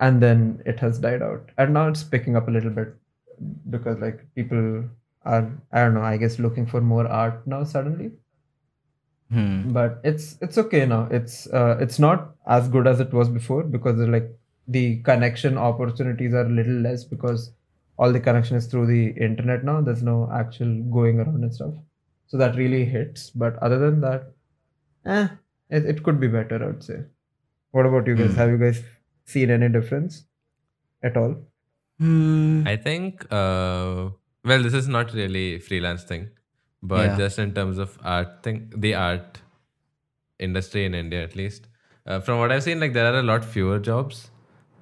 [0.00, 2.94] and then it has died out, and now it's picking up a little bit
[3.70, 4.84] because like people
[5.24, 8.12] are I don't know I guess looking for more art now suddenly
[9.30, 9.72] Hmm.
[9.72, 13.62] but it's it's okay now it's uh, it's not as good as it was before
[13.62, 14.28] because uh, like
[14.68, 17.52] the connection opportunities are a little less because
[17.98, 21.74] all the connection is through the internet now there's no actual going around and stuff
[22.26, 24.32] so that really hits but other than that
[25.06, 25.28] eh,
[25.70, 27.00] it, it could be better i would say
[27.72, 28.38] what about you guys Hmm.
[28.42, 28.82] have you guys
[29.24, 30.24] seen any difference
[31.02, 31.34] at all
[31.98, 32.64] Hmm.
[32.66, 34.10] I think, uh,
[34.44, 36.30] well, this is not really freelance thing,
[36.82, 37.16] but Yeah.
[37.16, 39.40] just in terms of art thing, the art
[40.38, 41.68] industry in India at least,
[42.06, 44.31] uh, from what I've seen, like there are a lot fewer jobs.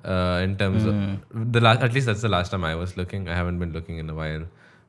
[0.05, 3.29] Uh, in terms of the last, at least that's the last time I was looking.
[3.29, 4.45] I haven't been looking in a while,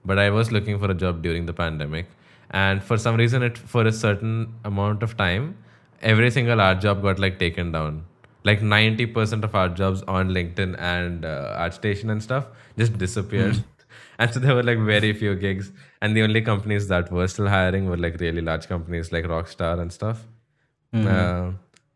[0.05, 2.07] but I was looking for a job during the pandemic,
[2.51, 5.57] and for some reason, it for a certain amount of time,
[6.01, 8.05] every single art job got like taken down.
[8.43, 12.47] Like 90% of art jobs on linkedin and uh, artstation and stuff
[12.77, 13.63] just disappeared.
[14.19, 15.71] And so there were like very few gigs.
[16.01, 19.79] And the only companies that were still hiring were like really large companies like rockstar
[19.79, 20.27] and stuff.
[21.07, 21.51] Uh,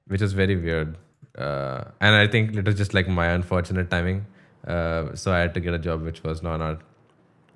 [0.07, 0.97] which is very weird
[1.37, 4.25] uh, and i think it was just like my unfortunate timing
[4.67, 6.79] uh, so i had to get a job which was non-art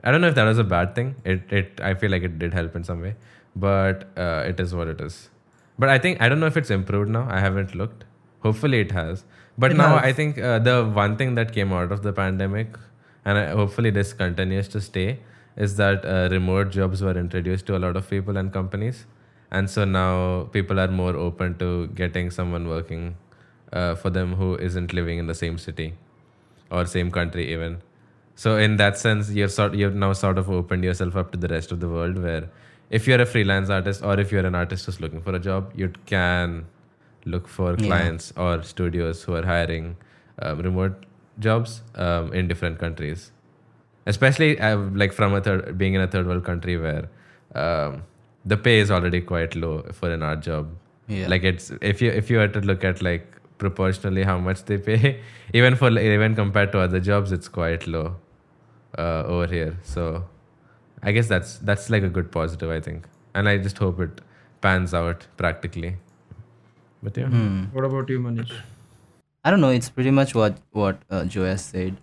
[0.03, 1.15] I don't know if that was a bad thing.
[1.25, 3.15] It it I feel like it did help in some way,
[3.55, 5.29] but uh, it is what it is.
[5.77, 7.27] But I think I don't know if it's improved now.
[7.29, 8.05] I haven't looked.
[8.43, 9.25] Hopefully it has.
[9.57, 10.05] But It now has.
[10.05, 12.77] I think uh, the one thing that came out of the pandemic,
[13.25, 15.19] and I, hopefully this continues to stay,
[15.57, 19.05] is that uh, remote jobs were introduced to a lot of people and companies,
[19.51, 23.15] and so now people are more open to getting someone working
[23.73, 25.93] uh, for them who isn't living in the same city
[26.71, 27.81] or same country even.
[28.35, 31.47] So in that sense, you're sort you've now sort of opened yourself up to the
[31.47, 32.49] rest of the world where
[32.89, 35.71] if you're a freelance artist or if you're an artist who's looking for a job,
[35.75, 36.65] you can
[37.25, 37.85] look for Yeah.
[37.87, 39.97] clients or studios who are hiring
[40.41, 41.05] um, remote
[41.39, 43.31] jobs um, in different countries.
[44.05, 47.09] Especially uh, like from a third, being in a third world country where
[47.55, 48.03] um,
[48.45, 50.69] the pay is already quite low for an art job.
[51.07, 51.27] Yeah.
[51.27, 53.28] Like it's if you if you were to look at like
[53.59, 55.21] proportionally how much they pay,
[55.53, 58.15] even for even compared to other jobs, it's quite low
[58.97, 59.77] uh, over here.
[59.83, 60.25] So
[61.03, 64.21] I guess that's that's like a good positive, I think, and I just hope it
[64.61, 65.95] pans out practically.
[67.03, 67.63] But yeah, Hmm.
[67.71, 68.51] what about you manish
[69.45, 69.69] I don't know.
[69.69, 71.97] It's pretty much what what uh, Joe has said,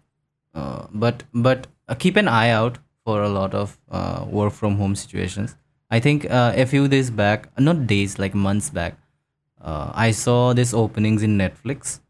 [0.55, 4.77] uh, but but uh, keep an eye out for a lot of uh, work from
[4.77, 5.57] home situations.
[5.91, 8.97] I think uh, a few days back, not days, like months back,
[9.61, 12.01] uh, I saw these openings in Netflix,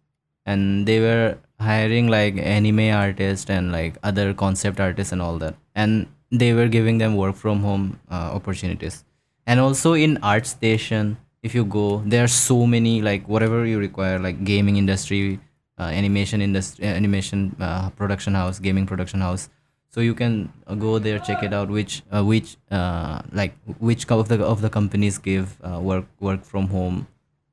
[0.45, 5.55] and they were hiring like anime artists and like other concept artists and all that,
[5.75, 9.05] and they were giving them work from home uh, opportunities,
[9.47, 14.19] and also in ArtStation if you go there are so many like whatever you require
[14.19, 15.39] like gaming industry
[15.79, 19.49] uh, animation industry animation uh, production house gaming production house.
[19.89, 24.29] So you can go there check it out which uh, which uh, like which of
[24.29, 27.07] the of the companies give uh, work work from home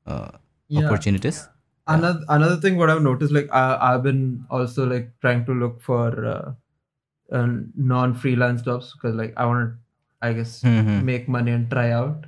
[0.06, 0.30] uh,
[0.68, 0.86] Yeah.
[0.86, 1.38] opportunities.
[1.92, 4.20] another another thing what i've noticed like I, i've been
[4.58, 6.04] also like trying to look for
[6.34, 6.52] uh,
[7.38, 7.48] uh,
[7.92, 11.02] non-freelance jobs because like i want to i guess Mhm.
[11.10, 12.24] make money and try out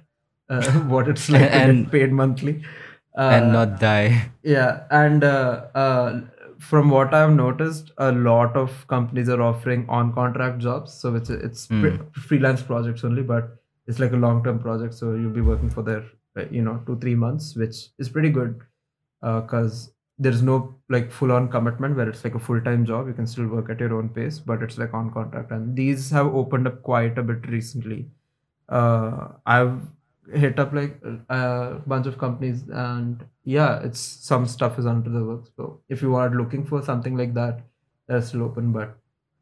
[0.51, 2.55] uh, what it's like to And- get paid monthly
[3.19, 4.09] uh, and not die.
[4.43, 6.21] yeah and uh, uh,
[6.71, 11.31] from what i've noticed a lot of companies are offering on contract jobs so it's
[11.31, 11.81] it's Hmm.
[11.87, 13.49] pre- freelance projects only but
[13.87, 16.05] it's like a long term project so you'll be working for their
[16.51, 18.61] you know two three months which is pretty good
[19.23, 23.07] because there's no like full on commitment where it's like a full time job.
[23.07, 25.51] You can still work at your own pace but it's like on contract.
[25.51, 28.07] And these have opened up quite a bit recently.
[28.69, 29.81] Uh, i've
[30.35, 35.25] hit up like a bunch of companies and yeah it's some stuff is under the
[35.25, 35.51] works.
[35.57, 37.61] So if you are looking for something like that
[38.09, 38.99] that's still open but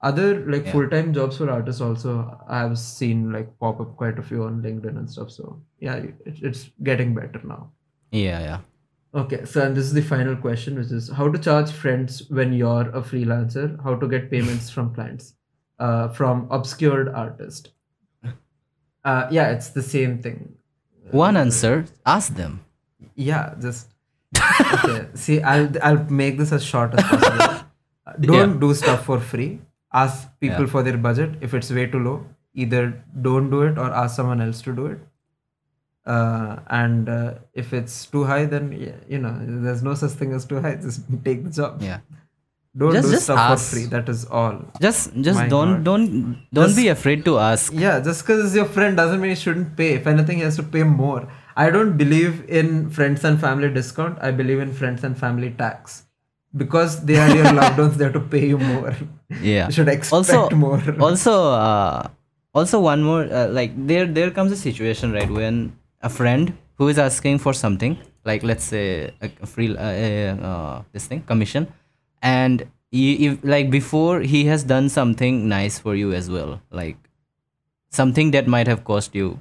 [0.08, 0.72] other like Yeah.
[0.72, 2.12] full-time jobs for artists also
[2.56, 5.44] i have seen like pop up quite a few on linkedin and stuff so
[5.86, 6.14] yeah it,
[6.50, 7.62] it's getting better now.
[8.10, 8.58] Yeah, yeah.
[9.22, 12.52] okay so and this is the final question which is how to charge friends when
[12.52, 13.64] you're a freelancer?
[13.86, 15.34] How to get payments from clients?
[15.78, 17.70] Uh, from obscured artist.
[19.12, 20.54] Uh, yeah it's the same thing.
[21.10, 21.74] One answer,
[22.16, 22.60] ask them.
[23.14, 23.88] yeah just
[24.76, 25.06] okay.
[25.24, 27.60] See i'll i'll make this as short as possible.
[28.30, 29.50] Don't do stuff for free
[30.02, 30.72] ask people Yeah.
[30.74, 32.16] for their budget if it's way too low
[32.64, 32.82] either
[33.26, 34.98] don't do it or ask someone else to do it
[36.06, 38.70] uh, and uh, if it's too high then
[39.08, 39.32] you know
[39.66, 42.00] there's no such thing as too high just take the job Yeah.
[42.76, 43.64] don't Just- do just stuff ask.
[43.70, 44.56] for free that is all
[44.86, 45.84] Just just My don't God.
[45.88, 46.08] don't
[46.58, 47.72] don't Just- be afraid to ask.
[47.84, 50.66] yeah just because your friend doesn't mean you shouldn't pay if anything he has to
[50.76, 51.20] pay more
[51.64, 56.02] i don't believe in friends and family discount i believe in friends and family tax
[56.56, 58.94] because they are your loved ones they have to pay you more
[59.40, 59.66] Yeah.
[59.66, 62.08] you should expect also more also uh,
[62.54, 66.88] also one more uh, like there there comes a situation right when a friend who
[66.88, 71.66] is asking for something like let's say a, free uh, uh, this thing commission
[72.22, 76.96] and he, if, like before he has done something nice for you as well like
[77.90, 79.38] something that might have cost you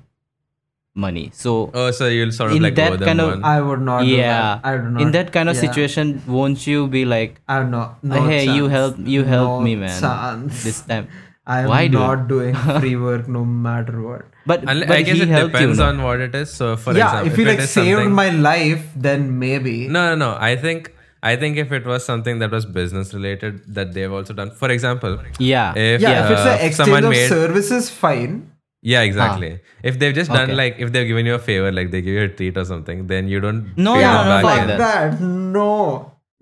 [0.96, 3.44] money so Oh, so you'll sort of In like that kind of- one.
[3.44, 4.66] i would not do yeah that.
[4.66, 5.00] i do not know.
[5.06, 5.62] in that kind of yeah.
[5.62, 9.76] situation won't you be like i don't no hey you help you help No me
[9.76, 10.64] man chance.
[10.64, 11.08] this time
[11.48, 12.02] i'm Why do it?
[12.02, 15.78] not doing free work no matter what but, Unle- but I guess he it depends
[15.80, 15.90] you, no?
[15.90, 16.52] on what it is.
[16.52, 20.16] So, for yeah example, if you it like saved my life then maybe No, no,
[20.16, 20.38] no.
[20.38, 20.94] I think
[21.24, 24.52] I think if it was something that was business related that they've also done.
[24.52, 28.52] For example, yeah if yeah, if it's uh, an exchange someone of made services fine
[28.92, 29.50] yeah exactly.
[29.56, 29.90] Ah.
[29.92, 30.56] If they've just done Okay.
[30.62, 33.08] like if they've given you a favor, like they give you a treat or something,
[33.14, 34.78] then you don't No, pay no, them no, like that.
[34.84, 35.22] that.
[35.22, 35.70] No.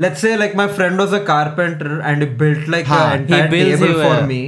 [0.07, 3.33] Let's say like my friend was a carpenter and he built like Ha, an he
[3.39, 4.41] entire table you for a- me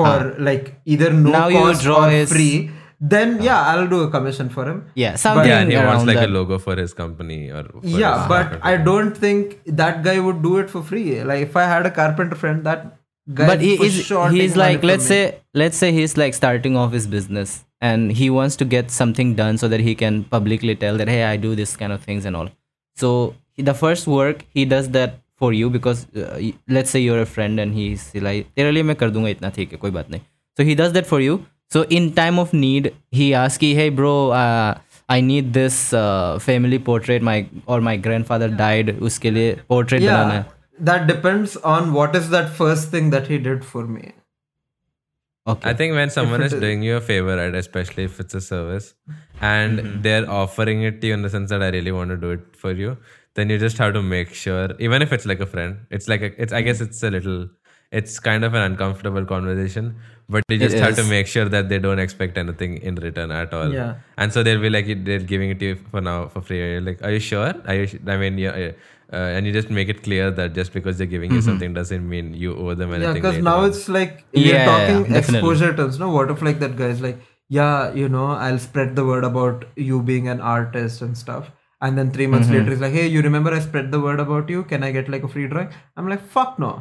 [0.00, 0.32] for Ha.
[0.50, 2.70] like either no Now you cost draw or his- free.
[3.12, 4.76] Then yeah, I'll do a commission for him.
[4.94, 6.28] yeah something But, Yeah, and he wants like that.
[6.30, 8.54] a logo for his company or yeah, but.
[8.70, 11.22] I don't think that guy would do it for free.
[11.30, 12.95] Like if I had a carpenter friend, that
[13.39, 15.15] guy but he for is sure he's take money like from let's me.
[15.15, 17.53] say let's say he's like starting off his business
[17.89, 21.23] and he wants to get something done so that he can publicly tell that hey
[21.29, 22.49] i do this kind of things and all
[22.97, 23.11] so
[23.53, 27.21] he- the first work he does that for you because uh, y- let's say you're
[27.21, 30.09] a friend and he's like तेरे लिए मैं कर दूंगा इतना ठीक है कोई बात
[30.11, 30.21] नहीं
[30.59, 31.39] so he does that for you
[31.75, 34.13] so in time of need he asks कि hey bro
[34.43, 34.71] uh,
[35.15, 37.37] I need this uh, family portrait my
[37.75, 42.30] or my grandfather died उसके लिए portrait बनाना है yeah, that depends on what is
[42.30, 44.12] that first thing that he did for me.
[45.52, 48.18] okay I think when someone it is is- doing you a favor, right, especially if
[48.24, 48.94] it's a service,
[49.40, 50.00] and Mm-hmm.
[50.06, 52.56] they're offering it to you in the sense that I really want to do it
[52.64, 52.96] for you,
[53.34, 56.22] then you just have to make sure, even if it's like a friend, it's like
[56.28, 57.48] a, it's I guess it's a little,
[57.92, 59.94] it's kind of an uncomfortable conversation,
[60.28, 63.52] but you just have to make sure that they don't expect anything in return at
[63.54, 63.72] all.
[63.72, 63.94] Yeah.
[64.18, 66.58] And so they'll be like, they're giving it to you for now for free.
[66.58, 67.52] You're like, are you sure?
[67.66, 67.86] Are you?
[67.86, 68.70] su- I mean, yeah.
[69.12, 69.18] Yeah.
[69.18, 72.08] Uh, and you just make it clear that just because they're giving you something doesn't
[72.08, 73.08] mean you owe them anything.
[73.08, 73.68] Yeah, because now on.
[73.68, 75.38] it's like Yeah, we're talking definitely.
[75.38, 75.98] exposure terms.
[75.98, 77.18] No, what if like that guy's like,
[77.48, 81.50] yeah, you know, I'll spread the word about you being an artist and stuff.
[81.80, 84.48] And then three months later, he's like, hey, you remember I spread the word about
[84.48, 84.64] you?
[84.64, 85.68] Can I get like a free drawing?
[85.96, 86.74] I'm like, fuck no.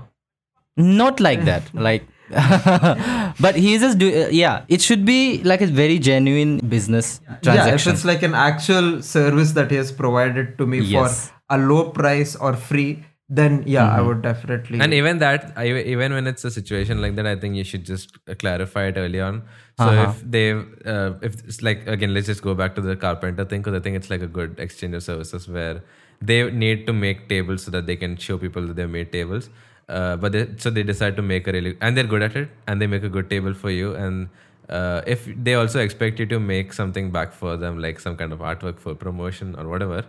[0.78, 2.04] not like that like
[3.40, 7.68] but he's just do uh, yeah it should be like a very genuine business Yeah,
[7.76, 11.30] if it's like an actual service that he has provided to me Yes.
[11.30, 14.80] for a low price or free, then yeah, I would definitely.
[14.80, 17.86] And even that, I, even when it's a situation like that, I think you should
[17.86, 19.44] just uh, clarify it early on.
[19.80, 20.12] So Uh-huh.
[20.12, 23.62] if they, uh, if it's like again, let's just go back to the carpenter thing
[23.62, 25.82] because I think it's like a good exchange of services where
[26.22, 29.50] they need to make tables so that they can show people that they made tables.
[29.90, 32.50] Uh, but they, so they decide to make a really, and they're good at it,
[32.68, 34.30] and they make a good table for you, and
[34.70, 38.34] uh, if they also expect you to make something back for them, like some kind
[38.34, 40.04] of artwork for promotion or whatever,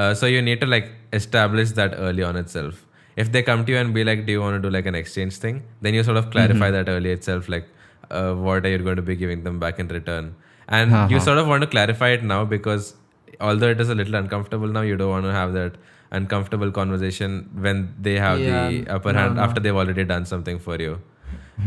[0.00, 0.88] uh, so you need to like
[1.20, 2.82] establish that early on itself.
[3.24, 4.98] If they come to you and be like, "Do you want to do like an
[5.02, 7.68] exchange thing?" Then you sort of clarify that early itself, like,
[8.10, 10.28] uh, what are you going to be giving them back in return?
[10.68, 12.94] And you sort of want to clarify it now because
[13.40, 15.76] although it is a little uncomfortable now, you don't want to have that
[16.20, 17.36] uncomfortable conversation
[17.66, 19.42] when they have Yeah, the upper no, hand no.
[19.42, 20.98] after they've already done something for you.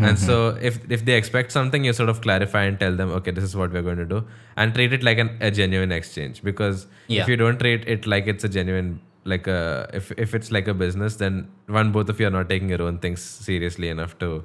[0.02, 3.32] And so if if they expect something, you sort of clarify and tell them, okay,
[3.32, 4.24] this is what we're going to do,
[4.56, 6.44] and treat it like an, a genuine exchange.
[6.44, 7.24] Because Yeah.
[7.24, 10.68] if you don't treat it like it's a genuine, like a if if it's like
[10.68, 14.16] a business, then one both of you are not taking your own things seriously enough
[14.20, 14.44] to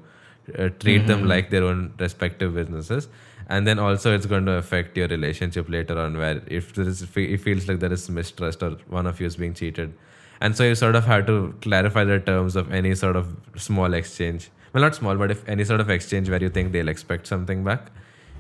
[0.59, 3.09] uh, treat them like their own respective businesses.
[3.47, 7.03] And then also it's going to affect your relationship later on, where if there is
[7.03, 9.93] if it feels like there is mistrust or one of you is being cheated,
[10.41, 13.93] and so you sort of have to clarify the terms of any sort of small
[13.93, 14.49] exchange.
[14.75, 17.63] Well, not small, but if any sort of exchange where you think they'll expect something
[17.65, 17.91] back,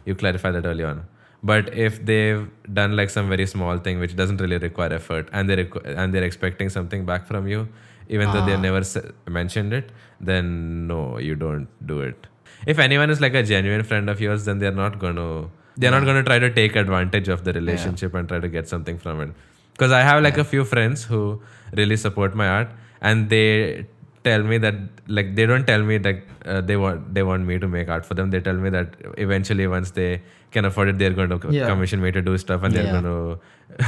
[0.04, 1.04] you clarify that early on.
[1.44, 5.48] But if they've done like some very small thing which doesn't really require effort, and
[5.48, 7.68] they requ- and they're expecting something back from you,
[8.08, 8.68] even though they've ah.
[8.68, 8.98] never s-
[9.28, 9.90] mentioned it,
[10.20, 12.26] then no, you don't do it.
[12.66, 15.90] If anyone is like a genuine friend of yours, then they're not going to they're
[15.90, 18.98] not going to try to take advantage of the relationship and try to get something
[18.98, 19.32] from it.
[19.72, 21.42] Because I have like a few friends who
[21.72, 22.68] really support my art,
[23.00, 23.86] and they
[24.24, 24.74] tell me that
[25.18, 28.06] like they don't tell me that uh, they want they want me to make art
[28.06, 28.30] for them.
[28.30, 30.22] They tell me that eventually once they
[30.56, 31.66] can afford it, they're going to Yeah.
[31.72, 33.00] commission me to do stuff, and they're Yeah.
[33.00, 33.38] going to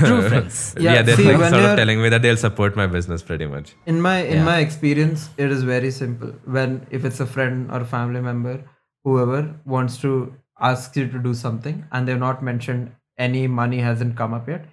[0.06, 0.74] True friends.
[0.78, 3.46] yeah, Yeah, they're see, like sort of telling me that they'll support my business pretty
[3.56, 3.74] much.
[3.94, 7.80] in my in my experience it is very simple when if it's a friend or
[7.92, 8.54] family member
[9.04, 9.40] whoever
[9.76, 10.12] wants to
[10.70, 12.90] ask you to do something and they've not mentioned
[13.28, 14.64] any money hasn't come up yet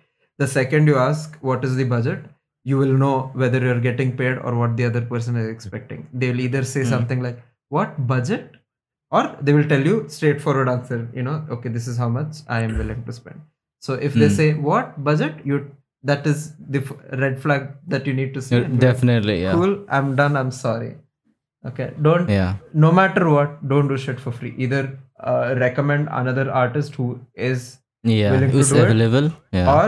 [0.44, 2.24] the second you ask what is the budget
[2.72, 6.30] you will know whether you're getting paid or what the other person is expecting they
[6.32, 7.40] will either say something like
[7.78, 8.52] what budget
[9.18, 12.60] or they will tell you straightforward answer you know okay this is how much i
[12.68, 13.42] am willing to spend
[13.88, 15.58] so if they say what budget you
[16.12, 16.40] that is
[16.76, 19.54] the f- red flag that you need to see and be like, Definitely, yeah.
[19.58, 20.92] cool i'm done i'm sorry
[21.70, 22.56] okay don't Yeah.
[22.86, 24.84] no matter what don't do shit for free either
[25.30, 27.08] uh, recommend another artist who
[27.52, 27.62] is
[28.04, 28.32] Yeah.
[28.32, 29.28] willing to do it, available?
[29.58, 29.70] Yeah.
[29.78, 29.88] or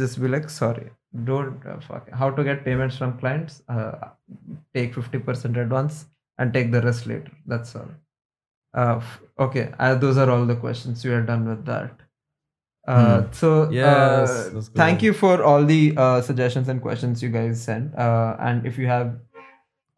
[0.00, 0.88] just be like sorry
[1.24, 2.10] don't uh, fuck.
[2.10, 3.92] How to get payments from clients uh,
[4.74, 6.06] take 50% advance
[6.38, 7.30] and take the rest later.
[7.46, 7.88] That's all.
[8.74, 9.00] Uh,
[9.38, 9.72] okay.
[9.78, 11.04] Uh, those are all the questions.
[11.04, 11.92] We are done with that.
[12.86, 17.62] Uh, so Yes, uh, thank you for all the uh, suggestions and questions you guys
[17.62, 17.96] sent.
[17.96, 19.20] Uh, and if you have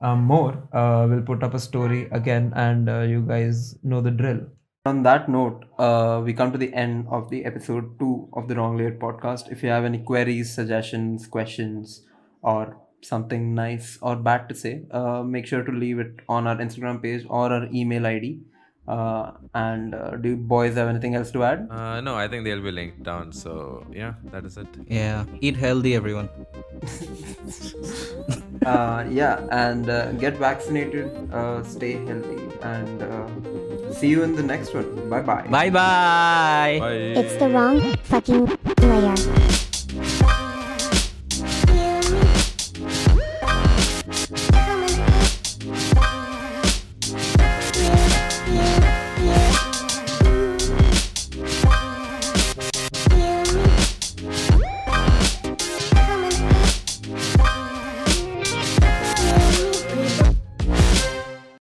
[0.03, 4.11] um, more uh, we'll put up a story again and uh, you guys know the
[4.11, 4.41] drill
[4.86, 8.55] on that note, uh, we come to the end of the episode two of the
[8.55, 9.51] Wrong Layered podcast.
[9.51, 12.02] If you have any queries, suggestions, questions,
[12.43, 16.56] or something nice or bad to say, uh, make sure to leave it on our
[16.56, 18.40] Instagram page or our email ID.
[18.86, 21.66] Uh, and uh, do you boys have anything else to add?
[21.70, 23.32] Uh, no, I think they'll be linked down.
[23.32, 24.66] So yeah, that is it.
[24.86, 25.24] Yeah.
[25.40, 26.28] Eat healthy, everyone.
[28.65, 33.28] Uh, yeah, and uh, get vaccinated, uh, stay healthy, and uh,
[33.95, 35.09] See you in the next one.
[35.09, 35.47] Bye bye.
[35.49, 36.81] Bye bye.
[37.16, 38.47] It's the wrong fucking
[38.83, 40.35] layer.